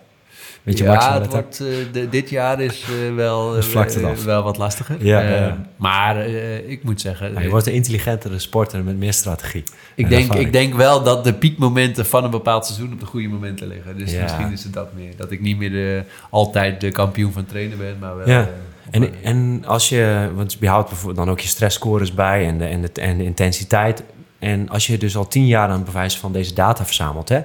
Weet 0.63 0.77
je, 0.77 0.83
ja, 0.83 1.21
het 1.21 1.31
wordt, 1.31 1.59
uh, 1.61 1.67
de, 1.91 2.09
dit 2.09 2.29
jaar 2.29 2.61
is 2.61 2.83
uh, 3.09 3.15
wel, 3.15 3.51
Dus 3.51 3.73
uh, 3.95 4.11
wel 4.13 4.43
wat 4.43 4.57
lastiger. 4.57 5.05
Ja, 5.05 5.21
ja. 5.21 5.57
Maar 5.75 6.27
ik 6.67 6.83
moet 6.83 7.01
zeggen... 7.01 7.33
Ja, 7.33 7.39
je 7.39 7.49
wordt 7.49 7.67
een 7.67 7.73
intelligentere 7.73 8.39
sporter 8.39 8.83
met 8.83 8.97
meer 8.97 9.13
strategie. 9.13 9.63
Ik 9.95 10.03
En 10.03 10.09
denk, 10.09 10.21
ervaring. 10.21 10.45
ik 10.45 10.53
denk 10.53 10.73
wel 10.73 11.03
dat 11.03 11.23
de 11.23 11.33
piekmomenten 11.33 12.05
van 12.05 12.23
een 12.23 12.29
bepaald 12.29 12.65
seizoen 12.65 12.93
op 12.93 12.99
de 12.99 13.05
goede 13.05 13.27
momenten 13.27 13.67
liggen. 13.67 13.97
Dus 13.97 14.11
Ja. 14.11 14.21
misschien 14.21 14.51
is 14.51 14.63
het 14.63 14.73
dat 14.73 14.93
meer. 14.95 15.13
Dat 15.17 15.31
ik 15.31 15.41
niet 15.41 15.57
meer 15.57 15.69
de, 15.71 16.03
altijd 16.29 16.81
de 16.81 16.91
kampioen 16.91 17.31
van 17.31 17.45
trainen 17.45 17.77
ben, 17.77 17.95
maar 17.99 18.15
wel... 18.17 18.45
En, 18.91 19.23
en 19.23 19.63
als 19.65 19.89
je, 19.89 20.31
want 20.35 20.57
je 20.59 20.67
houdt 20.67 20.89
bijvoorbeeld 20.89 21.25
dan 21.25 21.29
ook 21.29 21.39
je 21.39 21.47
stressscores 21.47 22.13
bij 22.13 22.47
en 22.47 22.57
de, 22.57 22.65
en, 22.65 22.81
de, 22.81 23.01
en 23.01 23.17
de 23.17 23.23
intensiteit. 23.23 24.03
En 24.39 24.69
als 24.69 24.87
je 24.87 24.97
dus 24.97 25.17
al 25.17 25.27
tien 25.27 25.45
jaar 25.45 25.67
aan 25.67 25.75
het 25.75 25.85
bewijs 25.85 26.17
van 26.17 26.31
deze 26.31 26.53
data 26.53 26.85
verzamelt, 26.85 27.29
hè, 27.29 27.41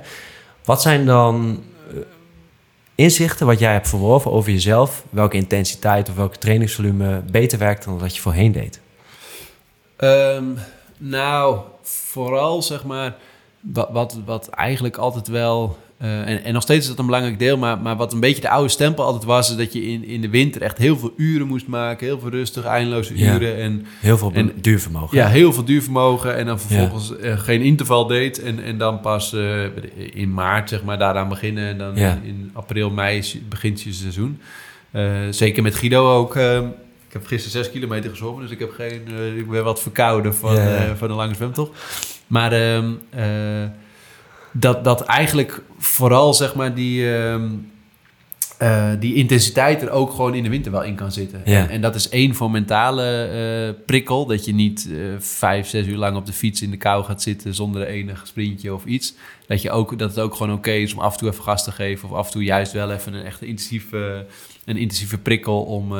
wat 0.64 0.82
zijn 0.82 1.06
dan 1.06 1.62
eh, 1.88 1.96
inzichten 2.94 3.46
wat 3.46 3.58
jij 3.58 3.72
hebt 3.72 3.88
verworven 3.88 4.30
over 4.30 4.52
jezelf? 4.52 5.04
Welke 5.10 5.36
intensiteit 5.36 6.08
of 6.08 6.14
welke 6.14 6.38
trainingsvolume 6.38 7.22
beter 7.30 7.58
werkt 7.58 7.84
dan 7.84 7.98
wat 7.98 8.14
je 8.14 8.20
voorheen 8.20 8.52
deed? 8.52 8.80
Ehm, 9.96 10.44
nou, 10.96 11.58
vooral 11.82 12.62
zeg 12.62 12.84
maar, 12.84 13.16
wat, 13.60 13.88
wat, 13.90 14.18
wat 14.24 14.48
eigenlijk 14.48 14.96
altijd 14.96 15.28
wel, 15.28 15.76
eh, 16.00 16.28
en, 16.28 16.44
en 16.44 16.52
nog 16.52 16.62
steeds 16.62 16.80
is 16.82 16.88
dat 16.88 16.98
een 16.98 17.06
belangrijk 17.06 17.38
deel, 17.38 17.56
maar, 17.58 17.78
maar 17.78 17.96
wat 17.96 18.12
een 18.12 18.20
beetje 18.20 18.40
de 18.40 18.48
oude 18.48 18.68
stempel 18.68 19.04
altijd 19.04 19.24
was, 19.24 19.50
is 19.50 19.56
dat 19.56 19.72
je 19.72 19.82
in, 19.82 20.04
in 20.04 20.20
de 20.20 20.28
winter 20.28 20.62
echt 20.62 20.78
heel 20.78 20.98
veel 20.98 21.12
uren 21.16 21.46
moest 21.46 21.66
maken, 21.66 22.06
heel 22.06 22.18
veel 22.20 22.30
rustig, 22.30 22.64
eindeloze 22.64 23.18
Ja. 23.18 23.34
uren 23.34 23.56
en 23.56 23.86
Heel 24.00 24.18
veel 24.18 24.30
En- 24.34 24.52
duurvermogen. 24.60 25.16
ja, 25.16 25.28
heel 25.28 25.52
veel 25.52 25.64
duurvermogen 25.64 26.36
en 26.36 26.46
dan 26.46 26.60
vervolgens 26.60 27.16
eh, 27.16 27.38
geen 27.38 27.60
interval 27.62 28.06
deed 28.06 28.42
en, 28.42 28.62
en 28.64 28.78
dan 28.78 29.00
pas 29.00 29.32
eh, 29.32 29.62
in 30.12 30.34
maart 30.34 30.68
zeg 30.68 30.82
maar 30.84 30.98
daaraan 30.98 31.28
beginnen 31.28 31.68
en 31.68 31.78
dan 31.78 31.96
Ja. 31.96 32.12
in, 32.22 32.28
in 32.28 32.50
april, 32.52 32.90
mei 32.90 33.24
begint 33.48 33.82
je 33.82 33.92
seizoen. 33.92 34.40
Zeker 35.30 35.62
met 35.62 35.74
Guido 35.74 36.16
ook. 36.16 36.36
ik 36.36 37.12
heb 37.12 37.26
gisteren 37.26 37.64
zes 37.64 37.72
kilometer 37.72 38.10
gezwommen, 38.10 38.42
dus 38.42 38.50
ik 38.50 38.58
heb 38.58 38.70
geen, 38.72 39.00
ik 39.36 39.48
ben 39.50 39.64
wat 39.64 39.82
verkouden 39.82 40.34
van, 40.34 40.56
van 40.96 41.10
een 41.10 41.16
lange 41.16 41.34
zwemtocht. 41.34 41.70
Maar 42.26 42.52
ehm, 42.52 42.90
eh, 43.10 43.24
dat, 44.52 44.84
dat 44.84 45.04
eigenlijk 45.04 45.62
vooral 45.78 46.34
zeg 46.34 46.54
maar 46.54 46.74
die, 46.74 47.14
ehm, 47.16 47.48
eh, 48.60 48.90
die 48.98 49.14
intensiteit 49.14 49.82
er 49.82 49.90
ook 49.90 50.10
gewoon 50.10 50.34
in 50.34 50.42
de 50.42 50.48
winter 50.48 50.72
wel 50.72 50.82
in 50.82 50.94
kan 50.94 51.12
zitten. 51.12 51.42
Ja. 51.44 51.58
En, 51.58 51.68
en 51.68 51.80
dat 51.80 51.94
is 51.94 52.08
één 52.08 52.34
voor 52.34 52.50
mentale 52.50 53.24
eh, 53.24 53.82
prikkel. 53.86 54.26
Dat 54.26 54.44
je 54.44 54.54
niet 54.54 54.88
eh, 54.90 54.98
vijf, 55.18 55.66
zes 55.66 55.86
uur 55.86 55.96
lang 55.96 56.16
op 56.16 56.26
de 56.26 56.32
fiets 56.32 56.62
in 56.62 56.70
de 56.70 56.76
kou 56.76 57.04
gaat 57.04 57.22
zitten 57.22 57.54
zonder 57.54 57.86
enig 57.86 58.26
sprintje 58.26 58.74
of 58.74 58.84
iets. 58.84 59.14
Dat, 59.46 59.62
je 59.62 59.70
ook, 59.70 59.98
dat 59.98 60.10
het 60.10 60.20
ook 60.20 60.34
gewoon 60.34 60.52
oké 60.52 60.70
is 60.70 60.94
om 60.94 61.00
af 61.00 61.12
en 61.12 61.18
toe 61.18 61.28
even 61.28 61.42
gas 61.42 61.64
te 61.64 61.72
geven. 61.72 62.08
Of 62.08 62.14
af 62.14 62.26
en 62.26 62.32
toe 62.32 62.44
juist 62.44 62.72
wel 62.72 62.92
even 62.92 63.14
een 63.14 63.24
echt 63.24 63.42
intensieve, 63.42 64.26
een 64.64 64.76
intensieve 64.76 65.18
prikkel 65.18 65.62
om 65.62 65.96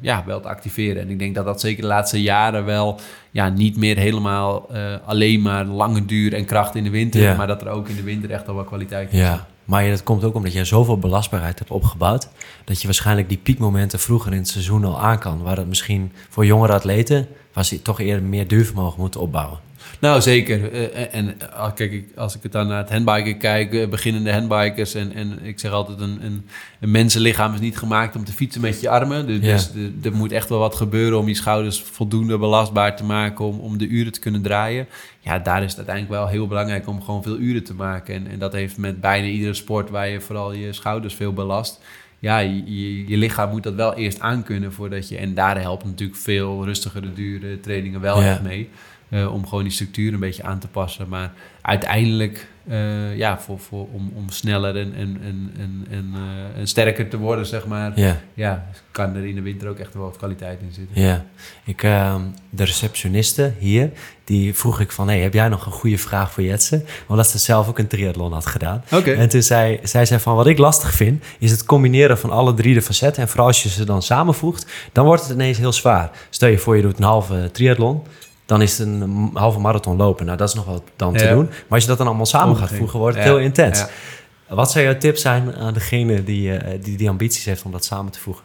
ja, 0.00 0.22
wel 0.26 0.40
te 0.40 0.48
activeren. 0.48 1.02
En 1.02 1.10
ik 1.10 1.18
denk 1.18 1.34
dat 1.34 1.44
dat 1.44 1.60
zeker 1.60 1.82
de 1.82 1.88
laatste 1.88 2.22
jaren 2.22 2.64
wel 2.64 3.00
ja, 3.30 3.48
niet 3.48 3.76
meer 3.76 3.96
helemaal 3.96 4.70
alleen 5.04 5.42
maar 5.42 5.64
lange 5.64 6.04
duur 6.04 6.34
en 6.34 6.44
kracht 6.44 6.74
in 6.74 6.84
de 6.84 6.90
winter. 6.90 7.20
Ja. 7.22 7.36
Maar 7.36 7.46
dat 7.46 7.62
er 7.62 7.68
ook 7.68 7.88
in 7.88 7.96
de 7.96 8.02
winter 8.02 8.30
echt 8.30 8.48
al 8.48 8.54
wel 8.54 8.64
kwaliteit 8.64 9.10
zit. 9.10 9.20
Ja, 9.20 9.46
maar 9.64 9.88
dat 9.88 10.02
komt 10.02 10.24
ook 10.24 10.34
omdat 10.34 10.52
je 10.52 10.64
zoveel 10.64 10.98
belastbaarheid 10.98 11.58
hebt 11.58 11.70
opgebouwd. 11.70 12.28
Dat 12.64 12.80
je 12.80 12.86
waarschijnlijk 12.86 13.28
die 13.28 13.38
piekmomenten 13.38 13.98
vroeger 13.98 14.32
in 14.32 14.38
het 14.38 14.48
seizoen 14.48 14.84
al 14.84 15.00
aan 15.00 15.18
kan. 15.18 15.42
Waar 15.42 15.56
het 15.56 15.68
misschien 15.68 16.12
voor 16.28 16.46
jongere 16.46 16.72
atleten 16.72 17.28
was 17.52 17.70
hij 17.70 17.78
toch 17.78 18.00
eerder 18.00 18.22
meer 18.22 18.48
duurvermogen 18.48 19.00
moeten 19.00 19.20
opbouwen. 19.20 19.58
Nou, 20.00 20.20
zeker. 20.20 20.72
Eh, 20.72 21.14
en 21.14 21.40
eh, 21.40 21.72
kijk, 21.74 22.04
als 22.16 22.36
ik 22.36 22.42
het 22.42 22.52
dan 22.52 22.66
naar 22.66 22.78
het 22.78 22.90
handbiken 22.90 23.38
kijk, 23.38 23.74
eh, 23.74 23.88
beginnende 23.88 24.32
handbikers. 24.32 24.94
En, 24.94 25.12
en 25.14 25.38
ik 25.42 25.58
zeg 25.60 25.70
altijd, 25.70 26.00
een, 26.00 26.18
een, 26.24 26.46
een 26.80 26.90
mensenlichaam 26.90 27.54
is 27.54 27.60
niet 27.60 27.78
gemaakt 27.78 28.16
om 28.16 28.24
te 28.24 28.32
fietsen 28.32 28.60
met 28.60 28.80
je 28.80 28.88
armen. 28.88 29.26
Dus, 29.26 29.36
Ja. 29.40 29.52
dus 29.52 29.70
er- 29.74 30.10
er 30.10 30.16
moet 30.16 30.32
echt 30.32 30.48
wel 30.48 30.58
wat 30.58 30.74
gebeuren 30.74 31.18
om 31.18 31.28
je 31.28 31.34
schouders 31.34 31.82
voldoende 31.82 32.38
belastbaar 32.38 32.96
te 32.96 33.04
maken 33.04 33.44
om, 33.44 33.58
om 33.58 33.78
de 33.78 33.86
uren 33.86 34.12
te 34.12 34.20
kunnen 34.20 34.42
draaien. 34.42 34.86
Ja, 35.20 35.38
daar 35.38 35.62
is 35.62 35.68
het 35.68 35.76
uiteindelijk 35.76 36.14
wel 36.16 36.28
heel 36.28 36.46
belangrijk 36.46 36.88
om 36.88 37.02
gewoon 37.02 37.22
veel 37.22 37.38
uren 37.38 37.64
te 37.64 37.74
maken. 37.74 38.14
En, 38.14 38.26
en 38.30 38.38
dat 38.38 38.52
heeft 38.52 38.76
met 38.78 39.00
bijna 39.00 39.26
iedere 39.26 39.54
sport 39.54 39.90
waar 39.90 40.08
je 40.08 40.20
vooral 40.20 40.52
je 40.52 40.72
schouders 40.72 41.14
veel 41.14 41.32
belast. 41.32 41.80
Ja, 42.18 42.38
je, 42.38 42.62
je, 42.64 43.08
je 43.08 43.16
lichaam 43.16 43.50
moet 43.50 43.62
dat 43.62 43.74
wel 43.74 43.94
eerst 43.94 44.20
aankunnen 44.20 44.72
voordat 44.72 45.08
je... 45.08 45.16
En 45.16 45.34
daar 45.34 45.60
helpt 45.60 45.84
natuurlijk 45.84 46.18
veel 46.18 46.64
rustigere, 46.64 47.12
dure 47.12 47.60
trainingen 47.60 48.00
wel 48.00 48.20
Ja. 48.22 48.30
echt 48.30 48.42
mee. 48.42 48.68
Eh, 49.14 49.32
om 49.32 49.46
gewoon 49.46 49.64
die 49.64 49.72
structuur 49.72 50.12
een 50.12 50.20
beetje 50.20 50.42
aan 50.42 50.58
te 50.58 50.68
passen. 50.68 51.08
Maar 51.08 51.32
uiteindelijk, 51.60 52.46
eh, 52.68 53.16
ja, 53.16 53.40
voor, 53.40 53.58
voor, 53.58 53.86
om, 53.92 54.12
om 54.14 54.30
sneller 54.30 54.76
en, 54.76 54.94
en, 54.94 55.20
en, 55.22 55.52
en, 55.58 55.86
en, 55.90 56.12
eh, 56.14 56.60
en 56.60 56.66
sterker 56.66 57.08
te 57.08 57.16
worden, 57.16 57.46
zeg 57.46 57.66
maar... 57.66 57.92
Ja, 58.00 58.20
Ja, 58.34 58.66
kan 58.90 59.14
er 59.14 59.26
in 59.26 59.34
de 59.34 59.42
winter 59.42 59.68
ook 59.68 59.78
echt 59.78 59.94
wel 59.94 60.02
wat 60.02 60.16
kwaliteit 60.16 60.60
in 60.60 60.72
zitten. 60.72 61.02
ja. 61.02 61.24
Ik, 61.64 61.82
ehm, 61.82 62.20
de 62.50 62.64
receptioniste 62.64 63.52
hier, 63.58 63.90
die 64.24 64.54
vroeg 64.54 64.80
ik 64.80 64.92
van... 64.92 65.08
Hey, 65.08 65.20
heb 65.20 65.34
jij 65.34 65.48
nog 65.48 65.66
een 65.66 65.72
goede 65.72 65.98
vraag 65.98 66.32
voor 66.32 66.42
Jetsen? 66.42 66.84
Omdat 67.06 67.28
ze 67.28 67.38
zelf 67.38 67.68
ook 67.68 67.78
een 67.78 67.86
triathlon 67.86 68.32
had 68.32 68.46
gedaan. 68.46 68.84
Oké. 68.92 69.12
En 69.12 69.28
toen 69.28 69.42
zei 69.42 69.78
zij 69.82 70.06
zei 70.06 70.20
van, 70.20 70.36
wat 70.36 70.46
ik 70.46 70.58
lastig 70.58 70.92
vind... 70.92 71.24
is 71.38 71.50
het 71.50 71.64
combineren 71.64 72.18
van 72.18 72.30
alle 72.30 72.54
drie 72.54 72.74
de 72.74 72.82
facetten. 72.82 73.22
En 73.22 73.28
vooral 73.28 73.46
als 73.46 73.62
je 73.62 73.68
ze 73.68 73.84
dan 73.84 74.02
samenvoegt... 74.02 74.66
dan 74.92 75.04
wordt 75.04 75.22
het 75.22 75.32
ineens 75.32 75.58
heel 75.58 75.72
zwaar. 75.72 76.10
Stel 76.30 76.48
je 76.48 76.58
voor, 76.58 76.76
je 76.76 76.82
doet 76.82 76.98
een 76.98 77.04
halve 77.04 77.48
triathlon... 77.52 78.02
dan 78.46 78.62
is 78.62 78.78
het 78.78 78.88
een 78.88 79.30
halve 79.34 79.58
marathon 79.58 79.96
lopen. 79.96 80.26
Nou, 80.26 80.38
dat 80.38 80.48
is 80.48 80.54
nog 80.54 80.64
wat 80.64 80.82
dan 80.96 81.16
te 81.16 81.28
doen. 81.28 81.44
Maar 81.46 81.64
als 81.68 81.82
je 81.82 81.88
dat 81.88 81.98
dan 81.98 82.06
allemaal 82.06 82.26
samen 82.26 82.56
gaat 82.56 82.72
voegen... 82.72 82.98
wordt 82.98 83.16
het 83.16 83.24
heel 83.24 83.38
intens. 83.38 83.84
Wat 84.48 84.70
zou 84.70 84.84
jouw 84.84 84.98
tip 84.98 85.16
zijn 85.16 85.54
aan 85.54 85.74
degene 85.74 86.24
die, 86.24 86.56
eh, 86.56 86.82
die 86.82 86.96
die 86.96 87.08
ambities 87.08 87.44
heeft... 87.44 87.62
om 87.62 87.72
dat 87.72 87.84
samen 87.84 88.12
te 88.12 88.20
voegen? 88.20 88.44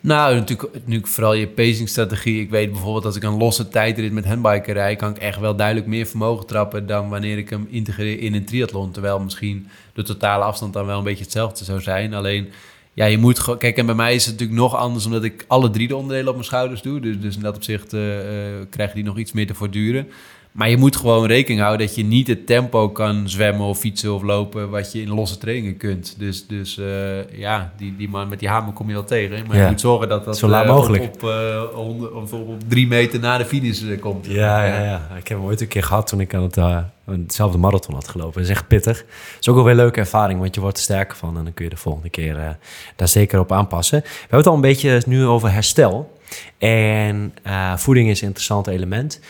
Nou, 0.00 0.34
natuurlijk, 0.34 0.72
natuurlijk 0.72 1.06
vooral 1.06 1.34
je 1.34 1.48
pacingstrategie. 1.48 2.40
Ik 2.40 2.50
weet 2.50 2.72
bijvoorbeeld 2.72 3.04
als 3.04 3.16
ik 3.16 3.22
een 3.22 3.36
losse 3.36 3.68
tijdrit 3.68 4.12
met 4.12 4.26
handbiken 4.26 4.74
rijd... 4.74 4.98
kan 4.98 5.10
ik 5.10 5.18
echt 5.18 5.38
wel 5.38 5.56
duidelijk 5.56 5.86
meer 5.86 6.06
vermogen 6.06 6.46
trappen... 6.46 6.86
dan 6.86 7.08
wanneer 7.08 7.38
ik 7.38 7.50
hem 7.50 7.66
integreer 7.70 8.20
in 8.20 8.34
een 8.34 8.44
triathlon. 8.44 8.90
Terwijl 8.90 9.20
misschien 9.20 9.68
de 9.92 10.02
totale 10.02 10.44
afstand 10.44 10.72
dan 10.72 10.86
wel 10.86 10.98
een 10.98 11.04
beetje 11.04 11.24
hetzelfde 11.24 11.64
zou 11.64 11.80
zijn. 11.80 12.14
Alleen, 12.14 12.52
ja, 12.96 13.04
je 13.04 13.18
moet 13.18 13.38
gewoon... 13.38 13.58
Kijk, 13.58 13.76
en 13.76 13.86
bij 13.86 13.94
mij 13.94 14.14
is 14.14 14.24
het 14.24 14.32
natuurlijk 14.32 14.60
nog 14.60 14.76
anders... 14.76 15.06
omdat 15.06 15.24
ik 15.24 15.44
alle 15.46 15.70
drie 15.70 15.88
de 15.88 15.96
onderdelen 15.96 16.28
op 16.28 16.34
mijn 16.34 16.46
schouders 16.46 16.82
doe. 16.82 17.00
Dus, 17.00 17.20
dus 17.20 17.36
in 17.36 17.42
dat 17.42 17.56
opzicht 17.56 17.92
eh, 17.92 18.18
eh, 18.18 18.66
krijgen 18.70 18.94
die 18.94 19.04
nog 19.04 19.18
iets 19.18 19.32
meer 19.32 19.46
te 19.46 19.54
voortduren. 19.54 20.08
Maar 20.56 20.70
je 20.70 20.76
moet 20.76 20.96
gewoon 20.96 21.26
rekening 21.26 21.60
houden 21.60 21.86
dat 21.86 21.96
je 21.96 22.04
niet 22.04 22.26
het 22.26 22.46
tempo 22.46 22.88
kan 22.88 23.28
zwemmen 23.28 23.66
of 23.66 23.78
fietsen 23.78 24.14
of 24.14 24.22
lopen 24.22 24.70
wat 24.70 24.92
je 24.92 25.00
in 25.00 25.08
losse 25.08 25.38
trainingen 25.38 25.76
kunt. 25.76 26.14
Dus, 26.18 26.46
dus 26.46 26.78
eh, 26.78 27.38
ja, 27.38 27.72
die, 27.76 27.96
die 27.96 28.08
man 28.08 28.28
met 28.28 28.38
die 28.38 28.48
hamer 28.48 28.72
kom 28.72 28.88
je 28.88 28.92
wel 28.92 29.04
tegen. 29.04 29.46
Maar 29.46 29.56
Ja. 29.56 29.62
je 29.62 29.68
moet 29.70 29.80
zorgen 29.80 30.08
dat 30.08 30.24
dat 30.24 30.38
Zo 30.38 30.48
laat 30.48 30.64
eh, 30.64 30.70
mogelijk. 30.70 31.02
Op, 31.02 31.22
op, 31.22 31.28
eh, 31.30 32.16
op, 32.16 32.32
op 32.32 32.68
drie 32.68 32.86
meter 32.86 33.20
na 33.20 33.38
de 33.38 33.44
finish 33.44 33.82
komt. 34.00 34.26
Ja, 34.26 34.64
ja, 34.64 34.82
ja. 34.82 35.08
Ik 35.16 35.28
heb 35.28 35.38
hem 35.38 35.46
ooit 35.46 35.60
een 35.60 35.68
keer 35.68 35.82
gehad 35.82 36.06
toen 36.06 36.20
ik 36.20 36.34
aan 36.34 36.42
het, 36.42 36.58
hetzelfde 37.04 37.58
marathon 37.58 37.94
had 37.94 38.08
gelopen. 38.08 38.32
Dat 38.32 38.42
is 38.42 38.56
echt 38.56 38.68
pittig. 38.68 38.98
Het 38.98 39.36
is 39.40 39.48
ook 39.48 39.54
wel 39.54 39.64
weer 39.64 39.72
een 39.72 39.78
leuke 39.78 40.00
ervaring, 40.00 40.40
want 40.40 40.54
je 40.54 40.60
wordt 40.60 40.76
er 40.76 40.82
sterker 40.82 41.16
van. 41.16 41.36
En 41.38 41.44
dan 41.44 41.54
kun 41.54 41.64
je 41.64 41.70
de 41.70 41.76
volgende 41.76 42.10
keer 42.10 42.56
daar 42.96 43.08
zeker 43.08 43.40
op 43.40 43.52
aanpassen. 43.52 44.00
We 44.00 44.08
hebben 44.20 44.38
het 44.38 44.46
al 44.46 44.54
een 44.54 44.60
beetje 44.60 45.02
nu 45.06 45.24
over 45.24 45.52
herstel. 45.52 46.18
En 46.58 47.34
voeding 47.76 48.08
is 48.08 48.20
een 48.20 48.26
interessant 48.26 48.66
element. 48.66 49.20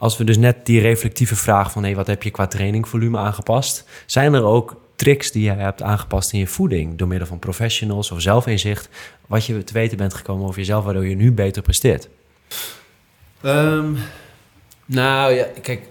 Als 0.00 0.16
we 0.16 0.24
dus 0.24 0.36
net 0.36 0.66
die 0.66 0.80
reflectieve 0.80 1.36
vraag 1.36 1.72
van... 1.72 1.82
Hey, 1.82 1.94
wat 1.94 2.06
heb 2.06 2.22
je 2.22 2.30
qua 2.30 2.46
trainingvolume 2.46 3.18
aangepast? 3.18 3.84
Zijn 4.06 4.34
er 4.34 4.44
ook 4.44 4.80
tricks 4.96 5.30
die 5.32 5.44
je 5.44 5.50
hebt 5.50 5.82
aangepast 5.82 6.32
in 6.32 6.38
je 6.38 6.46
voeding... 6.46 6.98
door 6.98 7.08
middel 7.08 7.26
van 7.26 7.38
professionals 7.38 8.10
of 8.10 8.20
zelfinzicht... 8.20 8.88
wat 9.26 9.46
je 9.46 9.64
te 9.64 9.72
weten 9.72 9.96
bent 9.96 10.14
gekomen 10.14 10.46
over 10.46 10.58
jezelf... 10.58 10.84
waardoor 10.84 11.06
je 11.06 11.14
nu 11.14 11.32
beter 11.32 11.62
presteert? 11.62 12.08
Ehm, 13.40 13.94
nou 14.84 15.32
ja, 15.32 15.46
kijk, 15.62 15.82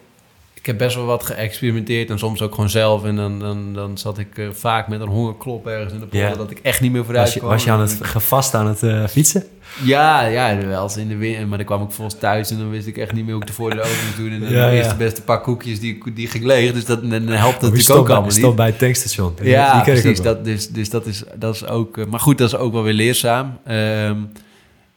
ik 0.60 0.66
heb 0.66 0.78
best 0.78 0.96
wel 0.96 1.06
wat 1.06 1.24
geëxperimenteerd 1.26 2.10
en 2.10 2.20
soms 2.20 2.42
ook 2.42 2.54
gewoon 2.54 2.70
zelf. 2.70 3.04
En 3.06 3.16
dan, 3.16 3.40
dan, 3.40 3.74
dan 3.74 3.98
zat 3.98 4.18
ik 4.18 4.38
eh, 4.38 4.48
vaak 4.52 4.88
met 4.88 5.02
een 5.02 5.08
hongerklop 5.08 5.68
ergens 5.68 5.94
in 5.94 6.00
de 6.00 6.06
polder 6.06 6.38
dat 6.38 6.52
ik 6.52 6.60
echt 6.62 6.82
niet 6.82 6.92
meer 6.92 7.06
vooruit 7.06 7.26
Was 7.26 7.34
je, 7.34 7.40
kwam. 7.40 7.52
was 7.52 7.64
je 7.64 7.72
aan 7.72 7.80
het 7.82 7.98
gevast 8.02 8.54
aan 8.54 8.68
het 8.68 8.84
eh, 8.84 9.08
fietsen? 9.08 9.44
Ja, 9.84 10.26
ja, 10.26 10.58
wel 10.66 10.84
eens 10.84 10.98
in 10.98 11.08
de 11.08 11.16
winter. 11.16 11.48
Maar 11.48 11.58
dan 11.58 11.68
kwam 11.68 11.84
ik 11.84 11.92
volgens 11.92 12.20
thuis 12.20 12.52
en 12.52 12.58
dan 12.58 12.70
wist 12.70 12.88
ik 12.88 12.98
echt 12.98 13.14
niet 13.14 13.24
meer 13.24 13.34
hoe 13.34 13.42
ik 13.42 13.48
de 13.48 13.54
voordeur 13.54 13.80
open 13.80 13.96
moest 14.06 14.18
doen. 14.18 14.32
En 14.32 14.40
dan 14.40 14.50
Ja, 14.50 14.56
de 14.70 14.72
ja. 14.76 14.78
eerste 14.82 14.96
beste 14.96 15.22
pak 15.22 15.44
koekjes 15.44 15.80
die, 15.80 16.02
die 16.14 16.28
ging 16.28 16.44
leeg. 16.44 16.74
Dus 16.74 16.86
dat, 16.86 17.10
dan 17.10 17.28
helpt 17.28 17.62
dat 17.62 17.72
natuurlijk 17.72 18.00
ook 18.00 18.06
bij- 18.08 18.16
allemaal 18.16 18.36
niet. 18.48 18.56
bij 18.56 18.66
het 18.66 18.80
tankstation. 18.80 19.34
Die- 19.42 19.50
Ja, 19.50 19.74
die 19.84 19.94
precies. 19.94 20.22
Dat, 20.22 20.46
dus 20.46 20.70
dus 20.70 20.90
dat, 20.90 21.06
is, 21.06 21.24
dat 21.36 21.56
is 21.56 21.68
ook... 21.68 21.98
eh, 21.98 22.06
maar 22.06 22.20
goed, 22.20 22.38
dat 22.38 22.48
is 22.48 22.56
ook 22.58 22.74
wel 22.74 22.84
weer 22.84 22.94
leerzaam. 22.94 23.58
Ehm, 23.66 24.18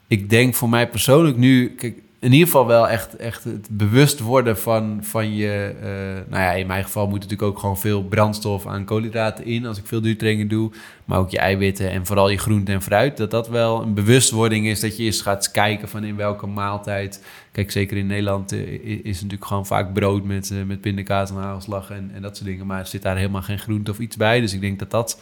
ik 0.09 0.31
denk 0.31 0.55
voor 0.55 0.69
mij 0.69 0.89
persoonlijk 0.89 1.37
nu... 1.37 1.75
Kijk, 1.75 1.95
in 2.23 2.33
ieder 2.33 2.47
geval 2.47 2.67
wel 2.67 2.89
echt, 2.89 3.17
echt 3.17 3.45
het 3.45 3.69
bewust 3.71 4.21
worden 4.21 4.59
van, 4.59 4.99
van 5.01 5.35
je... 5.35 5.75
eh, 5.83 6.31
nou 6.31 6.43
ja, 6.43 6.53
in 6.53 6.67
mijn 6.67 6.85
geval 6.85 7.07
moet 7.07 7.21
natuurlijk 7.21 7.43
ook 7.43 7.59
gewoon 7.59 7.79
veel 7.79 8.03
brandstof 8.03 8.67
aan 8.67 8.85
koolhydraten 8.85 9.45
in... 9.45 9.67
als 9.67 9.79
ik 9.79 9.87
veel 9.87 10.01
duurtraining 10.01 10.51
doe. 10.51 10.71
Maar 11.05 11.19
ook 11.19 11.31
je 11.31 11.39
eiwitten 11.39 11.91
en 11.91 12.07
vooral 12.07 12.29
je 12.29 12.39
groente 12.39 12.73
en 12.73 12.83
fruit. 12.83 13.17
Dat 13.17 13.31
dat 13.31 13.49
wel 13.49 13.83
een 13.83 13.95
bewustwording 13.95 14.67
is. 14.67 14.81
Dat 14.81 14.97
je 14.97 15.03
eerst 15.03 15.23
gaat 15.23 15.51
kijken 15.51 15.89
van 15.89 16.05
in 16.05 16.17
welke 16.17 16.47
maaltijd... 16.47 17.25
Kijk, 17.53 17.71
zeker 17.71 17.97
in 17.97 18.07
Nederland 18.07 18.53
eh, 18.53 18.81
is 19.05 19.15
natuurlijk 19.15 19.45
gewoon 19.45 19.67
vaak 19.67 19.93
brood 19.93 20.25
met, 20.25 20.51
eh, 20.51 20.63
met 20.67 20.81
pindakaas 20.81 21.31
en 21.31 21.37
hagelslag 21.37 21.91
en, 21.91 22.11
en 22.15 22.23
dat 22.23 22.37
soort 22.37 22.49
dingen. 22.49 22.67
Maar 22.67 22.81
er 22.81 22.87
zit 22.87 23.03
daar 23.03 23.17
helemaal 23.17 23.43
geen 23.43 23.59
groente 23.59 23.91
of 23.91 23.99
iets 23.99 24.17
bij. 24.17 24.41
Dus 24.41 24.53
ik 24.53 24.61
denk 24.61 24.79
dat 24.79 24.91
dat 24.91 25.21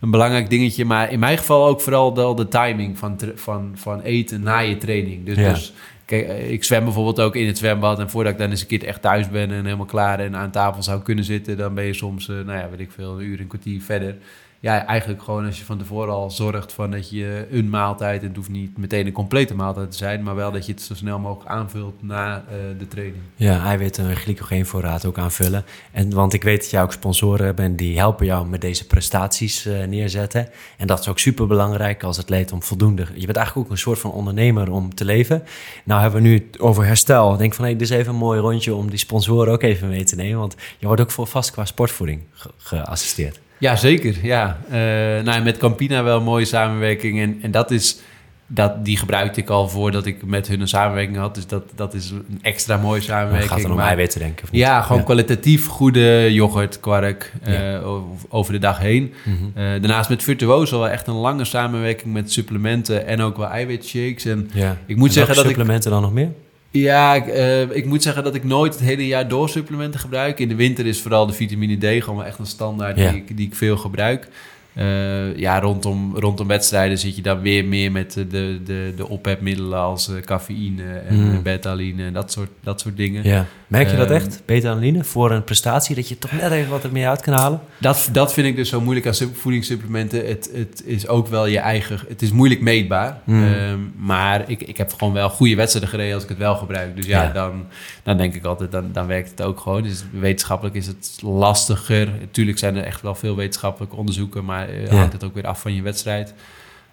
een 0.00 0.10
belangrijk 0.10 0.50
dingetje. 0.50 0.84
Maar 0.84 1.12
in 1.12 1.18
mijn 1.18 1.38
geval 1.38 1.66
ook 1.66 1.80
vooral 1.80 2.14
wel 2.14 2.34
de 2.34 2.48
timing 2.48 2.98
van, 2.98 3.18
van, 3.34 3.72
van 3.74 4.00
eten 4.00 4.42
na 4.42 4.58
je 4.58 4.76
training. 4.76 5.26
Dus, 5.26 5.36
Ja. 5.36 5.48
dus 5.52 5.72
kijk, 6.04 6.28
eh, 6.28 6.50
ik 6.50 6.64
zwem 6.64 6.84
bijvoorbeeld 6.84 7.20
ook 7.20 7.36
in 7.36 7.46
het 7.46 7.58
zwembad. 7.58 7.98
En 7.98 8.10
voordat 8.10 8.32
ik 8.32 8.38
dan 8.38 8.50
eens 8.50 8.60
een 8.60 8.66
keer 8.66 8.84
echt 8.84 9.02
thuis 9.02 9.28
ben 9.28 9.50
en 9.50 9.64
helemaal 9.64 9.86
klaar 9.86 10.20
en 10.20 10.36
aan 10.36 10.50
tafel 10.50 10.82
zou 10.82 11.02
kunnen 11.02 11.24
zitten, 11.24 11.56
dan 11.56 11.74
ben 11.74 11.84
je 11.84 11.94
soms, 11.94 12.28
eh, 12.28 12.34
nou 12.34 12.58
ja, 12.58 12.70
weet 12.70 12.80
ik 12.80 12.90
veel, 12.92 13.18
een 13.20 13.24
uur, 13.26 13.40
een 13.40 13.46
kwartier 13.46 13.80
verder. 13.80 14.16
Ja, 14.62 14.86
eigenlijk 14.86 15.22
gewoon 15.22 15.46
als 15.46 15.58
je 15.58 15.64
van 15.64 15.78
tevoren 15.78 16.12
al 16.14 16.30
zorgt 16.30 16.72
van 16.72 16.90
dat 16.90 17.10
je 17.10 17.46
een 17.50 17.68
maaltijd, 17.70 18.22
het 18.22 18.36
hoeft 18.36 18.48
niet 18.48 18.78
meteen 18.78 19.06
een 19.06 19.12
complete 19.12 19.54
maaltijd 19.54 19.90
te 19.90 19.96
zijn, 19.96 20.22
maar 20.22 20.34
wel 20.34 20.52
dat 20.52 20.66
je 20.66 20.72
het 20.72 20.82
zo 20.82 20.94
snel 20.94 21.18
mogelijk 21.18 21.50
aanvult 21.50 22.02
na 22.02 22.36
eh, 22.48 22.54
de 22.78 22.88
training. 22.88 23.22
Ja, 23.36 23.64
eiwitten 23.64 24.08
en 24.08 24.16
glycogeenvoorraad 24.16 25.04
ook 25.04 25.18
aanvullen. 25.18 25.64
En, 25.92 26.14
want 26.14 26.32
ik 26.32 26.42
weet 26.42 26.60
dat 26.60 26.70
jij 26.70 26.82
ook 26.82 26.92
sponsoren 26.92 27.54
bent 27.54 27.78
die 27.78 27.98
helpen 27.98 28.26
jou 28.26 28.46
met 28.48 28.60
deze 28.60 28.86
prestaties 28.86 29.66
eh, 29.66 29.84
neerzetten. 29.86 30.48
En 30.76 30.86
dat 30.86 31.00
is 31.00 31.08
ook 31.08 31.18
super 31.18 31.46
belangrijk 31.46 32.02
als 32.02 32.18
atleet 32.18 32.52
om 32.52 32.62
voldoende... 32.62 33.06
Je 33.14 33.26
bent 33.26 33.36
eigenlijk 33.36 33.66
ook 33.66 33.72
een 33.72 33.78
soort 33.78 33.98
van 33.98 34.12
ondernemer 34.12 34.70
om 34.70 34.94
te 34.94 35.04
leven. 35.04 35.42
Nou 35.84 36.00
hebben 36.00 36.22
we 36.22 36.28
nu 36.28 36.34
het 36.34 36.60
over 36.60 36.84
herstel. 36.86 37.32
Ik 37.32 37.38
denk 37.38 37.54
van, 37.54 37.64
hé, 37.64 37.70
dit 37.72 37.80
is 37.80 37.90
even 37.90 38.12
een 38.12 38.18
mooi 38.18 38.40
rondje 38.40 38.74
om 38.74 38.90
die 38.90 38.98
sponsoren 38.98 39.52
ook 39.52 39.62
even 39.62 39.88
mee 39.88 40.04
te 40.04 40.16
nemen. 40.16 40.38
Want 40.38 40.56
je 40.78 40.86
wordt 40.86 41.00
ook 41.02 41.10
voor 41.10 41.26
vast 41.26 41.50
qua 41.50 41.64
sportvoeding 41.64 42.20
ge- 42.32 42.50
geassisteerd. 42.56 43.40
Ja, 43.60 43.76
zeker. 43.76 44.14
Ja. 44.22 44.58
Eh, 44.70 44.78
nou, 45.24 45.42
met 45.42 45.56
Campina 45.56 46.02
wel 46.02 46.16
een 46.16 46.22
mooie 46.24 46.44
samenwerking. 46.44 47.20
En, 47.20 47.38
en 47.42 47.50
dat 47.50 47.70
is, 47.70 47.98
dat, 48.46 48.84
die 48.84 48.96
gebruikte 48.96 49.40
ik 49.40 49.48
al 49.48 49.68
voordat 49.68 50.06
ik 50.06 50.24
met 50.26 50.48
hun 50.48 50.60
een 50.60 50.68
samenwerking 50.68 51.16
had. 51.16 51.34
Dus 51.34 51.46
dat, 51.46 51.62
dat 51.74 51.94
is 51.94 52.10
een 52.10 52.38
extra 52.42 52.76
mooie 52.76 53.00
samenwerking. 53.00 53.50
gaat 53.50 53.60
het 53.60 53.70
om 53.70 53.76
Maar- 53.76 53.86
eiwitten 53.86 54.20
denken 54.20 54.44
of 54.44 54.50
niet? 54.50 54.60
Ja, 54.60 54.82
gewoon 54.82 55.04
kwalitatief 55.04 55.66
goede 55.66 56.28
yoghurt, 56.32 56.80
kwark 56.80 57.32
eh, 57.42 57.52
Ja. 57.72 57.80
over 58.28 58.52
de 58.52 58.58
dag 58.58 58.78
heen. 58.78 59.12
Mhm. 59.24 59.34
Eh, 59.54 59.64
daarnaast 59.64 60.08
met 60.08 60.22
Virtuoso 60.22 60.78
wel 60.78 60.88
echt 60.88 61.06
een 61.06 61.14
lange 61.14 61.44
samenwerking 61.44 62.12
met 62.12 62.32
supplementen 62.32 63.06
en 63.06 63.20
ook 63.20 63.36
wel 63.36 63.48
eiwitshakes. 63.48 64.24
En 64.24 64.50
Ja. 64.52 64.76
ik 64.86 64.96
moet 64.96 65.08
En 65.08 65.14
zeggen 65.14 65.34
dat 65.34 65.44
ik 65.44 65.50
supplementen 65.50 65.90
dan 65.90 66.02
nog 66.02 66.12
meer? 66.12 66.28
Ja, 66.70 67.14
ik, 67.14 67.26
eh, 67.26 67.60
ik 67.60 67.84
moet 67.84 68.02
zeggen 68.02 68.24
dat 68.24 68.34
ik 68.34 68.44
nooit 68.44 68.72
het 68.74 68.82
hele 68.82 69.06
jaar 69.06 69.28
door 69.28 69.48
supplementen 69.48 70.00
gebruik. 70.00 70.38
In 70.38 70.48
de 70.48 70.54
winter 70.54 70.86
is 70.86 71.00
vooral 71.00 71.26
de 71.26 71.32
vitamine 71.32 71.76
D 71.98 72.04
gewoon 72.04 72.24
echt 72.24 72.38
een 72.38 72.46
standaard 72.46 72.98
Ja. 72.98 73.10
die, 73.10 73.20
ik, 73.20 73.36
die 73.36 73.46
ik 73.46 73.54
veel 73.54 73.76
gebruik. 73.76 74.28
Eh, 74.74 75.36
ja, 75.36 75.60
rondom, 75.60 76.16
rondom 76.16 76.46
wedstrijden 76.46 76.98
zit 76.98 77.16
je 77.16 77.22
dan 77.22 77.40
weer 77.40 77.64
meer 77.64 77.92
met 77.92 78.12
de, 78.12 78.26
de, 78.26 78.60
de, 78.64 78.92
de 78.96 79.08
ophefmiddelen 79.08 79.78
als 79.78 80.08
eh, 80.08 80.14
cafeïne 80.20 80.82
en 81.08 81.16
Mm. 81.20 81.34
eh, 81.34 81.38
betaline 81.42 82.04
en 82.04 82.12
dat 82.12 82.32
soort, 82.32 82.50
dat 82.62 82.80
soort 82.80 82.96
dingen. 82.96 83.24
Ja. 83.24 83.46
Merk 83.66 83.90
je 83.90 83.96
dat 83.96 84.06
Ehm, 84.06 84.14
echt, 84.14 84.42
beta-alanine, 84.46 85.04
voor 85.04 85.30
een 85.30 85.44
prestatie, 85.44 85.94
dat 85.94 86.08
je 86.08 86.18
toch 86.18 86.32
net 86.32 86.50
even 86.50 86.70
wat 86.70 86.84
er 86.84 86.92
meer 86.92 87.08
uit 87.08 87.20
kan 87.20 87.34
halen? 87.34 87.60
Dat, 87.78 88.08
dat 88.12 88.32
vind 88.32 88.46
ik 88.46 88.56
dus 88.56 88.68
zo 88.68 88.80
moeilijk 88.80 89.06
aan 89.06 89.14
sup- 89.14 89.36
voedingssupplementen. 89.36 90.26
Het, 90.26 90.50
het 90.54 90.82
is 90.86 91.08
ook 91.08 91.26
wel 91.28 91.46
je 91.46 91.58
eigen... 91.58 91.98
Het 92.08 92.22
is 92.22 92.30
moeilijk 92.30 92.60
meetbaar. 92.60 93.20
Mm. 93.24 93.44
Ehm, 93.52 93.78
maar 93.96 94.50
ik, 94.50 94.62
ik 94.62 94.76
heb 94.76 94.92
gewoon 94.98 95.12
wel 95.14 95.28
goede 95.30 95.54
wedstrijden 95.54 95.90
gereden 95.90 96.14
als 96.14 96.22
ik 96.22 96.28
het 96.28 96.38
wel 96.38 96.54
gebruik. 96.54 96.96
Dus 96.96 97.06
ja, 97.06 97.22
Ja. 97.22 97.32
Dan, 97.32 97.64
dan 98.02 98.16
denk 98.16 98.34
ik 98.34 98.44
altijd, 98.44 98.72
dan, 98.72 98.88
dan 98.92 99.06
werkt 99.06 99.30
het 99.30 99.42
ook 99.42 99.60
gewoon. 99.60 99.82
Dus 99.82 100.04
wetenschappelijk 100.12 100.76
is 100.76 100.86
het 100.86 101.18
lastiger. 101.22 102.08
Tuurlijk 102.30 102.58
zijn 102.58 102.76
er 102.76 102.84
echt 102.84 103.02
wel 103.02 103.14
veel 103.14 103.36
wetenschappelijke 103.36 103.96
onderzoeken... 103.96 104.44
maar 104.44 104.59
eh, 104.66 104.86
Ja. 104.86 104.96
hangt 104.96 105.12
het 105.12 105.24
ook 105.24 105.34
weer 105.34 105.46
af 105.46 105.60
van 105.60 105.74
je 105.74 105.82
wedstrijd. 105.82 106.34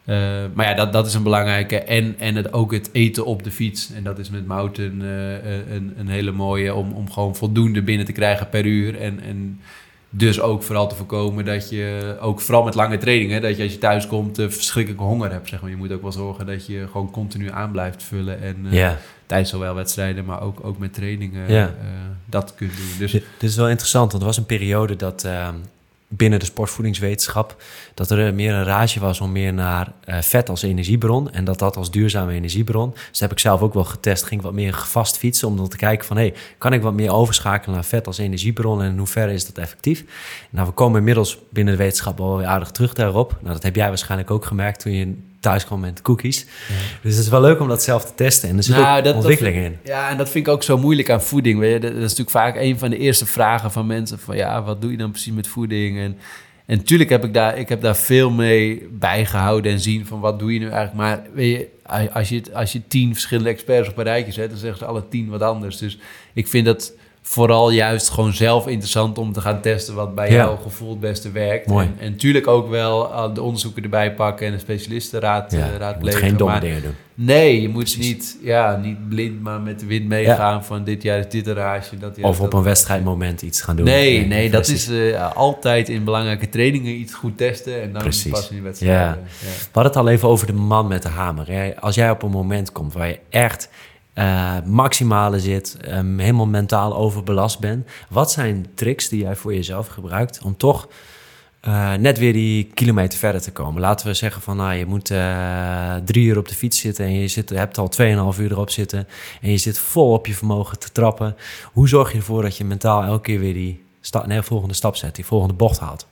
Eh, 0.06 0.18
maar 0.54 0.66
ja, 0.66 0.74
dat, 0.74 0.94
dat 0.94 1.08
is 1.08 1.14
een 1.14 1.24
belangrijke. 1.24 1.80
En, 1.80 2.16
en 2.20 2.36
het, 2.36 2.54
ook 2.54 2.72
het 2.72 2.90
eten 2.92 3.26
op 3.26 3.44
de 3.44 3.52
fiets. 3.52 3.92
En 3.94 4.04
dat 4.04 4.20
is 4.20 4.30
met 4.30 4.48
Mouten 4.48 5.02
eh, 5.02 5.74
een, 5.76 5.94
een 5.98 6.08
hele 6.08 6.32
mooie... 6.32 6.74
Om, 6.74 6.92
om 6.92 7.12
gewoon 7.12 7.36
voldoende 7.36 7.82
binnen 7.82 8.06
te 8.06 8.12
krijgen 8.12 8.50
per 8.50 8.66
uur. 8.66 9.02
En, 9.02 9.20
en 9.22 9.60
dus 10.10 10.42
ook 10.42 10.64
vooral 10.64 10.90
te 10.90 10.96
voorkomen 10.96 11.46
dat 11.46 11.70
je... 11.70 12.18
Ook 12.22 12.42
vooral 12.42 12.64
met 12.64 12.76
lange 12.76 12.98
trainingen... 12.98 13.42
dat 13.42 13.58
je 13.58 13.64
als 13.64 13.72
je 13.72 13.78
thuis 13.78 14.08
komt 14.08 14.40
eh, 14.40 14.50
verschrikkelijke 14.50 15.06
honger 15.06 15.32
hebt. 15.32 15.50
Zeg 15.50 15.62
maar. 15.62 15.70
Je 15.70 15.76
moet 15.76 15.92
ook 15.92 16.02
wel 16.02 16.12
zorgen 16.12 16.46
dat 16.46 16.66
je 16.66 16.88
gewoon 16.92 17.12
continu 17.12 17.52
aan 17.52 17.72
blijft 17.72 18.04
vullen. 18.04 18.42
En 18.42 18.66
eh, 18.72 18.92
tijdens 19.26 19.50
zowel 19.50 19.76
wedstrijden... 19.76 20.26
maar 20.26 20.42
ook, 20.42 20.60
ook 20.64 20.78
met 20.78 20.94
trainingen 20.94 21.48
eh, 21.48 21.66
dat 22.26 22.56
kunt 22.56 22.78
doen. 22.78 22.98
Dus 22.98 23.12
Dit, 23.12 23.24
dit 23.38 23.50
is 23.50 23.56
wel 23.56 23.70
interessant, 23.70 24.12
want 24.12 24.24
er 24.24 24.30
was 24.30 24.38
een 24.38 24.46
periode 24.46 24.96
dat 24.96 25.24
ehm, 25.24 25.56
binnen 26.08 26.39
de 26.39 26.46
sportvoedingswetenschap... 26.46 27.63
dat 27.93 28.12
er 28.12 28.34
meer 28.34 28.54
een 28.54 28.63
rage 28.63 29.00
was 29.00 29.22
om 29.22 29.32
meer 29.32 29.54
naar 29.54 29.91
eh, 30.04 30.22
vet 30.22 30.50
als 30.50 30.62
energiebron... 30.62 31.32
en 31.32 31.46
dat 31.46 31.60
dat 31.60 31.76
als 31.76 31.91
duurzame 31.91 32.34
energiebron. 32.34 32.96
Dus 33.10 33.20
heb 33.20 33.32
ik 33.32 33.39
zelf 33.39 33.62
ook 33.62 33.74
wel 33.74 33.84
getest. 33.84 34.24
Ging 34.24 34.41
wat 34.41 34.54
meer 34.54 34.74
gevast 34.74 35.17
fietsen 35.17 35.48
om 35.48 35.58
dan 35.58 35.67
te 35.67 35.78
kijken 35.78 36.08
van... 36.08 36.17
hey, 36.17 36.34
kan 36.58 36.74
ik 36.74 36.82
wat 36.82 36.93
meer 36.93 37.12
overschakelen 37.12 37.76
naar 37.76 37.86
vet 37.86 38.08
als 38.08 38.17
energiebron... 38.17 38.82
en 38.82 38.91
in 38.91 38.98
hoeverre 38.98 39.34
is 39.34 39.46
dat 39.46 39.58
effectief? 39.58 40.04
Nou, 40.50 40.67
we 40.67 40.74
komen 40.74 41.00
inmiddels 41.00 41.38
binnen 41.50 41.78
de 41.78 41.84
wetenschap 41.84 42.17
weer 42.17 42.46
aardig 42.46 42.72
terug 42.72 42.93
daarop. 42.93 43.38
Nou, 43.41 43.54
dat 43.54 43.63
heb 43.63 43.76
jij 43.76 43.88
waarschijnlijk 43.88 44.32
ook 44.32 44.46
gemerkt 44.46 44.80
toen 44.80 44.93
je 44.93 45.15
thuis 45.48 45.66
kwam 45.66 45.80
met 45.80 46.02
cookies. 46.02 46.46
Dus 47.02 47.16
het 47.16 47.24
is 47.24 47.30
wel 47.30 47.42
leuk 47.42 47.60
om 47.60 47.68
dat 47.68 47.84
zelf 47.84 48.06
te 48.06 48.14
testen. 48.16 48.50
En 48.50 48.58
er 48.58 48.64
zit 48.64 48.76
Nou, 48.76 48.88
ook 48.88 48.96
dat- 48.96 49.04
dat 49.04 49.16
ontwikkeling 49.16 49.56
in. 49.56 49.78
Ja, 49.84 50.10
en 50.10 50.18
dat 50.18 50.30
vind 50.30 50.48
ik 50.48 50.54
ook 50.54 50.64
zo 50.64 50.78
moeilijk 50.78 51.10
aan 51.10 51.22
voeding. 51.22 51.60
Weet 51.60 51.74
je? 51.74 51.80
Dat, 51.80 51.92
is 51.92 52.02
natuurlijk 52.02 52.30
vaak 52.30 52.56
een 52.56 52.80
van 52.80 52.90
de 52.90 52.98
eerste 52.98 53.26
vragen 53.26 53.72
van 53.72 53.86
mensen. 53.88 54.20
Van 54.20 54.36
ja, 54.36 54.64
wat 54.64 54.82
doe 54.82 54.92
je 54.92 54.98
dan 54.98 55.12
precies 55.12 55.34
met 55.34 55.48
voeding? 55.48 55.98
En, 55.98 56.18
en 56.66 56.78
natuurlijk 56.78 57.10
heb 57.10 57.24
ik 57.24 57.34
daar, 57.34 57.58
ik 57.58 57.70
heb 57.70 57.82
daar 57.82 57.96
veel 57.96 58.30
mee 58.30 58.88
bijgehouden 58.92 59.72
en 59.72 59.80
zien 59.80 60.06
van 60.06 60.20
wat 60.20 60.40
doe 60.40 60.54
je 60.54 60.60
nu 60.60 60.66
eigenlijk. 60.70 60.94
Maar 60.96 61.22
weet 61.34 61.52
je, 61.84 62.10
als 62.14 62.30
je, 62.30 62.42
als 62.54 62.72
je 62.72 62.82
tien 62.88 63.14
verschillende 63.14 63.50
experts 63.50 63.90
op 63.90 63.98
een 63.98 64.04
rijtje 64.04 64.32
zet, 64.32 64.50
dan 64.50 64.60
zeggen 64.60 64.78
ze 64.80 64.86
alle 64.86 65.04
tien 65.10 65.30
wat 65.30 65.42
anders. 65.42 65.78
Dus 65.78 65.98
ik 66.34 66.48
vind 66.48 66.66
dat 66.66 66.94
vooral 67.30 67.70
juist 67.72 68.10
gewoon 68.10 68.34
zelf 68.34 68.68
interessant 68.68 69.18
om 69.18 69.34
te 69.34 69.42
gaan 69.42 69.62
testen 69.62 69.96
wat 69.96 70.16
bij 70.16 70.30
Ja. 70.30 70.36
jouw 70.36 70.56
gevoel 70.58 70.90
het 70.90 71.00
beste 71.00 71.32
werkt. 71.32 71.68
Mooi. 71.68 71.90
En, 72.00 72.12
natuurlijk 72.12 72.48
ook 72.48 72.70
wel 72.70 73.12
eh, 73.13 73.34
de 73.34 73.42
onderzoeken 73.42 73.84
erbij 73.84 74.13
pakken 74.13 74.48
en 74.48 74.54
een 74.54 74.60
specialistenraad 74.60 75.52
Ja, 75.52 75.58
eh, 75.58 75.66
je 75.66 75.72
moet 75.72 75.80
raadplegen. 75.82 76.20
geen 76.20 76.38
domme 76.38 76.54
maar- 76.54 76.62
dingen 76.62 76.82
doen. 76.82 76.96
Nee, 77.13 77.62
je 77.62 77.70
moet 77.70 77.84
Precies. 77.84 78.08
niet, 78.08 78.38
ja, 78.42 78.76
niet 78.84 79.10
blind 79.10 79.42
maar 79.42 79.62
met 79.62 79.80
de 79.80 79.86
wind 79.86 80.08
meegaan 80.08 80.66
van 80.66 80.84
dit 80.84 81.04
jaar 81.04 81.20
is 81.20 81.28
dit 81.30 81.48
een. 81.48 82.00
Dat 82.00 82.16
jaar 82.16 82.26
Of 82.26 82.40
op 82.40 82.44
dat 82.52 82.54
een 82.60 82.66
wedstrijdmoment 82.66 83.42
iets 83.42 83.62
gaan 83.62 83.76
doen. 83.76 83.86
Nee, 83.86 84.26
nee, 84.26 84.50
dat 84.50 84.68
is 84.68 84.90
eh, 84.90 85.36
altijd 85.36 85.90
in 85.90 86.04
belangrijke 86.04 86.50
trainingen 86.50 87.00
iets 87.00 87.13
goed 87.13 87.38
testen 87.38 87.82
en 87.82 87.92
dan 87.94 88.02
Precies. 88.02 88.32
pas 88.32 88.50
in 88.50 88.56
die 88.56 88.63
wedstrijd. 88.63 88.94
Ja. 89.00 89.18
We 89.42 89.70
hadden 89.72 89.92
het 89.92 90.02
al 90.02 90.08
even 90.10 90.28
over 90.28 90.48
de 90.48 90.54
man 90.54 90.88
met 90.88 91.02
de 91.02 91.10
hamer. 91.10 91.74
Als 91.80 91.96
jij 91.96 92.10
op 92.12 92.24
een 92.24 92.32
moment 92.32 92.72
komt 92.72 92.94
waar 92.94 93.08
je 93.08 93.20
echt 93.30 93.70
eh, 94.18 94.56
maximale 94.66 95.40
zit, 95.40 95.78
ehm, 95.82 96.18
helemaal 96.18 96.48
mentaal 96.48 96.96
overbelast 96.96 97.60
bent, 97.60 97.88
wat 98.10 98.32
zijn 98.32 98.66
tricks 98.74 99.10
die 99.10 99.22
jij 99.22 99.36
voor 99.36 99.54
jezelf 99.54 99.88
gebruikt 99.88 100.42
om 100.44 100.58
toch 100.58 100.88
eh, 101.62 101.94
net 101.94 102.18
weer 102.18 102.34
die 102.34 102.72
kilometer 102.74 103.20
verder 103.20 103.42
te 103.42 103.52
komen? 103.52 103.82
Laten 103.82 104.08
we 104.08 104.14
zeggen 104.14 104.42
van, 104.42 104.58
nou, 104.58 104.74
je 104.74 104.86
moet 104.86 105.12
eh, 105.12 105.96
drie 106.06 106.26
uur 106.26 106.38
op 106.38 106.48
de 106.48 106.56
fiets 106.56 106.80
zitten 106.80 107.06
en 107.06 107.14
je 107.14 107.28
zit, 107.28 107.50
hebt 107.50 107.78
al 107.78 107.90
2,5 108.34 108.40
uur 108.40 108.52
erop 108.52 108.70
zitten 108.70 109.08
en 109.42 109.52
je 109.52 109.58
zit 109.58 109.80
vol 109.80 110.12
op 110.14 110.28
je 110.28 110.34
vermogen 110.34 110.80
te 110.80 110.92
trappen. 110.92 111.36
Hoe 111.74 111.88
zorg 111.88 112.12
je 112.12 112.18
ervoor 112.18 112.42
dat 112.42 112.58
je 112.58 112.66
mentaal 112.66 113.04
elke 113.04 113.22
keer 113.22 113.40
weer 113.40 113.54
die 113.54 113.84
sta 114.02 114.26
nee, 114.26 114.42
volgende 114.42 114.74
stap 114.74 114.96
zet, 114.96 115.16
die 115.16 115.26
volgende 115.26 115.54
bocht 115.54 115.80
haalt? 115.80 116.08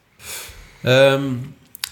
Ehm, 0.82 1.24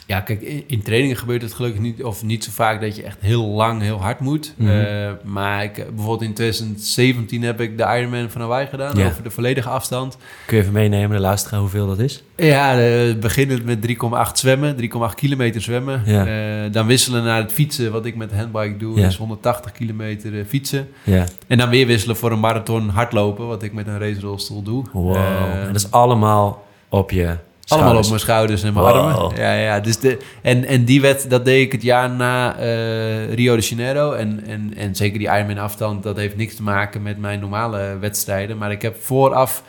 Ja, 0.08 0.20
kijk, 0.22 0.42
in, 0.42 0.64
in 0.68 0.82
trainingen 0.82 1.18
gebeurt 1.18 1.42
het 1.42 1.54
gelukkig 1.54 1.82
niet, 1.82 2.04
of 2.04 2.24
niet 2.24 2.44
zo 2.44 2.52
vaak 2.54 2.82
dat 2.82 2.96
je 2.96 3.04
echt 3.04 3.18
heel 3.20 3.46
lang, 3.48 3.82
heel 3.82 4.02
hard 4.02 4.20
moet. 4.20 4.54
Mhm. 4.58 4.70
Eh, 4.70 5.12
maar 5.24 5.64
ik, 5.64 5.74
bijvoorbeeld 5.74 6.22
in 6.22 6.34
2017 6.34 7.42
heb 7.44 7.62
ik 7.62 7.78
de 7.78 7.84
Ironman 7.98 8.30
van 8.30 8.42
Hawaii 8.42 8.68
gedaan, 8.68 8.98
Ja. 8.98 9.06
over 9.08 9.24
de 9.24 9.30
volledige 9.30 9.70
afstand. 9.70 10.18
Kun 10.46 10.56
je 10.58 10.62
even 10.62 10.74
meenemen, 10.74 11.16
de 11.16 11.22
luisteraar, 11.22 11.60
hoeveel 11.60 11.88
dat 11.88 12.00
is? 12.00 12.24
Ja, 12.38 12.80
eh, 12.80 13.16
beginnend 13.16 13.66
met 13.66 13.82
3,8 13.82 14.40
zwemmen, 14.40 14.76
3,8 14.76 15.16
kilometer 15.16 15.62
zwemmen. 15.62 16.02
Ja. 16.06 16.26
Eh, 16.26 16.72
dan 16.72 16.86
wisselen 16.88 17.24
naar 17.24 17.42
het 17.42 17.52
fietsen, 17.52 17.92
wat 17.92 18.06
ik 18.06 18.16
met 18.16 18.30
de 18.30 18.36
handbike 18.36 18.78
doe, 18.78 19.00
Ja. 19.00 19.08
is 19.08 19.18
180 19.18 19.72
kilometer 19.72 20.40
eh, 20.40 20.46
fietsen. 20.48 20.88
Ja. 21.04 21.26
En 21.48 21.58
dan 21.58 21.70
weer 21.70 21.88
wisselen 21.88 22.16
voor 22.16 22.32
een 22.32 22.40
marathon 22.40 22.90
hardlopen, 22.90 23.48
wat 23.48 23.64
ik 23.64 23.74
met 23.74 23.88
een 23.88 24.00
racerolstoel 24.00 24.62
doe. 24.62 24.84
Wow. 24.92 25.16
Eh, 25.16 25.60
en 25.62 25.66
dat 25.68 25.76
is 25.76 25.92
allemaal 25.92 26.66
op 26.90 27.12
je 27.12 27.36
Allemaal 27.74 27.98
op 27.98 28.08
mijn 28.08 28.20
schouders 28.20 28.64
en 28.64 28.74
mijn 28.74 28.86
Wow. 28.86 28.96
armen. 28.96 29.38
Ja, 29.42 29.54
ja. 29.54 29.80
Dus 29.80 30.00
de, 30.00 30.18
en, 30.42 30.66
en 30.66 30.84
die 30.86 31.02
wet, 31.02 31.26
dat 31.30 31.46
deed 31.46 31.62
ik 31.62 31.72
het 31.72 31.82
jaar 31.82 32.10
na 32.10 32.56
eh, 32.58 33.34
Rio 33.34 33.56
de 33.56 33.62
Janeiro. 33.62 34.12
En, 34.12 34.44
en, 34.48 34.74
en 34.78 34.96
zeker 34.96 35.20
die 35.20 35.28
Ironman 35.28 35.58
afstand, 35.58 36.04
dat 36.04 36.18
heeft 36.18 36.36
niks 36.36 36.56
te 36.56 36.64
maken 36.64 37.02
met 37.02 37.18
mijn 37.18 37.40
normale 37.40 37.98
wedstrijden. 38.00 38.58
Maar 38.58 38.72
ik 38.72 38.82
heb 38.82 38.96
vooraf, 39.04 39.64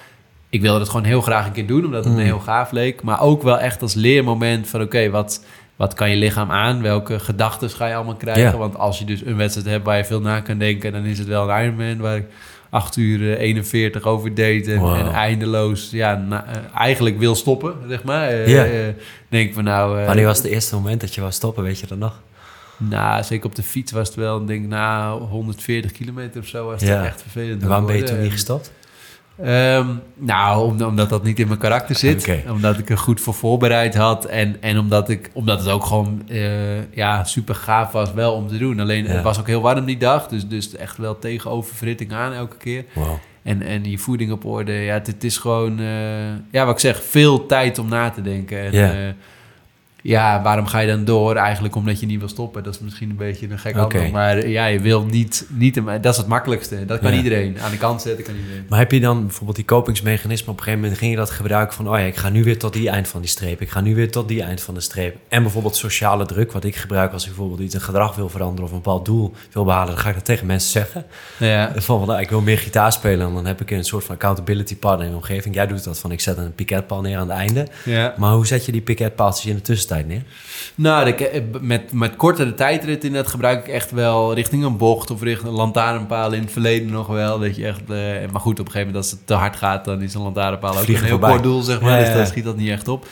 ik 0.51 0.61
wilde 0.61 0.79
het 0.81 0.89
gewoon 0.89 1.05
heel 1.05 1.21
graag 1.21 1.47
een 1.47 1.53
keer 1.53 1.67
doen, 1.67 1.85
omdat 1.85 2.05
het 2.05 2.13
Mm. 2.13 2.19
me 2.19 2.25
heel 2.25 2.39
gaaf 2.39 2.71
leek. 2.71 3.03
Maar 3.03 3.21
ook 3.21 3.43
wel 3.43 3.59
echt 3.59 3.83
als 3.83 3.95
leermoment 3.95 4.69
van 4.69 4.81
oké, 4.83 5.11
wat, 5.11 5.45
wat 5.77 5.95
kan 5.95 6.11
je 6.11 6.17
lichaam 6.17 6.51
aan? 6.51 6.83
Welke 6.83 7.19
gedachten 7.19 7.71
ga 7.71 7.87
je 7.87 7.95
allemaal 7.95 8.15
krijgen? 8.17 8.43
Ja. 8.43 8.57
Want 8.57 8.77
als 8.79 8.99
je 8.99 9.05
dus 9.05 9.25
een 9.25 9.37
wedstrijd 9.37 9.69
hebt 9.69 9.85
waar 9.85 9.97
je 9.97 10.05
veel 10.05 10.21
na 10.21 10.41
kan 10.41 10.59
denken, 10.59 10.93
dan 10.93 11.05
is 11.05 11.19
het 11.19 11.29
wel 11.29 11.51
een 11.51 11.63
Ironman 11.65 11.99
waar 11.99 12.17
ik 12.17 12.25
8 12.75 12.97
uur 12.97 13.33
eh, 13.37 13.41
41 13.41 14.03
over 14.03 14.35
deed 14.35 14.69
en, 14.69 14.79
Wow. 14.79 14.95
en 14.97 15.13
eindeloos 15.13 15.89
ja, 15.91 16.15
na- 16.15 16.47
eh, 16.47 16.81
eigenlijk 16.81 17.19
wil 17.19 17.35
stoppen, 17.35 17.75
zeg 17.89 18.03
maar. 18.05 18.29
Eh, 18.29 18.49
Ja. 18.49 18.65
eh, 18.65 18.73
denk 19.29 19.55
van 19.55 19.65
nou... 19.65 20.01
eh, 20.01 20.07
Wanneer 20.07 20.25
was 20.27 20.37
het 20.39 20.47
eerste 20.47 20.75
moment 20.75 21.01
dat 21.01 21.15
je 21.15 21.21
wou 21.21 21.33
stoppen, 21.33 21.63
weet 21.63 21.79
je 21.81 21.87
dat 21.87 21.99
nog? 21.99 22.21
Nou, 22.77 23.23
zeker 23.25 23.47
op 23.47 23.55
de 23.55 23.63
fiets 23.63 23.93
was 23.93 24.07
het 24.09 24.17
wel, 24.17 24.41
ik 24.41 24.47
denk 24.47 24.67
na 24.67 25.13
140 25.13 25.93
kilometer 25.93 26.41
of 26.41 26.47
zo 26.47 26.65
was 26.67 26.81
het 26.81 26.91
Ja. 26.91 27.05
echt 27.05 27.23
vervelend. 27.23 27.63
En 27.63 27.69
waarom 27.69 27.87
ben 27.87 27.97
je 27.97 28.03
toen 28.03 28.21
niet 28.21 28.33
gestopt? 28.33 28.73
Ehm, 29.43 29.87
nou, 30.17 30.65
om- 30.73 30.83
omdat 30.83 31.09
dat 31.09 31.23
niet 31.25 31.39
in 31.39 31.47
mijn 31.47 31.59
karakter 31.59 31.97
zit. 31.97 32.25
Omdat 32.51 32.79
ik 32.79 32.91
er 32.91 32.99
goed 32.99 33.21
voor 33.21 33.35
voorbereid 33.35 33.95
had. 33.95 34.25
En, 34.25 34.57
en 34.61 34.79
omdat, 34.79 35.09
ik, 35.09 35.31
omdat 35.33 35.59
het 35.59 35.69
ook 35.69 35.85
gewoon 35.85 36.23
eh, 36.29 36.93
ja, 36.93 37.25
super 37.25 37.55
gaaf 37.55 37.93
was 37.93 38.13
wel 38.13 38.33
om 38.35 38.49
te 38.49 38.59
doen. 38.59 38.81
Alleen 38.81 39.05
Ja. 39.05 39.11
het 39.11 39.23
was 39.23 39.39
ook 39.41 39.47
heel 39.47 39.61
warm 39.61 39.85
die 39.85 39.97
dag. 39.97 40.29
Dus, 40.29 40.47
dus 40.49 40.77
echt 40.77 40.97
wel 40.97 41.19
tegen 41.19 41.51
oververhitting 41.51 42.13
aan 42.13 42.33
elke 42.33 42.57
keer. 42.57 42.85
Wow. 42.95 43.13
En, 43.43 43.63
en 43.63 43.91
je 43.91 43.99
voeding 43.99 44.33
op 44.33 44.45
orde. 44.45 44.73
Ja, 44.73 44.93
het, 44.95 45.07
het 45.07 45.25
is 45.25 45.37
gewoon, 45.39 45.79
eh, 45.81 45.87
ja, 46.51 46.65
wat 46.65 46.75
ik 46.75 46.81
zeg, 46.81 47.03
veel 47.03 47.47
tijd 47.47 47.79
om 47.79 47.89
na 47.89 48.11
te 48.11 48.23
denken. 48.23 48.59
En, 48.59 48.73
ja. 48.73 49.15
Ja, 50.07 50.43
waarom 50.43 50.67
ga 50.67 50.79
je 50.79 50.87
dan 50.87 51.05
door? 51.05 51.37
Eigenlijk 51.37 51.75
omdat 51.75 52.01
je 52.01 52.07
niet 52.07 52.19
wil 52.19 52.29
stoppen. 52.29 52.63
Dat 52.63 52.75
is 52.75 52.81
misschien 52.81 53.11
een 53.11 53.17
beetje 53.17 53.51
een 53.51 53.59
gek 53.59 53.75
Oké. 53.75 53.83
antwoord. 53.83 54.11
Maar 54.13 54.49
ja, 54.49 54.67
je 54.67 54.81
wil 54.81 55.05
niet, 55.05 55.47
niet... 55.49 55.75
Dat 56.01 56.05
is 56.13 56.17
het 56.17 56.27
makkelijkste. 56.27 56.85
Dat 56.85 57.01
kan 57.01 57.11
Ja. 57.13 57.17
iedereen. 57.17 57.61
Aan 57.61 57.71
de 57.71 57.77
kant 57.77 58.03
zetten 58.03 58.25
kan 58.25 58.35
iedereen. 58.35 58.65
Maar 58.69 58.79
heb 58.79 58.93
je 58.93 59.01
dan 59.01 59.21
bijvoorbeeld 59.21 59.57
die 59.57 59.65
kopingsmechanisme 59.65 60.51
op 60.51 60.57
een 60.57 60.63
gegeven 60.63 60.81
moment 60.81 60.99
ging 60.99 61.11
je 61.11 61.17
dat 61.17 61.31
gebruiken 61.31 61.75
van 61.77 61.89
oh 61.89 61.99
ja, 61.99 62.05
ik 62.05 62.17
ga 62.17 62.29
nu 62.29 62.45
weer 62.45 62.59
tot 62.59 62.73
die 62.73 62.89
eind 62.89 63.09
van 63.09 63.21
die 63.21 63.31
streep, 63.31 63.61
ik 63.61 63.71
ga 63.71 63.81
nu 63.81 63.95
weer 63.95 64.11
tot 64.11 64.29
die 64.29 64.43
eind 64.43 64.61
van 64.61 64.75
de 64.75 64.81
streep. 64.81 65.17
En 65.29 65.43
bijvoorbeeld 65.43 65.77
sociale 65.77 66.27
druk, 66.27 66.53
wat 66.53 66.65
ik 66.65 66.77
gebruik 66.77 67.13
als 67.13 67.23
ik 67.23 67.29
bijvoorbeeld 67.29 67.61
iets 67.61 67.75
een 67.75 67.81
gedrag 67.81 68.15
wil 68.15 68.29
veranderen 68.29 68.65
of 68.65 68.71
een 68.71 68.77
bepaald 68.83 69.05
doel 69.05 69.33
wil 69.53 69.65
behalen, 69.65 69.95
dan 69.95 69.99
ga 70.03 70.09
ik 70.09 70.15
dat 70.15 70.25
tegen 70.25 70.47
mensen 70.47 70.71
zeggen. 70.71 71.05
Ja. 71.39 71.73
Van 71.75 71.99
van, 71.99 72.09
nou, 72.09 72.21
ik 72.21 72.31
wil 72.31 72.41
meer 72.41 72.59
gitaar 72.59 72.93
spelen 72.93 73.27
en 73.29 73.35
dan 73.35 73.47
heb 73.47 73.61
ik 73.61 73.71
een 73.71 73.85
soort 73.85 74.05
van 74.05 74.15
accountability 74.15 74.77
partner 74.77 75.05
in 75.07 75.11
de 75.13 75.19
omgeving. 75.19 75.55
Jij 75.55 75.67
doet 75.67 75.85
dat 75.85 75.99
van 75.99 76.13
ik 76.13 76.21
zet 76.21 76.37
een 76.37 76.55
piketpaal 76.55 77.01
neer 77.01 77.17
aan 77.19 77.29
het 77.29 77.39
einde. 77.39 77.67
ja. 77.85 78.15
Maar 78.17 78.33
hoe 78.33 78.47
zet 78.47 78.65
je 78.67 78.73
die 78.73 78.81
piketpaaltjes 78.81 79.47
in 79.47 79.55
de 79.55 79.61
tussentijd 79.63 79.93
neer? 80.03 80.23
Nou, 80.75 81.07
ik, 81.07 81.43
met, 81.61 81.93
met 81.93 82.17
kortere 82.17 82.55
tijdrit 82.55 83.05
inderdaad 83.05 83.31
gebruik 83.31 83.67
ik 83.67 83.73
echt 83.73 83.91
wel 83.91 84.35
richting 84.35 84.65
een 84.65 84.77
bocht 84.77 85.11
of 85.11 85.23
richting 85.23 85.49
een 85.49 85.57
lantaarnpaal 85.57 86.33
in 86.33 86.43
het 86.43 86.53
verleden 86.53 86.91
nog 86.91 87.07
wel. 87.07 87.39
Dat 87.39 87.57
je 87.57 87.67
echt, 87.67 87.81
eh, 87.81 88.31
maar 88.33 88.41
goed, 88.41 88.61
op 88.61 88.67
een 88.67 88.73
gegeven 88.73 88.79
moment 88.87 88.97
als 88.97 89.11
het 89.11 89.27
te 89.27 89.35
hard 89.35 89.57
gaat, 89.57 89.85
dan 89.85 90.03
is 90.03 90.15
een 90.15 90.23
lantaarnpaal 90.23 90.79
ook 90.79 90.87
een 90.89 90.97
heel 90.97 91.09
voorbij. 91.09 91.31
kort 91.31 91.43
doel, 91.43 91.63
zeg 91.63 91.81
maar. 91.81 92.01
Ja, 92.01 92.07
Dus 92.07 92.15
ja. 92.15 92.25
schiet 92.25 92.45
dat 92.45 92.57
niet 92.57 92.71
echt 92.71 92.89
op. 92.89 93.07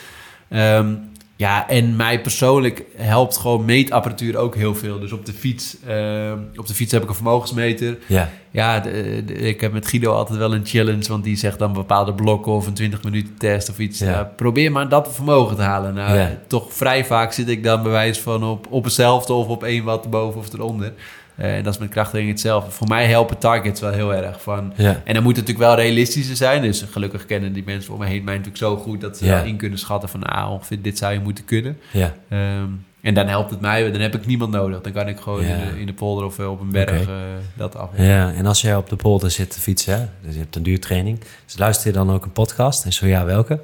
Ehm, 0.49 0.93
ja, 1.35 1.69
en 1.69 1.95
mij 1.95 2.21
persoonlijk 2.21 2.83
helpt 2.95 3.37
gewoon 3.37 3.65
meetapparatuur 3.65 4.37
ook 4.37 4.55
heel 4.55 4.75
veel. 4.75 4.99
Dus 4.99 5.11
op 5.11 5.25
de 5.25 5.33
fiets, 5.33 5.77
ehm, 5.87 6.37
op 6.55 6.67
de 6.67 6.73
fiets 6.73 6.91
heb 6.91 7.03
ik 7.03 7.09
een 7.09 7.15
vermogensmeter. 7.15 7.97
Ja, 8.07 8.29
Ja, 8.51 8.79
de- 8.79 9.23
de- 9.25 9.33
ik 9.33 9.61
heb 9.61 9.73
met 9.73 9.87
Guido 9.87 10.11
altijd 10.13 10.39
wel 10.39 10.53
een 10.53 10.65
challenge, 10.65 11.07
want 11.07 11.23
die 11.23 11.35
zegt 11.37 11.59
dan 11.59 11.73
bepaalde 11.73 12.13
blokken 12.13 12.51
of 12.51 12.67
een 12.67 12.73
20 12.73 13.03
minuten 13.03 13.37
test 13.37 13.69
of 13.69 13.79
iets. 13.79 13.99
Ja. 13.99 14.09
Ja, 14.09 14.23
probeer 14.35 14.71
maar 14.71 14.89
dat 14.89 15.09
vermogen 15.15 15.55
te 15.55 15.61
halen. 15.61 15.93
Nou, 15.93 16.17
Ja. 16.17 16.37
toch 16.47 16.73
vrij 16.73 17.05
vaak 17.05 17.33
zit 17.33 17.49
ik 17.49 17.63
dan 17.63 17.83
bewijs 17.83 18.19
van 18.19 18.43
op, 18.43 18.67
op 18.69 18.83
hetzelfde 18.83 19.33
of 19.33 19.47
op 19.47 19.63
één 19.63 19.83
wat 19.83 20.03
erboven 20.03 20.39
of 20.39 20.53
eronder. 20.53 20.93
Eh, 21.35 21.55
en 21.57 21.63
dat 21.63 21.73
is 21.73 21.79
met 21.79 21.89
krachttraining 21.89 22.33
hetzelfde. 22.35 22.71
Voor 22.71 22.87
mij 22.87 23.05
helpen 23.07 23.37
targets 23.37 23.81
wel 23.81 23.91
heel 23.91 24.13
erg. 24.13 24.41
Van, 24.41 24.73
ja. 24.75 25.01
en 25.03 25.13
dan 25.13 25.23
moet 25.23 25.35
het 25.37 25.47
natuurlijk 25.47 25.75
wel 25.75 25.85
realistischer 25.85 26.35
zijn. 26.35 26.61
Dus 26.61 26.85
gelukkig 26.91 27.25
kennen 27.25 27.53
die 27.53 27.63
mensen 27.65 27.93
om 27.93 27.99
me 27.99 28.05
heen 28.05 28.23
mij 28.23 28.33
natuurlijk 28.37 28.63
zo 28.63 28.77
goed 28.77 29.01
dat 29.01 29.17
ze 29.17 29.25
Ja. 29.25 29.41
in 29.41 29.57
kunnen 29.57 29.79
schatten 29.79 30.09
van 30.09 30.23
ah, 30.23 30.51
ongeveer 30.51 30.81
dit 30.81 30.97
zou 30.97 31.13
je 31.13 31.19
moeten 31.19 31.45
kunnen. 31.45 31.77
ja. 31.91 32.13
Ehm, 32.29 32.67
en 33.01 33.13
dan 33.13 33.27
helpt 33.27 33.49
het 33.49 33.61
mij, 33.61 33.91
dan 33.91 34.01
heb 34.01 34.15
ik 34.15 34.25
niemand 34.25 34.51
nodig. 34.51 34.81
Dan 34.81 34.91
kan 34.91 35.07
ik 35.07 35.19
gewoon 35.19 35.41
Ja. 35.45 35.55
in, 35.55 35.73
de, 35.73 35.79
in 35.79 35.85
de 35.85 35.93
polder 35.93 36.25
of 36.25 36.39
eh, 36.39 36.51
op 36.51 36.59
een 36.61 36.71
berg 36.71 37.01
eh, 37.01 37.15
dat 37.53 37.75
af. 37.75 37.89
Ja, 37.97 38.33
en 38.33 38.45
als 38.45 38.61
jij 38.61 38.75
op 38.75 38.89
de 38.89 38.95
polder 38.95 39.31
zit 39.31 39.49
te 39.53 39.59
fietsen, 39.59 39.93
hè, 39.99 40.05
dus 40.25 40.33
je 40.33 40.39
hebt 40.39 40.55
een 40.55 40.63
duurtraining, 40.63 41.19
dus 41.45 41.57
luister 41.57 41.87
je 41.87 41.93
dan 41.93 42.11
ook 42.11 42.23
een 42.25 42.31
podcast? 42.31 42.85
En 42.85 42.93
zo 42.93 43.07
ja, 43.07 43.25
welke? 43.25 43.59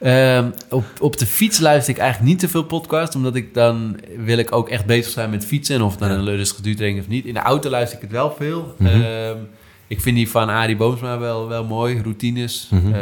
Ehm, 0.00 0.50
op, 0.70 0.84
op 1.00 1.16
de 1.16 1.26
fiets 1.26 1.58
luister 1.58 1.94
ik 1.94 2.00
eigenlijk 2.00 2.30
niet 2.30 2.40
te 2.40 2.48
veel 2.48 2.62
podcast, 2.64 3.14
omdat 3.14 3.34
ik 3.34 3.54
dan 3.54 4.00
wil 4.16 4.38
ik 4.38 4.52
ook 4.52 4.68
echt 4.68 4.86
bezig 4.86 5.12
zijn 5.12 5.30
met 5.30 5.46
fietsen. 5.46 5.74
En 5.74 5.82
of 5.82 5.90
het 5.90 6.00
dan 6.00 6.08
Ja. 6.10 6.14
een 6.16 6.36
rustige 6.36 6.62
duurtraining 6.62 7.02
of 7.04 7.08
niet. 7.10 7.24
In 7.24 7.34
de 7.34 7.40
auto 7.40 7.70
luister 7.70 7.96
ik 7.96 8.02
het 8.02 8.12
wel 8.12 8.34
veel. 8.38 8.74
Mhm. 8.78 9.02
Ehm, 9.02 9.36
ik 9.86 10.00
vind 10.00 10.16
die 10.16 10.30
van 10.30 10.48
Arie 10.48 10.76
Boomsma 10.76 11.18
wel, 11.18 11.48
wel 11.48 11.64
mooi. 11.64 12.00
Routines. 12.02 12.68
Mhm, 12.70 12.94
Eh, 12.94 13.00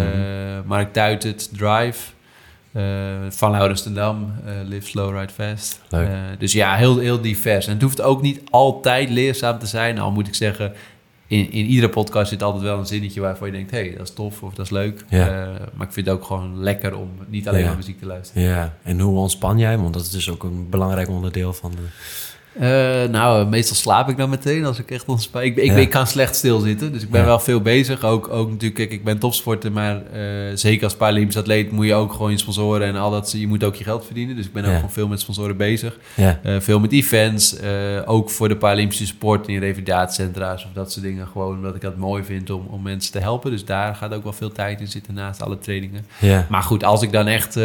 Mark 0.64 0.93
Tuitert, 0.93 1.49
Drive. 1.59 1.99
Eh, 2.72 2.82
van 3.28 3.51
Laurens 3.51 3.82
ten 3.82 3.95
Dam, 3.95 4.32
eh, 4.47 4.53
Live 4.64 4.86
Slow, 4.86 5.18
Ride 5.18 5.32
Fast. 5.32 5.80
Leuk. 5.88 6.09
Dus 6.38 6.53
ja, 6.53 6.74
heel, 6.76 6.99
heel 6.99 7.20
divers. 7.20 7.66
En 7.66 7.72
het 7.72 7.82
hoeft 7.82 8.01
ook 8.01 8.22
niet 8.22 8.40
altijd 8.51 9.11
leerzaam 9.11 9.59
te 9.59 9.66
zijn. 9.66 9.99
Al 9.99 10.11
moet 10.11 10.26
ik 10.28 10.34
zeggen, 10.34 10.72
in, 11.33 11.51
in 11.53 11.66
iedere 11.66 11.89
podcast 11.89 12.28
zit 12.30 12.43
altijd 12.43 12.62
wel 12.62 12.78
een 12.78 12.87
zinnetje 12.87 13.20
waarvan 13.20 13.47
je 13.49 13.53
denkt... 13.53 13.70
hé, 13.70 13.78
hey, 13.78 13.97
dat 13.97 14.09
is 14.09 14.14
tof 14.14 14.43
of 14.43 14.55
dat 14.55 14.64
is 14.64 14.70
leuk. 14.70 15.05
Ja. 15.09 15.28
Eh, 15.28 15.61
maar 15.74 15.87
ik 15.87 15.93
vind 15.93 16.07
het 16.07 16.14
ook 16.14 16.24
gewoon 16.24 16.59
lekker 16.62 16.97
om 16.97 17.09
niet 17.28 17.49
alleen 17.49 17.61
Ja. 17.61 17.66
naar 17.66 17.76
muziek 17.76 17.99
te 17.99 18.07
luisteren. 18.07 18.43
Ja, 18.43 18.76
en 18.83 19.01
hoe 19.01 19.18
ontspan 19.18 19.59
jij? 19.59 19.78
Want 19.78 19.95
dat 19.95 20.03
is 20.03 20.11
dus 20.11 20.30
ook 20.30 20.43
een 20.43 20.70
belangrijk 20.70 21.09
onderdeel 21.09 21.53
van 21.53 21.70
de... 21.70 21.83
Eh, 22.53 23.05
nou, 23.11 23.46
meestal 23.46 23.76
slaap 23.76 24.09
ik 24.09 24.16
dan 24.16 24.30
meteen 24.30 24.64
als 24.64 24.78
ik 24.78 24.90
echt 24.90 25.05
ontspan. 25.07 25.42
Ik, 25.42 25.57
ik, 25.57 25.64
Ja. 25.64 25.76
ik 25.76 25.90
kan 25.90 26.07
slecht 26.07 26.36
stilzitten, 26.36 26.92
dus 26.92 27.03
ik 27.03 27.11
ben 27.11 27.20
Ja. 27.20 27.26
wel 27.26 27.38
veel 27.38 27.61
bezig. 27.61 28.05
Ook, 28.05 28.28
ook 28.28 28.48
natuurlijk, 28.50 28.74
kijk, 28.74 28.90
ik 28.90 29.05
ben 29.05 29.18
topsporter, 29.18 29.72
maar 29.72 30.03
eh, 30.12 30.20
zeker 30.55 30.84
als 30.84 30.94
Paralympisch 30.96 31.36
atleet 31.36 31.70
moet 31.72 31.86
je 31.86 31.94
ook 31.94 32.12
gewoon 32.12 32.30
je 32.30 32.38
sponsoren 32.38 32.86
en 32.86 32.96
al 32.96 33.11
dat. 33.11 33.32
Je 33.36 33.46
moet 33.46 33.64
ook 33.64 33.74
je 33.74 33.84
geld 33.84 34.05
verdienen, 34.05 34.36
dus 34.36 34.46
ik 34.46 34.53
ben 34.53 34.64
ook 34.64 34.74
gewoon 34.74 34.90
veel 34.90 35.09
met 35.09 35.20
sponsoren 35.20 35.57
bezig. 35.57 35.98
Eh, 36.16 36.32
veel 36.61 36.80
met 36.80 36.92
events, 36.92 37.57
ook 38.07 38.30
voor 38.30 38.48
de 38.48 38.57
Paralympische 38.57 39.07
sport 39.07 39.48
in 39.48 39.59
revalidatiecentra's 39.59 40.64
of 40.64 40.70
dat 40.74 40.92
soort 40.92 41.05
dingen. 41.05 41.26
Gewoon 41.26 41.57
omdat 41.57 41.74
ik 41.74 41.80
dat 41.80 41.96
mooi 41.96 42.24
vind 42.24 42.50
om, 42.50 42.66
om 42.70 42.82
mensen 42.82 43.12
te 43.12 43.18
helpen. 43.18 43.50
Dus 43.50 43.64
daar 43.64 43.94
gaat 43.94 44.14
ook 44.14 44.22
wel 44.22 44.32
veel 44.32 44.53
tijd 44.53 44.80
in 44.80 44.88
zitten 44.88 45.14
naast 45.14 45.42
alle 45.42 45.59
trainingen. 45.59 46.07
Maar 46.48 46.62
goed, 46.62 46.84
als 46.84 47.03
ik 47.03 47.12
dan 47.12 47.26
echt, 47.26 47.59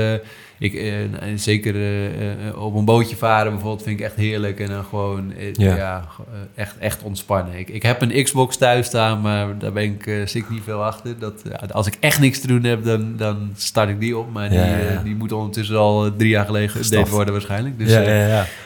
ik, 0.59 0.73
eh, 0.73 0.93
zeker 1.35 1.75
eh, 1.75 2.47
eh, 2.47 2.61
op 2.63 2.75
een 2.75 2.85
bootje 2.85 3.15
varen 3.15 3.51
bijvoorbeeld, 3.51 3.83
vind 3.83 3.99
ik 3.99 4.05
echt 4.05 4.15
heerlijk. 4.15 4.59
En 4.59 4.67
dan 4.69 4.83
gewoon 4.83 5.33
eh, 5.33 5.53
Ja. 5.53 5.75
ja. 5.75 6.07
echt, 6.55 6.77
echt 6.77 7.03
ontspannen. 7.03 7.59
Ik, 7.59 7.69
ik 7.69 7.83
heb 7.83 8.01
een 8.01 8.23
Xbox 8.23 8.57
thuis 8.57 8.85
staan, 8.85 9.21
maar 9.21 9.57
daar 9.57 9.71
ben 9.71 9.83
ik 9.83 10.21
zit 10.29 10.49
niet 10.49 10.63
veel 10.63 10.83
achter. 10.83 11.19
Dat, 11.19 11.43
als 11.73 11.87
ik 11.87 11.97
echt 11.99 12.19
niks 12.19 12.39
te 12.39 12.47
doen 12.47 12.63
heb, 12.63 12.83
dan, 12.83 13.17
dan 13.17 13.51
start 13.55 13.89
ik 13.89 13.99
die 13.99 14.17
op. 14.17 14.31
Maar 14.31 14.49
die, 14.49 14.57
Ja, 14.59 14.77
ja. 14.77 15.01
die 15.03 15.15
moet 15.15 15.31
ondertussen 15.31 15.77
al 15.77 16.15
drie 16.15 16.29
jaar 16.29 16.45
geleden 16.45 16.69
geüpdate 16.69 17.09
worden 17.09 17.33
waarschijnlijk. 17.33 17.79
Dus 17.79 17.93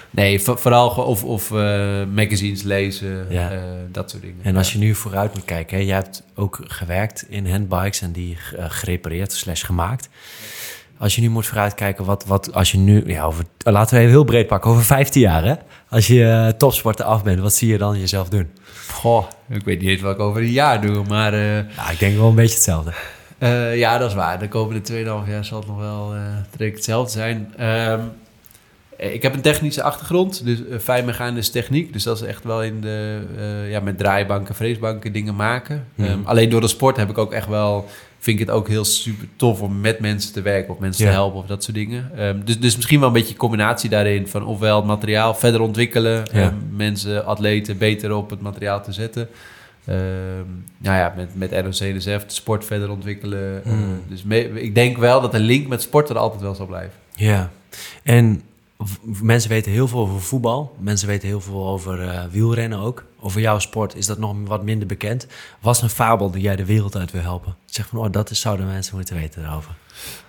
nee, 0.09 0.41
vo- 0.41 0.55
vooral 0.55 0.89
of, 0.89 1.23
of 1.23 1.49
magazines 2.13 2.63
lezen, 2.63 3.25
Ja. 3.29 3.51
dat 3.91 4.09
soort 4.09 4.21
dingen. 4.21 4.37
En 4.43 4.55
als 4.57 4.73
je 4.73 4.79
nu 4.79 4.95
vooruit 4.95 5.33
moet 5.33 5.45
kijken, 5.45 5.77
hè, 5.77 5.83
jij 5.83 5.95
hebt 5.95 6.23
ook 6.35 6.59
gewerkt 6.63 7.25
in 7.29 7.49
handbikes 7.49 8.01
en 8.01 8.11
die 8.11 8.37
gerepareerd 8.57 9.31
slash 9.33 9.65
gemaakt. 9.65 10.09
Als 11.01 11.15
je 11.15 11.21
nu 11.21 11.29
moet 11.29 11.45
vooruitkijken, 11.45 12.05
wat, 12.05 12.25
wat 12.25 12.53
als 12.53 12.71
je 12.71 12.77
nu, 12.77 13.03
ja, 13.05 13.23
over, 13.23 13.43
laten 13.57 13.93
we 13.95 13.99
even 13.99 14.11
heel 14.13 14.23
breed 14.23 14.47
pakken, 14.47 14.71
over 14.71 14.83
15 14.83 15.21
jaar 15.21 15.43
hè? 15.43 15.53
Als 15.89 16.07
je 16.07 16.25
eh, 16.29 16.47
topsporter 16.47 17.05
af 17.05 17.23
bent, 17.23 17.39
wat 17.39 17.53
zie 17.53 17.67
je 17.69 17.77
dan 17.77 17.99
jezelf 17.99 18.29
doen? 18.29 18.47
Goh, 18.91 19.25
ik 19.49 19.63
weet 19.63 19.81
niet 19.81 20.01
wat 20.01 20.13
ik 20.15 20.19
over 20.19 20.41
een 20.41 20.51
jaar 20.51 20.81
doe, 20.81 21.03
maar... 21.07 21.33
eh, 21.33 21.55
Ja, 21.55 21.89
ik 21.91 21.99
denk 21.99 22.17
wel 22.17 22.29
een 22.29 22.35
beetje 22.35 22.55
hetzelfde. 22.55 22.91
Eh, 23.37 23.77
ja, 23.77 23.97
dat 23.97 24.09
is 24.09 24.15
waar. 24.15 24.39
De 24.39 24.47
komende 24.47 24.81
2,5 25.25 25.29
jaar 25.29 25.45
zal 25.45 25.59
het 25.59 25.67
nog 25.67 25.77
wel 25.79 26.15
uh, 26.15 26.71
hetzelfde 26.73 27.11
zijn. 27.11 27.53
Ehm, 27.57 27.99
ik 28.97 29.21
heb 29.21 29.33
een 29.33 29.41
technische 29.41 29.83
achtergrond, 29.83 30.45
dus 30.45 30.59
uh, 30.69 30.79
fijnmechanisch 30.79 31.49
techniek. 31.49 31.93
Dus 31.93 32.03
dat 32.03 32.21
is 32.21 32.27
echt 32.27 32.43
wel 32.43 32.63
in 32.63 32.81
de, 32.81 33.21
uh, 33.37 33.71
ja, 33.71 33.79
met 33.79 33.97
draaibanken, 33.97 34.55
freesbanken 34.55 35.13
dingen 35.13 35.35
maken. 35.35 35.85
Mhm. 35.95 36.09
Um, 36.09 36.21
alleen 36.25 36.49
door 36.49 36.61
de 36.61 36.67
sport 36.67 36.97
heb 36.97 37.09
ik 37.09 37.17
ook 37.17 37.31
echt 37.33 37.47
wel 37.47 37.87
vind 38.21 38.39
ik 38.39 38.47
het 38.47 38.55
ook 38.55 38.67
heel 38.67 38.85
super 38.85 39.27
tof 39.35 39.61
om 39.61 39.79
met 39.79 39.99
mensen 39.99 40.33
te 40.33 40.41
werken 40.41 40.73
of 40.73 40.79
mensen 40.79 41.05
te 41.05 41.11
helpen 41.11 41.39
of 41.39 41.45
dat 41.45 41.63
soort 41.63 41.75
dingen. 41.75 42.11
Ehm, 42.15 42.39
dus, 42.43 42.59
dus 42.59 42.75
misschien 42.75 42.99
wel 42.99 43.07
een 43.07 43.13
beetje 43.13 43.35
combinatie 43.35 43.89
daarin 43.89 44.27
van 44.27 44.45
ofwel 44.45 44.75
het 44.75 44.85
materiaal 44.85 45.35
verder 45.35 45.61
ontwikkelen, 45.61 46.23
ja. 46.33 46.53
mensen, 46.75 47.25
atleten 47.25 47.77
beter 47.77 48.15
op 48.15 48.29
het 48.29 48.41
materiaal 48.41 48.83
te 48.83 48.91
zetten. 48.91 49.27
Uh, 49.85 49.95
nou 50.77 50.97
ja, 50.97 51.13
met, 51.15 51.29
met 51.33 51.51
ROC 51.51 51.79
NSF 51.79 52.25
de 52.25 52.33
sport 52.33 52.65
verder 52.65 52.89
ontwikkelen. 52.89 53.61
Mm. 53.65 54.01
dus 54.07 54.23
ik 54.53 54.75
denk 54.75 54.97
wel 54.97 55.21
dat 55.21 55.31
de 55.31 55.39
link 55.39 55.67
met 55.67 55.81
sport 55.81 56.09
er 56.09 56.17
altijd 56.17 56.41
wel 56.41 56.55
zal 56.55 56.65
blijven. 56.65 56.99
Ja, 57.15 57.51
en 58.03 58.41
mensen 59.21 59.49
weten 59.49 59.71
heel 59.71 59.87
veel 59.87 59.99
over 59.99 60.21
voetbal. 60.21 60.75
Mensen 60.79 61.07
weten 61.07 61.27
heel 61.27 61.41
veel 61.41 61.67
over 61.67 62.03
uh, 62.03 62.23
wielrennen 62.31 62.79
ook. 62.79 63.05
Over 63.19 63.41
jouw 63.41 63.59
sport 63.59 63.95
is 63.95 64.05
dat 64.05 64.17
nog 64.17 64.35
wat 64.45 64.63
minder 64.63 64.87
bekend. 64.87 65.27
Was 65.59 65.81
een 65.81 65.89
fabel 65.89 66.31
die 66.31 66.41
jij 66.41 66.55
de 66.55 66.65
wereld 66.65 66.95
uit 66.95 67.11
wil 67.11 67.21
helpen? 67.21 67.55
Zeg 67.65 67.87
van, 67.87 67.99
oh, 67.99 68.11
dat 68.11 68.29
is, 68.29 68.39
zouden 68.39 68.67
mensen 68.67 68.95
moeten 68.95 69.15
weten 69.15 69.41
daarover. 69.41 69.71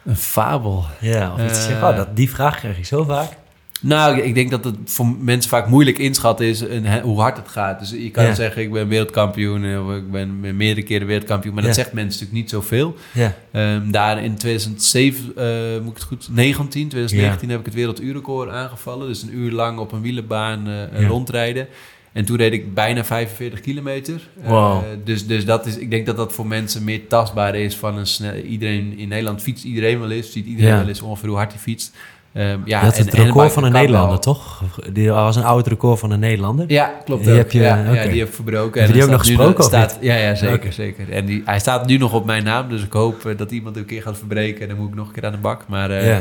Een 0.05 0.17
fabel? 0.17 0.85
Ja, 1.01 1.33
of 1.33 1.45
iets 1.45 1.59
uh, 1.59 1.65
zeggen, 1.65 1.89
oh, 1.89 1.97
dat, 1.97 2.17
die 2.17 2.31
vraag 2.31 2.59
krijg 2.59 2.79
ik 2.79 2.87
zo 2.87 3.05
vaak. 3.05 3.37
Nou, 3.83 4.21
ik 4.21 4.35
denk 4.35 4.51
dat 4.51 4.65
het 4.65 4.77
voor 4.85 5.07
mensen 5.21 5.51
vaak 5.51 5.69
moeilijk 5.69 5.99
inschatten 5.99 6.47
is 6.47 6.65
hoe 7.03 7.21
hard 7.21 7.37
het 7.37 7.49
gaat. 7.49 7.79
Dus 7.79 7.91
je 7.91 8.11
kan 8.11 8.35
zeggen, 8.35 8.63
ik 8.63 8.73
ben 8.73 8.89
wereldkampioen 8.89 9.65
eh, 9.65 9.87
of 9.87 9.95
ik 9.97 10.11
ben 10.11 10.57
meerdere 10.57 10.87
keren 10.87 11.07
wereldkampioen. 11.07 11.55
Maar 11.55 11.63
dat 11.63 11.75
zegt 11.75 11.93
mensen 11.93 12.11
natuurlijk 12.11 12.41
niet 12.41 12.51
zoveel. 12.51 12.97
Ja. 13.13 13.35
Um, 13.53 13.91
daar 13.91 14.25
in 14.25 14.37
2007, 14.37 15.33
uh, 15.37 15.77
eh, 15.77 15.83
moet 15.83 15.91
ik 15.91 15.97
het 15.97 16.07
goed, 16.07 16.29
19, 16.31 16.89
2019 16.89 17.51
heb 17.51 17.59
ik 17.59 17.65
het 17.65 17.75
werelduurrecord 17.75 18.51
aangevallen. 18.51 19.09
Dus 19.09 19.23
een 19.23 19.37
uur 19.37 19.53
lang 19.53 19.79
op 19.79 19.93
een 19.93 20.03
wielenbaan 20.03 20.69
uh, 20.69 21.07
rondrijden. 21.07 21.67
En 22.13 22.25
toen 22.25 22.37
reed 22.37 22.53
ik 22.53 22.75
bijna 22.75 23.05
45 23.05 23.61
kilometer. 23.61 24.29
Wow. 24.45 24.83
dus, 25.05 25.27
dus 25.27 25.45
dat 25.45 25.67
is, 25.67 25.77
ik 25.77 25.91
denk 25.91 26.07
dat 26.07 26.17
dat 26.17 26.33
voor 26.33 26.47
mensen 26.47 26.85
meer 26.85 27.07
tastbaar 27.07 27.55
is 27.55 27.77
van 27.77 27.97
een 27.99 28.07
snel. 28.07 28.35
Iedereen 28.35 28.99
in 28.99 29.09
Nederland 29.09 29.43
fietst 29.43 29.65
iedereen 29.65 30.01
wel 30.01 30.11
eens, 30.11 30.33
ziet 30.33 30.47
iedereen 30.47 30.77
wel 30.77 30.89
eens 30.89 31.03
ongeveer 31.03 31.29
hoe 31.29 31.39
hard 31.39 31.53
hij 31.53 31.61
fietst. 31.61 31.95
Um, 32.35 32.63
ja, 32.65 32.83
dat 32.83 32.97
het 32.97 33.15
record 33.15 33.53
van 33.53 33.65
een 33.65 33.73
Nederlander, 33.73 34.21
toch? 34.21 34.63
Die 34.93 35.11
was 35.11 35.37
een 35.37 35.45
oud 35.45 35.67
record 35.67 35.99
van 35.99 36.11
een 36.11 36.21
Nederlander. 36.21 36.71
Ja, 36.71 36.93
klopt. 37.05 37.25
Die, 37.25 37.33
heb 37.33 37.53
je, 37.53 37.61
ja, 37.61 37.93
ja, 37.93 38.07
die 38.07 38.21
heb 38.21 38.35
verbroken. 38.35 38.81
Heb 38.81 38.89
je 38.89 38.95
die 38.95 39.05
ook 39.05 39.11
nog 39.11 39.21
gesproken? 39.21 39.65
Staat, 39.65 39.99
ja, 40.01 40.15
ja, 40.15 40.35
zeker. 40.35 40.73
zeker. 40.73 41.13
En 41.13 41.27
die, 41.27 41.43
hij 41.45 41.59
staat 41.59 41.87
nu 41.87 41.97
nog 41.97 42.13
op 42.13 42.25
mijn 42.25 42.45
naam, 42.45 42.69
dus 42.69 42.83
ik 42.83 42.93
hoop 42.93 43.27
uh, 43.27 43.37
dat 43.37 43.51
iemand 43.51 43.77
een 43.77 43.85
keer 43.85 44.03
gaat 44.03 44.19
verbreken. 44.19 44.63
En 44.63 44.69
dan 44.69 44.77
moet 44.77 44.89
ik 44.89 44.95
nog 44.95 45.07
een 45.07 45.13
keer 45.13 45.25
aan 45.25 45.33
de 45.33 45.39
bak. 45.39 45.65
Maar 45.69 45.91
uh, 45.91 46.17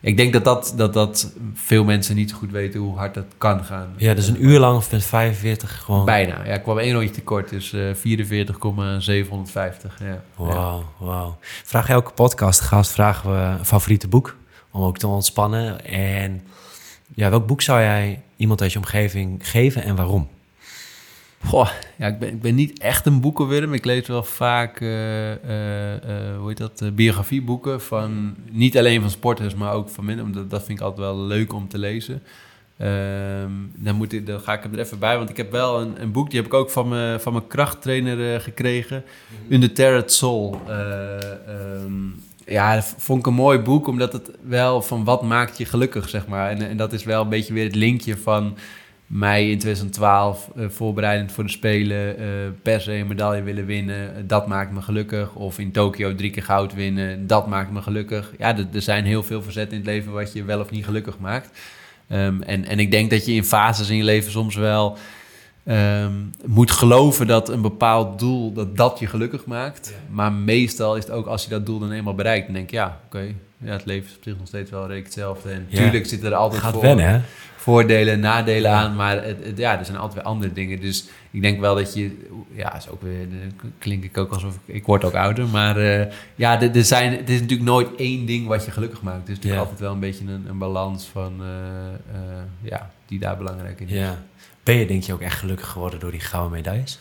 ik 0.00 0.16
denk 0.16 0.32
dat 0.32 0.44
dat, 0.44 0.74
dat 0.76 0.92
dat 0.92 1.32
veel 1.54 1.84
mensen 1.84 2.16
niet 2.16 2.30
zo 2.30 2.36
goed 2.36 2.50
weten 2.50 2.80
hoe 2.80 2.96
hard 2.96 3.14
dat 3.14 3.26
kan 3.38 3.64
gaan. 3.64 3.88
Ja, 3.96 4.14
dus 4.14 4.28
een 4.28 4.44
uur 4.44 4.58
lang 4.58 4.76
of 4.76 4.92
met 4.92 5.04
45 5.04 5.82
gewoon. 5.84 6.04
Bijna. 6.04 6.44
Ja, 6.44 6.54
ik 6.54 6.62
kwam 6.62 6.78
één 6.78 6.92
rondje 6.92 7.10
tekort, 7.10 7.48
dus 7.48 7.72
uh, 7.72 7.94
44,750. 7.94 9.98
Ja. 10.00 10.22
Wauw, 10.36 10.84
wauw. 10.98 11.36
Vraag 11.64 11.88
elke 11.88 12.12
podcast 12.12 12.60
gast 12.60 12.90
vragen 12.90 13.30
we 13.30 13.36
een 13.58 13.64
favoriete 13.64 14.08
boek 14.08 14.40
om 14.72 14.82
ook 14.82 14.98
te 14.98 15.06
ontspannen. 15.06 15.84
En 15.84 16.42
ja, 17.14 17.30
welk 17.30 17.46
boek 17.46 17.62
zou 17.62 17.80
jij 17.80 18.22
iemand 18.36 18.60
uit 18.60 18.72
je 18.72 18.78
omgeving 18.78 19.48
geven 19.48 19.82
en 19.82 19.96
waarom? 19.96 20.28
Goh, 21.44 21.68
ja, 21.96 22.06
ik 22.06 22.18
ben, 22.18 22.28
ik 22.28 22.40
ben 22.40 22.54
niet 22.54 22.78
echt 22.78 23.06
een 23.06 23.20
boekenwurm. 23.20 23.72
Ik 23.72 23.84
lees 23.84 24.06
wel 24.06 24.22
vaak, 24.22 24.80
uh, 24.80 25.30
uh, 25.30 25.36
hoe 26.38 26.48
heet 26.48 26.56
dat, 26.56 26.94
biografieboeken 26.94 27.80
van 27.80 28.34
niet 28.50 28.78
alleen 28.78 29.00
van 29.00 29.10
sporters, 29.10 29.54
maar 29.54 29.72
ook 29.72 29.88
van 29.88 30.04
mensen. 30.04 30.32
Dat, 30.32 30.50
dat 30.50 30.64
vind 30.64 30.78
ik 30.78 30.84
altijd 30.84 31.06
wel 31.06 31.18
leuk 31.18 31.52
om 31.52 31.68
te 31.68 31.78
lezen. 31.78 32.22
Ehm, 32.76 33.50
dan, 33.76 33.96
moet 33.96 34.12
ik, 34.12 34.26
dan 34.26 34.40
ga 34.40 34.52
ik 34.52 34.62
hem 34.62 34.72
er 34.72 34.78
even 34.78 34.98
bij, 34.98 35.16
want 35.16 35.30
ik 35.30 35.36
heb 35.36 35.50
wel 35.50 35.80
een, 35.80 36.02
een 36.02 36.12
boek, 36.12 36.30
die 36.30 36.38
heb 36.38 36.48
ik 36.48 36.54
ook 36.54 36.70
van, 36.70 36.88
me, 36.88 37.16
van 37.20 37.32
mijn 37.32 37.46
krachttrainer 37.46 38.40
gekregen. 38.40 39.04
Mm 39.48 39.62
-hmm. 39.62 40.02
Soul. 40.06 40.60
Um, 40.68 42.22
ja, 42.46 42.82
vond 42.82 43.18
ik 43.18 43.26
een 43.26 43.34
mooi 43.34 43.58
boek, 43.58 43.86
omdat 43.86 44.12
het 44.12 44.30
wel 44.42 44.82
van 44.82 45.04
wat 45.04 45.22
maakt 45.22 45.58
je 45.58 45.64
gelukkig, 45.64 46.08
zeg 46.08 46.26
maar. 46.26 46.50
En, 46.50 46.68
en 46.68 46.76
dat 46.76 46.92
is 46.92 47.04
wel 47.04 47.22
een 47.22 47.28
beetje 47.28 47.52
weer 47.52 47.64
het 47.64 47.74
linkje 47.74 48.16
van 48.16 48.56
mij 49.06 49.50
in 49.50 49.58
2012, 49.58 50.50
uh, 50.56 50.64
eh, 50.64 50.70
voorbereidend 50.70 51.32
voor 51.32 51.44
de 51.44 51.50
Spelen, 51.50 52.20
uh, 52.20 52.26
per 52.62 52.80
se 52.80 52.92
een 52.92 53.06
medaille 53.06 53.42
willen 53.42 53.66
winnen. 53.66 54.26
dat 54.26 54.46
maakt 54.46 54.72
me 54.72 54.82
gelukkig. 54.82 55.34
Of 55.34 55.58
in 55.58 55.72
Tokio 55.72 56.14
drie 56.14 56.30
keer 56.30 56.42
goud 56.42 56.74
winnen, 56.74 57.26
dat 57.26 57.46
maakt 57.46 57.72
me 57.72 57.82
gelukkig. 57.82 58.32
Ja, 58.38 58.56
er 58.72 58.82
zijn 58.82 59.04
heel 59.04 59.22
veel 59.22 59.42
verzetten 59.42 59.72
in 59.72 59.82
het 59.82 59.92
leven 59.92 60.12
wat 60.12 60.32
je 60.32 60.44
wel 60.44 60.60
of 60.60 60.70
niet 60.70 60.84
gelukkig 60.84 61.18
maakt. 61.18 61.58
Um, 62.08 62.42
en, 62.42 62.64
en 62.64 62.78
ik 62.78 62.90
denk 62.90 63.10
dat 63.10 63.26
je 63.26 63.32
in 63.32 63.44
fases 63.44 63.88
in 63.88 63.96
je 63.96 64.04
leven 64.04 64.30
soms 64.30 64.54
wel 64.54 64.98
um, 65.64 66.32
moet 66.46 66.70
geloven 66.70 67.26
dat 67.26 67.48
een 67.48 67.62
bepaald 67.62 68.18
doel, 68.18 68.52
dat 68.52 68.76
dat 68.76 68.98
je 68.98 69.06
gelukkig 69.06 69.44
maakt. 69.46 69.94
Maar 70.10 70.32
meestal 70.32 70.96
is 70.96 71.04
het 71.04 71.12
ook 71.12 71.26
als 71.26 71.44
je 71.44 71.50
dat 71.50 71.66
doel 71.66 71.78
dan 71.78 71.92
eenmaal 71.92 72.14
bereikt, 72.14 72.46
dan 72.46 72.54
denk 72.54 72.70
je, 72.70 72.76
ja, 72.76 73.00
oké, 73.06 73.34
ja, 73.58 73.72
het 73.72 73.84
leven 73.84 74.08
is 74.10 74.16
op 74.16 74.22
zich 74.22 74.38
nog 74.38 74.46
steeds 74.46 74.70
wel 74.70 74.80
redelijk 74.80 75.04
hetzelfde. 75.04 75.50
En 75.50 75.66
natuurlijk 75.70 76.06
zitten 76.06 76.30
er 76.30 76.36
altijd 76.36 76.62
voor, 76.62 77.20
voordelen 77.56 78.14
en 78.14 78.20
nadelen 78.20 78.70
aan, 78.70 78.96
maar 78.96 79.24
het, 79.24 79.38
ja, 79.56 79.78
er 79.78 79.84
zijn 79.84 79.96
altijd 79.96 80.14
weer 80.14 80.32
andere 80.32 80.52
dingen. 80.52 80.80
Dus 80.80 81.04
ik 81.30 81.42
denk 81.42 81.60
wel 81.60 81.74
dat 81.74 81.94
je, 81.94 82.28
ja, 82.54 82.76
is 82.76 82.88
ook 82.88 83.02
weer, 83.02 83.26
klink 83.78 84.04
ik 84.04 84.18
ook 84.18 84.32
alsof 84.32 84.54
ik, 84.54 84.74
ik 84.74 84.86
word 84.86 85.04
ook 85.04 85.14
ouder, 85.14 85.48
maar 85.48 85.80
uh, 85.80 86.06
ja, 86.34 86.60
er, 86.60 86.84
zijn, 86.84 87.16
het 87.16 87.30
is 87.30 87.40
natuurlijk 87.40 87.68
nooit 87.68 87.88
één 87.96 88.26
ding 88.26 88.46
wat 88.46 88.64
je 88.64 88.70
gelukkig 88.70 89.02
maakt. 89.02 89.26
Dus 89.26 89.36
het 89.36 89.44
is 89.44 89.50
natuurlijk 89.50 89.62
altijd 89.62 89.80
wel 89.80 89.92
een 89.92 90.00
beetje 90.00 90.24
een, 90.24 90.44
een 90.48 90.58
balans 90.58 91.04
van, 91.04 91.32
uh, 91.40 91.46
uh, 91.46 92.42
ja, 92.62 92.90
die 93.06 93.18
daar 93.18 93.36
belangrijk 93.36 93.80
in 93.80 93.88
is. 93.88 93.94
Ja. 93.94 94.22
Ben 94.62 94.76
je 94.76 94.86
denk 94.86 95.02
je 95.02 95.12
ook 95.12 95.20
echt 95.20 95.38
gelukkig 95.38 95.68
geworden 95.68 96.00
door 96.00 96.10
die 96.10 96.20
gouden 96.20 96.52
medailles? 96.52 96.98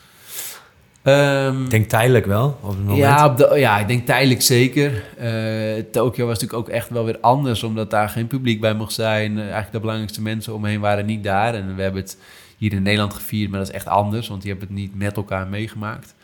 Um, 1.04 1.64
ik 1.64 1.70
denk 1.70 1.90
tijdelijk 1.90 2.26
wel, 2.26 2.58
op 2.62 2.70
het 2.70 2.80
moment. 2.80 2.98
Ja, 2.98 3.26
op 3.26 3.38
de, 3.38 3.54
ja 3.56 3.80
ik 3.80 3.88
denk 3.88 4.06
tijdelijk 4.06 4.42
zeker. 4.42 5.04
Uh, 5.22 5.84
Tokio 5.92 6.26
was 6.26 6.40
natuurlijk 6.40 6.70
ook 6.70 6.76
echt 6.76 6.90
wel 6.90 7.06
weer 7.06 7.20
anders... 7.20 7.64
omdat 7.64 7.92
daar 7.92 8.10
geen 8.10 8.28
publiek 8.28 8.62
bij 8.62 8.74
mocht 8.74 8.94
zijn. 8.94 9.32
Uh, 9.32 9.42
eigenlijk 9.42 9.72
de 9.72 9.80
belangrijkste 9.80 10.22
mensen 10.22 10.54
omheen 10.54 10.80
waren 10.80 11.06
niet 11.06 11.24
daar. 11.24 11.54
En 11.54 11.76
we 11.76 11.82
hebben 11.82 12.02
het 12.02 12.18
hier 12.58 12.74
in 12.74 12.82
Nederland 12.82 13.14
gevierd, 13.14 13.50
maar 13.50 13.60
dat 13.60 13.68
is 13.68 13.76
echt 13.76 13.88
anders... 13.88 14.28
want 14.28 14.42
die 14.42 14.52
hebben 14.52 14.68
het 14.70 14.78
niet 14.78 14.96
met 14.96 15.16
elkaar 15.16 15.48
meegemaakt. 15.48 16.16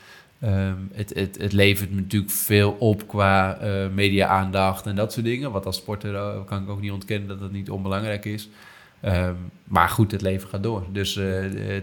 Um, 0.44 0.90
het, 0.94 1.14
het, 1.16 1.38
het 1.42 1.54
levert 1.54 1.92
natuurlijk 1.92 2.32
veel 2.32 2.76
op 2.80 3.08
qua 3.08 3.58
uh, 3.62 3.88
media-aandacht 3.94 4.86
en 4.86 4.96
dat 4.96 5.14
soort 5.14 5.26
dingen. 5.26 5.52
Wat 5.52 5.66
als 5.66 5.76
sporter 5.76 6.44
kan 6.46 6.64
ik 6.64 6.70
ook 6.70 6.82
niet 6.82 6.92
ontkennen 6.92 7.28
dat 7.28 7.40
dat 7.40 7.52
niet 7.52 7.70
onbelangrijk 7.70 8.26
is... 8.26 8.50
Um, 9.06 9.52
maar 9.64 9.90
goed, 9.90 10.12
het 10.12 10.22
leven 10.22 10.50
gaat 10.50 10.64
door. 10.64 10.84
Dus 10.92 11.16
uh, 11.16 11.26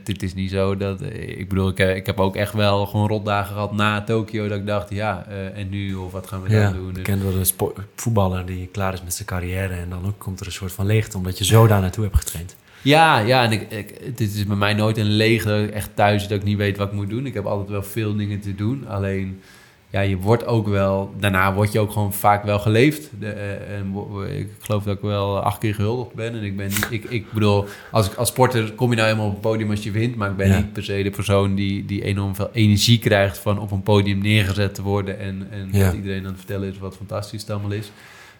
het, 0.04 0.22
is 0.22 0.34
niet 0.34 0.50
zo 0.50 0.76
dat... 0.76 1.02
Uh, 1.02 1.38
ik 1.38 1.48
bedoel, 1.48 1.68
ik, 1.68 1.78
ik, 1.78 2.06
heb 2.06 2.20
ook 2.20 2.36
echt 2.36 2.52
wel 2.52 2.86
gewoon 2.86 3.08
rotdagen 3.08 3.52
gehad 3.52 3.72
na 3.72 4.02
Tokio... 4.02 4.48
dat 4.48 4.58
ik 4.58 4.66
dacht, 4.66 4.90
ja, 4.90 5.26
uh, 5.28 5.58
en 5.58 5.68
nu? 5.68 5.94
Of 5.94 6.12
wat 6.12 6.26
gaan 6.26 6.42
we 6.42 6.48
dan 6.48 6.72
doen? 6.72 6.96
Ik 6.96 7.02
ken 7.02 7.24
wel 7.24 7.34
een 7.34 7.84
voetballer 7.94 8.46
die 8.46 8.66
klaar 8.66 8.92
is 8.92 9.02
met 9.02 9.14
zijn 9.14 9.28
carrière... 9.28 9.74
en 9.74 9.90
dan 9.90 10.06
ook 10.06 10.18
komt 10.18 10.40
er 10.40 10.46
een 10.46 10.52
soort 10.52 10.72
van 10.72 10.86
leegte... 10.86 11.16
omdat 11.16 11.38
je 11.38 11.44
zo 11.44 11.66
daar 11.66 11.80
naartoe 11.80 12.04
hebt 12.04 12.16
getraind. 12.16 12.56
Ja, 12.82 13.18
ja, 13.18 13.44
en 13.44 13.52
ik, 13.52 14.16
dit 14.16 14.34
is 14.34 14.46
bij 14.46 14.56
mij 14.56 14.74
nooit 14.74 14.96
een 14.96 15.10
leegte. 15.10 15.70
Echt 15.72 15.90
thuis 15.94 16.28
dat 16.28 16.38
ik 16.38 16.44
niet 16.44 16.56
weet 16.56 16.76
wat 16.76 16.88
ik 16.88 16.94
moet 16.94 17.10
doen. 17.10 17.26
Ik 17.26 17.34
heb 17.34 17.46
altijd 17.46 17.68
wel 17.68 17.82
veel 17.82 18.16
dingen 18.16 18.40
te 18.40 18.54
doen. 18.54 18.88
Alleen 18.88 19.40
ja, 19.94 20.00
je 20.00 20.16
wordt 20.16 20.46
ook 20.46 20.68
wel, 20.68 21.14
daarna 21.18 21.54
word 21.54 21.72
je 21.72 21.80
ook 21.80 21.90
gewoon 21.90 22.12
vaak 22.12 22.44
wel 22.44 22.58
geleefd. 22.58 23.10
De, 23.18 23.26
uh, 23.26 23.76
en 23.76 23.94
ik 24.38 24.48
geloof 24.58 24.84
dat 24.84 24.96
ik 24.96 25.02
wel 25.02 25.38
acht 25.40 25.58
keer 25.58 25.74
gehuldigd 25.74 26.14
ben. 26.14 26.32
En 26.32 26.42
ik 26.42 26.56
ben, 26.56 26.70
ik, 26.90 27.04
ik 27.04 27.32
bedoel, 27.32 27.64
als, 27.90 28.06
ik, 28.06 28.14
als 28.14 28.28
sporter 28.28 28.72
kom 28.72 28.90
je 28.90 28.96
nou 28.96 29.08
helemaal 29.08 29.28
op 29.28 29.32
het 29.32 29.42
podium 29.42 29.70
als 29.70 29.82
je 29.82 29.90
wint. 29.90 30.16
Maar 30.16 30.30
ik 30.30 30.36
ben 30.36 30.56
niet 30.56 30.72
per 30.72 30.84
se 30.84 31.02
de 31.02 31.10
persoon 31.10 31.54
die, 31.54 31.84
die 31.84 32.02
enorm 32.02 32.34
veel 32.34 32.50
energie 32.52 32.98
krijgt 32.98 33.38
van 33.38 33.58
op 33.58 33.70
een 33.70 33.82
podium 33.82 34.18
neergezet 34.18 34.74
te 34.74 34.82
worden. 34.82 35.18
En, 35.18 35.46
en 35.50 35.70
dat 35.72 35.94
iedereen 35.94 36.20
aan 36.20 36.26
het 36.26 36.36
vertellen 36.36 36.68
is 36.68 36.78
wat 36.78 36.96
fantastisch 36.96 37.40
het 37.40 37.50
allemaal 37.50 37.72
is. 37.72 37.90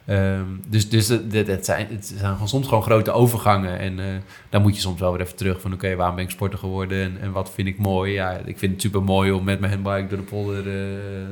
Um, 0.08 0.62
dus 0.68 0.88
dus 0.88 1.06
zijn, 1.06 1.86
het 1.90 2.14
zijn 2.18 2.32
gewoon 2.32 2.48
soms 2.48 2.66
gewoon 2.68 2.82
grote 2.82 3.12
overgangen. 3.12 3.78
En 3.78 3.98
uh, 3.98 4.04
dan 4.48 4.62
moet 4.62 4.74
je 4.74 4.80
soms 4.80 5.00
wel 5.00 5.12
weer 5.12 5.20
even 5.20 5.36
terug 5.36 5.60
van... 5.60 5.72
oké, 5.72 5.96
waarom 5.96 6.16
ben 6.16 6.24
ik 6.24 6.30
sporter 6.30 6.58
geworden 6.58 7.02
en, 7.02 7.16
en, 7.20 7.32
wat 7.32 7.50
vind 7.50 7.68
ik 7.68 7.78
mooi? 7.78 8.12
Ja, 8.12 8.40
ik 8.44 8.58
vind 8.58 8.72
het 8.72 8.80
super 8.80 9.02
mooi 9.02 9.30
om 9.30 9.44
met 9.44 9.60
mijn 9.60 9.72
handbike 9.72 10.06
door 10.08 10.18
de 10.18 10.24
polder 10.24 10.66
uh, 10.66 10.72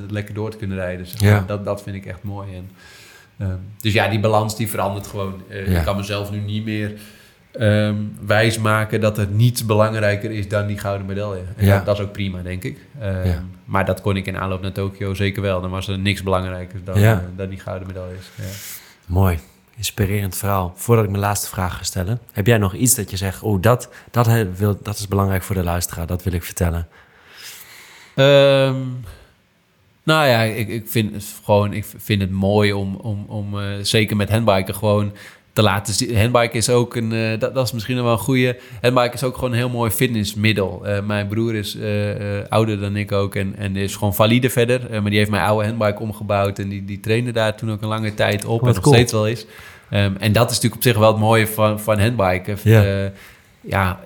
lekker 0.08 0.34
door 0.34 0.50
te 0.50 0.56
kunnen 0.56 0.76
rijden. 0.76 1.06
Zeg 1.06 1.20
ja. 1.20 1.44
dat, 1.46 1.64
dat 1.64 1.82
vind 1.82 1.96
ik 1.96 2.06
echt 2.06 2.22
mooi. 2.22 2.48
En, 2.54 2.70
um, 3.48 3.60
dus 3.80 3.92
ja, 3.92 4.08
die 4.08 4.20
balans 4.20 4.56
die 4.56 4.68
verandert 4.68 5.06
gewoon. 5.06 5.42
Uh, 5.50 5.68
ja. 5.68 5.78
Ik 5.78 5.84
kan 5.84 5.96
mezelf 5.96 6.30
nu 6.30 6.38
niet 6.38 6.64
meer 6.64 6.92
um, 7.60 8.16
wijsmaken 8.26 9.00
dat 9.00 9.18
er 9.18 9.26
niets 9.26 9.66
belangrijker 9.66 10.30
is 10.30 10.48
dan 10.48 10.66
die 10.66 10.78
gouden 10.78 11.06
medaille. 11.06 11.42
En 11.56 11.66
ja. 11.66 11.76
dat, 11.76 11.86
dat, 11.86 11.98
is 11.98 12.04
ook 12.04 12.12
prima, 12.12 12.42
denk 12.42 12.64
ik. 12.64 12.78
Um, 13.02 13.24
ja. 13.24 13.42
Maar 13.64 13.84
dat 13.84 14.00
kon 14.00 14.16
ik 14.16 14.26
in 14.26 14.38
aanloop 14.38 14.62
naar 14.62 14.72
Tokio 14.72 15.14
zeker 15.14 15.42
wel. 15.42 15.60
Dan 15.60 15.70
was 15.70 15.88
er 15.88 15.98
niks 15.98 16.22
belangrijker 16.22 16.84
dan, 16.84 17.00
ja. 17.00 17.12
uh, 17.12 17.18
dan 17.36 17.48
die 17.48 17.58
gouden 17.58 17.86
medailles. 17.86 18.30
Mooi. 19.06 19.38
Inspirerend 19.76 20.36
verhaal. 20.36 20.72
Voordat 20.76 21.04
ik 21.04 21.10
mijn 21.10 21.22
laatste 21.22 21.48
vraag 21.48 21.76
ga 21.76 21.82
stellen, 21.82 22.20
heb 22.32 22.46
jij 22.46 22.58
nog 22.58 22.74
iets 22.74 22.94
dat 22.94 23.10
je 23.10 23.16
zegt: 23.16 23.42
Oh, 23.42 23.62
dat, 23.62 23.88
dat, 24.10 24.28
wil, 24.56 24.78
dat 24.82 24.98
is 24.98 25.08
belangrijk 25.08 25.42
voor 25.42 25.54
de 25.54 25.62
luisteraar, 25.62 26.06
dat 26.06 26.22
wil 26.22 26.32
ik 26.32 26.44
vertellen? 26.44 26.88
Um, 28.14 29.04
nou 30.02 30.26
ja, 30.26 30.42
ik, 30.42 30.68
ik, 30.68 30.88
vind 30.88 31.14
het 31.14 31.24
gewoon, 31.44 31.72
ik 31.72 31.84
vind 31.96 32.20
het 32.20 32.30
mooi 32.30 32.72
om, 32.72 32.96
om, 32.96 33.24
om 33.28 33.58
uh, 33.58 33.64
zeker 33.82 34.16
met 34.16 34.30
handbiken 34.30 34.74
gewoon 34.74 35.12
te 35.52 35.62
laten 35.62 35.94
zien. 35.94 36.16
Handbike 36.16 36.56
is 36.56 36.70
ook 36.70 36.96
een, 36.96 37.12
uh, 37.12 37.38
dat, 37.38 37.54
dat, 37.54 37.66
is 37.66 37.72
misschien 37.72 38.02
wel 38.02 38.12
een 38.12 38.18
goede. 38.18 38.58
Handbike 38.80 39.14
is 39.14 39.22
ook 39.22 39.34
gewoon 39.34 39.50
een 39.50 39.56
heel 39.56 39.68
mooi 39.68 39.90
fitnessmiddel. 39.90 40.82
Uh, 40.86 41.00
mijn 41.00 41.28
broer 41.28 41.54
is 41.54 41.76
uh, 41.76 41.88
ouder 42.48 42.80
dan 42.80 42.96
ik 42.96 43.12
ook 43.12 43.34
en, 43.34 43.54
en 43.56 43.76
is 43.76 43.96
gewoon 43.96 44.14
valide 44.14 44.50
verder. 44.50 44.80
maar 44.90 45.10
die 45.10 45.18
heeft 45.18 45.30
mijn 45.30 45.44
oude 45.44 45.66
handbike 45.66 46.00
omgebouwd 46.00 46.58
en 46.58 46.68
die, 46.68 46.84
die 46.84 47.00
trainde 47.00 47.32
daar 47.32 47.56
toen 47.56 47.70
ook 47.70 47.82
een 47.82 47.88
lange 47.88 48.14
tijd 48.14 48.44
op. 48.44 48.66
en 48.66 48.74
nog 48.74 48.86
steeds 48.86 49.12
wel 49.12 49.28
is. 49.28 49.46
Um, 49.90 50.16
en 50.18 50.32
dat 50.32 50.50
is 50.50 50.56
natuurlijk 50.56 50.74
op 50.74 50.82
zich 50.82 50.96
wel 50.96 51.08
het 51.08 51.20
mooie 51.20 51.46
van, 51.46 51.80
van 51.80 52.00
handbiken. 52.00 52.58
Ja. 52.62 53.12
ja, 53.60 54.00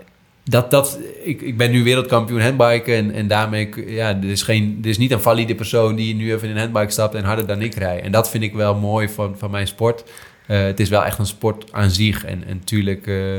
dat, 0.45 0.71
dat, 0.71 0.99
ik, 1.23 1.41
ik 1.41 1.57
ben 1.57 1.71
nu 1.71 1.85
wereldkampioen 1.85 2.41
handbiken 2.41 2.95
en, 2.95 3.13
en 3.13 3.27
daarmee, 3.29 3.71
ja, 3.87 4.09
er 4.09 4.31
is, 4.31 4.43
geen, 4.43 4.79
er 4.83 4.89
is 4.89 4.99
niet 4.99 5.11
een 5.11 5.21
valide 5.21 5.55
persoon 5.55 5.95
die 5.95 6.15
nu 6.15 6.33
even 6.33 6.49
in 6.49 6.55
een 6.55 6.61
handbike 6.61 6.93
stapt 6.93 7.15
en 7.15 7.25
harder 7.25 7.47
dan 7.47 7.63
ik 7.63 7.75
rij. 7.75 8.01
En 8.03 8.13
dat 8.13 8.31
vind 8.31 8.43
ik 8.43 8.55
wel 8.55 8.75
mooi 8.75 9.09
van, 9.09 9.35
van 9.39 9.51
mijn 9.51 9.67
sport. 9.67 10.05
Uh, 10.49 10.63
het 10.63 10.81
is 10.81 10.89
wel 10.89 11.05
echt 11.05 11.19
een 11.19 11.27
sport 11.27 11.73
aan 11.73 11.91
zich. 11.91 12.25
En, 12.25 12.43
natuurlijk, 12.49 13.07
uh, 13.07 13.37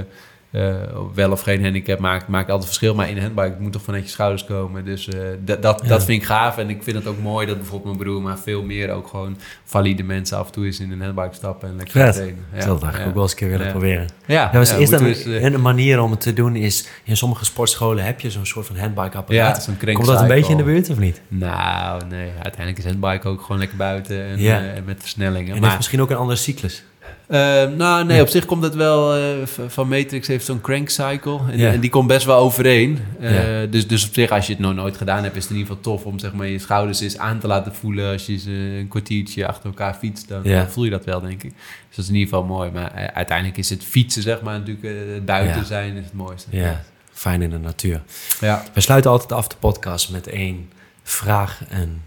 uh, 0.51 0.75
wel 1.13 1.31
of 1.31 1.41
geen 1.41 1.63
handicap 1.63 1.99
maakt, 1.99 2.27
maakt 2.27 2.49
altijd 2.49 2.65
verschil. 2.65 2.95
Maar 2.95 3.09
in 3.09 3.15
een 3.15 3.21
handbike 3.21 3.55
moet 3.59 3.71
toch 3.71 3.81
vanuit 3.81 4.03
je 4.03 4.09
schouders 4.09 4.45
komen. 4.45 4.85
Dus 4.85 5.09
dat, 5.45 5.61
dat, 5.61 5.83
dat 5.87 6.03
vind 6.03 6.21
ik 6.21 6.27
gaaf. 6.27 6.57
En 6.57 6.69
ik 6.69 6.83
vind 6.83 6.97
het 6.97 7.07
ook 7.07 7.19
mooi 7.21 7.47
dat 7.47 7.57
bijvoorbeeld 7.57 7.95
mijn 7.95 8.07
broer, 8.07 8.21
maar 8.21 8.39
veel 8.39 8.63
meer 8.63 8.91
ook 8.91 9.07
gewoon 9.07 9.37
valide 9.63 10.03
mensen 10.03 10.37
af 10.37 10.45
en 10.45 10.51
toe 10.51 10.67
is 10.67 10.79
in 10.79 10.91
een 10.91 11.01
handbike 11.01 11.35
stappen 11.35 11.69
en 11.69 11.75
lekker 11.75 12.01
Vet. 12.01 12.13
trainen. 12.13 12.45
Ja. 12.51 12.57
Het 12.57 12.67
eigenlijk 12.67 13.05
ook 13.07 13.13
wel 13.13 13.23
eens 13.23 13.31
een 13.31 13.37
keer 13.37 13.49
willen 13.49 13.71
proberen. 13.71 14.07
Ja, 14.25 14.49
ja, 14.53 14.59
is 14.59 14.89
dat 14.89 15.01
een, 15.01 15.53
een, 15.53 15.61
manier 15.61 16.01
om 16.01 16.11
het 16.11 16.21
te 16.21 16.33
doen 16.33 16.55
is, 16.55 16.87
in 17.03 17.17
sommige 17.17 17.45
sportscholen 17.45 18.03
heb 18.03 18.19
je 18.19 18.31
zo'n 18.31 18.45
soort 18.45 18.65
van 18.65 18.77
handbike 18.77 19.17
apparaat. 19.17 19.65
Ja, 19.79 19.93
Komt 19.93 20.07
dat 20.07 20.21
een 20.21 20.27
beetje 20.27 20.51
in 20.51 20.57
de 20.57 20.63
buurt 20.63 20.89
of 20.89 20.97
niet? 20.97 21.21
Nou, 21.27 22.01
nee. 22.09 22.29
Uiteindelijk 22.33 22.77
is 22.77 22.85
handbike 22.85 23.27
ook 23.27 23.41
gewoon 23.41 23.57
lekker 23.57 23.77
buiten 23.77 24.25
en, 24.25 24.75
en 24.75 24.83
met 24.85 24.97
versnellingen. 24.99 25.47
En 25.47 25.53
maar, 25.53 25.63
heeft 25.63 25.77
misschien 25.77 26.01
ook 26.01 26.09
een 26.09 26.17
andere 26.17 26.39
cyclus. 26.39 26.83
Uh, 27.29 27.37
nou, 27.77 28.05
nee, 28.05 28.21
op 28.21 28.27
zich 28.27 28.45
komt 28.45 28.63
het 28.63 28.75
wel. 28.75 29.17
Uh, 29.17 29.23
van 29.67 29.87
Matrix 29.87 30.27
heeft 30.27 30.45
zo'n 30.45 30.61
crank 30.61 30.89
cycle. 30.89 31.39
En, 31.51 31.59
en, 31.59 31.79
die 31.79 31.89
komt 31.89 32.07
best 32.07 32.25
wel 32.25 32.37
overeen. 32.37 32.99
Uh, 33.19 33.31
dus, 33.69 33.87
dus 33.87 34.07
op 34.07 34.13
zich, 34.13 34.29
als 34.29 34.47
je 34.47 34.53
het 34.53 34.61
nog 34.61 34.73
nooit 34.73 34.97
gedaan 34.97 35.23
hebt, 35.23 35.35
is 35.35 35.43
het 35.43 35.51
in 35.51 35.57
ieder 35.57 35.75
geval 35.75 35.93
tof 35.93 36.05
om 36.05 36.19
zeg 36.19 36.33
maar, 36.33 36.47
je 36.47 36.59
schouders 36.59 36.99
eens 36.99 37.17
aan 37.17 37.39
te 37.39 37.47
laten 37.47 37.75
voelen. 37.75 38.11
Als 38.11 38.25
je 38.25 38.51
een 38.79 38.87
kwartiertje 38.87 39.47
achter 39.47 39.65
elkaar 39.65 39.93
fietst, 39.93 40.27
dan, 40.27 40.43
dan, 40.43 40.69
voel 40.69 40.83
je 40.83 40.89
dat 40.89 41.05
wel, 41.05 41.21
denk 41.21 41.43
ik. 41.43 41.53
Dus 41.87 41.95
dat 41.95 42.05
is 42.05 42.07
in 42.07 42.15
ieder 42.15 42.33
geval 42.33 42.55
mooi. 42.55 42.71
Maar 42.71 43.11
uiteindelijk 43.13 43.57
is 43.57 43.69
het 43.69 43.83
fietsen, 43.83 44.21
zeg 44.21 44.41
maar, 44.41 44.59
natuurlijk 44.59 45.25
buiten 45.25 45.65
zijn 45.65 45.95
is 45.95 46.03
het 46.03 46.13
mooiste. 46.13 46.47
Ja, 46.51 46.83
fijn 47.11 47.41
in 47.41 47.49
de 47.49 47.59
natuur. 47.59 48.01
Ja. 48.39 48.63
We 48.73 48.81
sluiten 48.81 49.11
altijd 49.11 49.31
af 49.31 49.47
de 49.47 49.55
podcast 49.59 50.11
met 50.11 50.27
één 50.27 50.69
vraag 51.03 51.61
en 51.69 52.01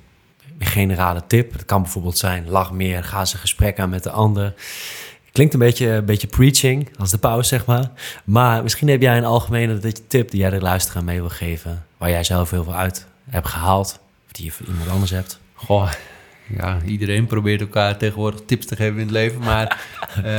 een 0.59 0.67
generale 0.67 1.23
tip. 1.27 1.53
Het 1.53 1.65
kan 1.65 1.83
bijvoorbeeld 1.83 2.19
zijn: 2.19 2.49
lach 2.49 2.73
meer, 2.73 3.05
ga 3.05 3.21
eens 3.21 3.33
een 3.33 3.39
gesprek 3.39 3.79
aan 3.79 3.91
met 3.91 4.03
de 4.03 4.11
ander. 4.11 4.55
Klinkt 5.33 5.55
een 5.55 5.61
beetje, 5.61 5.87
een 5.87 6.05
beetje 6.05 6.27
preaching, 6.27 6.89
als 6.99 7.11
de 7.11 7.19
pauze 7.19 7.49
zeg 7.49 7.67
maar. 7.67 7.91
Maar 8.25 8.63
misschien 8.63 8.89
heb 8.89 9.01
jij 9.01 9.17
een 9.17 9.25
algemene 9.25 9.93
tip 10.07 10.31
die 10.31 10.41
jij 10.41 10.51
de 10.51 10.61
luisteraar 10.61 11.05
mee 11.05 11.21
wil 11.21 11.29
geven... 11.29 11.85
waar 11.97 12.11
jij 12.11 12.25
zelf 12.25 12.51
heel 12.51 12.65
veel 12.65 12.75
uit 12.75 13.07
hebt 13.29 13.49
gehaald... 13.49 14.01
of 14.27 14.33
die 14.33 14.45
je 14.45 14.51
voor 14.51 14.67
iemand 14.67 14.91
anders 14.91 15.11
hebt. 15.11 15.41
Goh, 15.55 15.91
ja, 16.57 16.79
iedereen 16.87 17.27
probeert 17.27 17.61
elkaar 17.61 17.97
tegenwoordig 17.97 18.41
tips 18.47 18.67
te 18.67 18.77
geven 18.77 18.95
in 18.95 19.01
het 19.01 19.11
leven, 19.11 19.41
maar... 19.41 19.87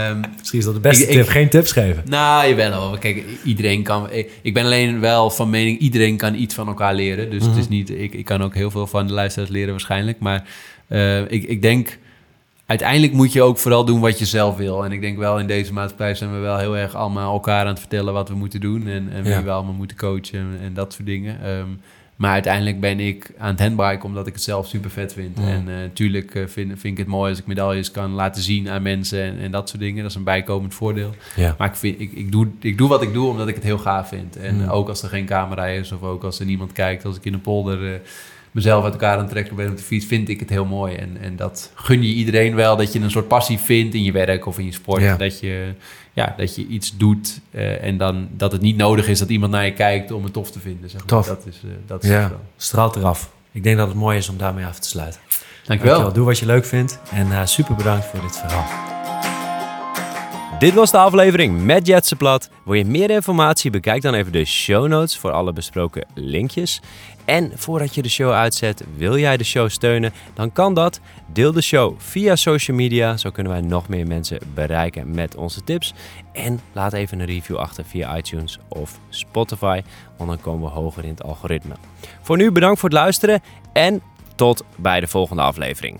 um, 0.09 0.19
Misschien 0.37 0.59
is 0.59 0.65
dat 0.65 0.73
de 0.73 0.79
beste 0.79 1.05
tip, 1.05 1.27
geen 1.27 1.49
tips 1.49 1.71
geven. 1.71 2.03
Nou, 2.05 2.47
je 2.47 2.55
bent 2.55 2.73
al. 2.73 2.97
Kijk, 2.97 3.23
iedereen 3.43 3.83
kan... 3.83 4.09
Ik 4.41 4.53
ben 4.53 4.63
alleen 4.63 4.99
wel 4.99 5.29
van 5.29 5.49
mening, 5.49 5.79
iedereen 5.79 6.17
kan 6.17 6.35
iets 6.35 6.55
van 6.55 6.67
elkaar 6.67 6.93
leren. 6.93 7.29
Dus 7.29 7.45
het 7.45 7.55
is 7.55 7.63
mhm. 7.63 7.73
niet... 7.73 7.89
Ik, 7.89 8.13
ik 8.13 8.25
kan 8.25 8.43
ook 8.43 8.53
heel 8.55 8.71
veel 8.71 8.87
van 8.87 9.07
de 9.07 9.13
luisteraars 9.13 9.51
leren 9.51 9.71
waarschijnlijk, 9.71 10.19
maar 10.19 10.43
uh, 10.89 11.19
ik, 11.19 11.43
ik 11.43 11.61
denk 11.61 11.97
uiteindelijk 12.71 13.13
moet 13.13 13.33
je 13.33 13.41
ook 13.41 13.57
vooral 13.57 13.85
doen 13.85 13.99
wat 13.99 14.19
je 14.19 14.25
zelf 14.25 14.55
wil. 14.55 14.85
En 14.85 14.91
ik 14.91 15.01
denk 15.01 15.17
wel 15.17 15.39
in 15.39 15.47
deze 15.47 15.73
maatschappij 15.73 16.15
zijn 16.15 16.31
we 16.31 16.37
wel 16.37 16.57
heel 16.57 16.77
erg 16.77 16.95
allemaal 16.95 17.33
elkaar 17.33 17.61
aan 17.61 17.67
het 17.67 17.79
vertellen 17.79 18.13
wat 18.13 18.29
we 18.29 18.35
moeten 18.35 18.59
doen. 18.59 18.87
En, 18.87 19.09
en 19.11 19.23
wie 19.23 19.35
we 19.35 19.51
allemaal 19.51 19.73
moeten 19.73 19.97
coachen 19.97 20.57
en, 20.61 20.73
dat 20.73 20.93
soort 20.93 21.05
dingen. 21.05 21.49
Um, 21.49 21.79
maar 22.15 22.31
uiteindelijk 22.31 22.79
ben 22.79 22.99
ik 22.99 23.31
aan 23.37 23.51
het 23.51 23.59
handbiken 23.59 24.03
omdat 24.03 24.27
ik 24.27 24.33
het 24.33 24.41
zelf 24.41 24.67
super 24.67 24.89
vet 24.89 25.13
vind. 25.13 25.39
En 25.39 25.63
natuurlijk 25.63 26.35
uh, 26.35 26.47
vind, 26.47 26.79
vind 26.79 26.83
ik 26.83 26.97
het 26.97 27.07
mooi 27.07 27.29
als 27.29 27.39
ik 27.39 27.47
medailles 27.47 27.91
kan 27.91 28.11
laten 28.11 28.41
zien 28.41 28.69
aan 28.69 28.81
mensen 28.81 29.21
en, 29.21 29.39
en 29.39 29.51
dat 29.51 29.69
soort 29.69 29.81
dingen. 29.81 30.01
Dat 30.01 30.11
is 30.11 30.17
een 30.17 30.23
bijkomend 30.23 30.73
voordeel. 30.73 31.15
Ja. 31.35 31.55
Maar 31.57 31.67
ik, 31.67 31.75
vind, 31.75 31.99
ik, 31.99 32.11
ik, 32.11 32.31
doe, 32.31 32.47
ik 32.59 32.77
doe 32.77 32.89
wat 32.89 33.01
ik 33.01 33.13
doe 33.13 33.29
omdat 33.29 33.47
ik 33.47 33.55
het 33.55 33.63
heel 33.63 33.77
gaaf 33.77 34.07
vind. 34.07 34.37
En 34.37 34.69
ook 34.69 34.89
als 34.89 35.03
er 35.03 35.09
geen 35.09 35.25
camera 35.25 35.65
is 35.65 35.91
of 35.91 36.01
ook 36.03 36.23
als 36.23 36.39
er 36.39 36.45
niemand 36.45 36.71
kijkt. 36.71 37.05
Als 37.05 37.17
ik 37.17 37.25
in 37.25 37.33
een 37.33 37.41
polder... 37.41 37.81
Uh, 37.81 37.93
mezelf 38.51 38.83
uit 38.83 38.93
elkaar 38.93 39.13
aan 39.13 39.21
het 39.21 39.29
trekken 39.29 39.55
ben 39.55 39.69
op 39.69 39.77
de 39.77 39.83
fiets, 39.83 40.05
vind 40.05 40.29
ik 40.29 40.39
het 40.39 40.49
heel 40.49 40.65
mooi. 40.65 40.95
En, 40.95 41.17
en 41.21 41.35
dat 41.35 41.71
gun 41.75 42.03
je 42.03 42.13
iedereen 42.13 42.55
wel, 42.55 42.77
dat 42.77 42.93
je 42.93 42.99
een 42.99 43.11
soort 43.11 43.27
passie 43.27 43.57
vindt 43.57 43.93
in 43.93 44.03
je 44.03 44.11
werk 44.11 44.45
of 44.45 44.59
in 44.59 44.65
je 44.65 44.71
sport. 44.71 45.19
Dat, 45.19 45.39
je, 45.39 45.73
ja, 46.13 46.33
dat 46.37 46.55
je 46.55 46.67
iets 46.67 46.97
doet 46.97 47.39
uh, 47.51 47.83
en 47.83 47.97
dan 47.97 48.27
dat 48.37 48.51
het 48.51 48.61
niet 48.61 48.77
nodig 48.77 49.07
is 49.07 49.19
dat 49.19 49.29
iemand 49.29 49.51
naar 49.51 49.65
je 49.65 49.73
kijkt 49.73 50.11
om 50.11 50.23
het 50.23 50.33
tof 50.33 50.51
te 50.51 50.59
vinden. 50.59 50.89
Zeg 50.89 50.99
maar. 50.99 51.09
Tof. 51.09 51.27
Dat 51.27 51.45
is, 51.45 51.61
uh, 51.65 51.71
dat 51.85 52.03
is 52.03 52.09
ja, 52.09 52.29
wel. 52.29 52.39
straalt 52.57 52.95
eraf. 52.95 53.31
Ik 53.51 53.63
denk 53.63 53.77
dat 53.77 53.87
het 53.87 53.97
mooi 53.97 54.17
is 54.17 54.29
om 54.29 54.37
daarmee 54.37 54.65
af 54.65 54.79
te 54.79 54.87
sluiten. 54.87 55.19
Dankjewel. 55.29 55.77
Dankjewel. 55.77 56.13
Doe 56.13 56.25
wat 56.25 56.39
je 56.39 56.45
leuk 56.45 56.65
vindt 56.65 56.99
en 57.11 57.27
uh, 57.27 57.45
super 57.45 57.75
bedankt 57.75 58.05
voor 58.05 58.21
dit 58.21 58.37
verhaal. 58.37 59.00
Dit 60.61 60.73
was 60.73 60.91
de 60.91 60.97
aflevering 60.97 61.63
met 61.65 61.87
Jetsenplat. 61.87 62.49
Wil 62.65 62.73
je 62.73 62.85
meer 62.85 63.09
informatie? 63.09 63.71
Bekijk 63.71 64.01
dan 64.01 64.13
even 64.13 64.31
de 64.31 64.45
show 64.45 64.87
notes 64.87 65.17
voor 65.17 65.31
alle 65.31 65.53
besproken 65.53 66.05
linkjes. 66.13 66.81
En 67.25 67.51
voordat 67.55 67.95
je 67.95 68.01
de 68.01 68.09
show 68.09 68.31
uitzet, 68.31 68.83
wil 68.95 69.17
jij 69.17 69.37
de 69.37 69.43
show 69.43 69.69
steunen? 69.69 70.13
Dan 70.33 70.51
kan 70.51 70.73
dat. 70.73 70.99
Deel 71.33 71.51
de 71.51 71.61
show 71.61 71.99
via 71.99 72.35
social 72.35 72.77
media. 72.77 73.17
Zo 73.17 73.29
kunnen 73.29 73.51
wij 73.51 73.61
nog 73.61 73.87
meer 73.87 74.07
mensen 74.07 74.39
bereiken 74.53 75.11
met 75.11 75.35
onze 75.35 75.63
tips. 75.63 75.93
En 76.31 76.59
laat 76.71 76.93
even 76.93 77.19
een 77.19 77.25
review 77.25 77.57
achter 77.57 77.85
via 77.85 78.17
iTunes 78.17 78.59
of 78.67 78.99
Spotify. 79.09 79.81
Want 80.17 80.29
dan 80.29 80.41
komen 80.41 80.67
we 80.69 80.73
hoger 80.75 81.03
in 81.03 81.09
het 81.09 81.23
algoritme. 81.23 81.75
Voor 82.21 82.37
nu 82.37 82.51
bedankt 82.51 82.79
voor 82.79 82.89
het 82.89 82.97
luisteren 82.97 83.41
en 83.73 84.01
tot 84.35 84.63
bij 84.75 84.99
de 84.99 85.07
volgende 85.07 85.41
aflevering. 85.41 85.99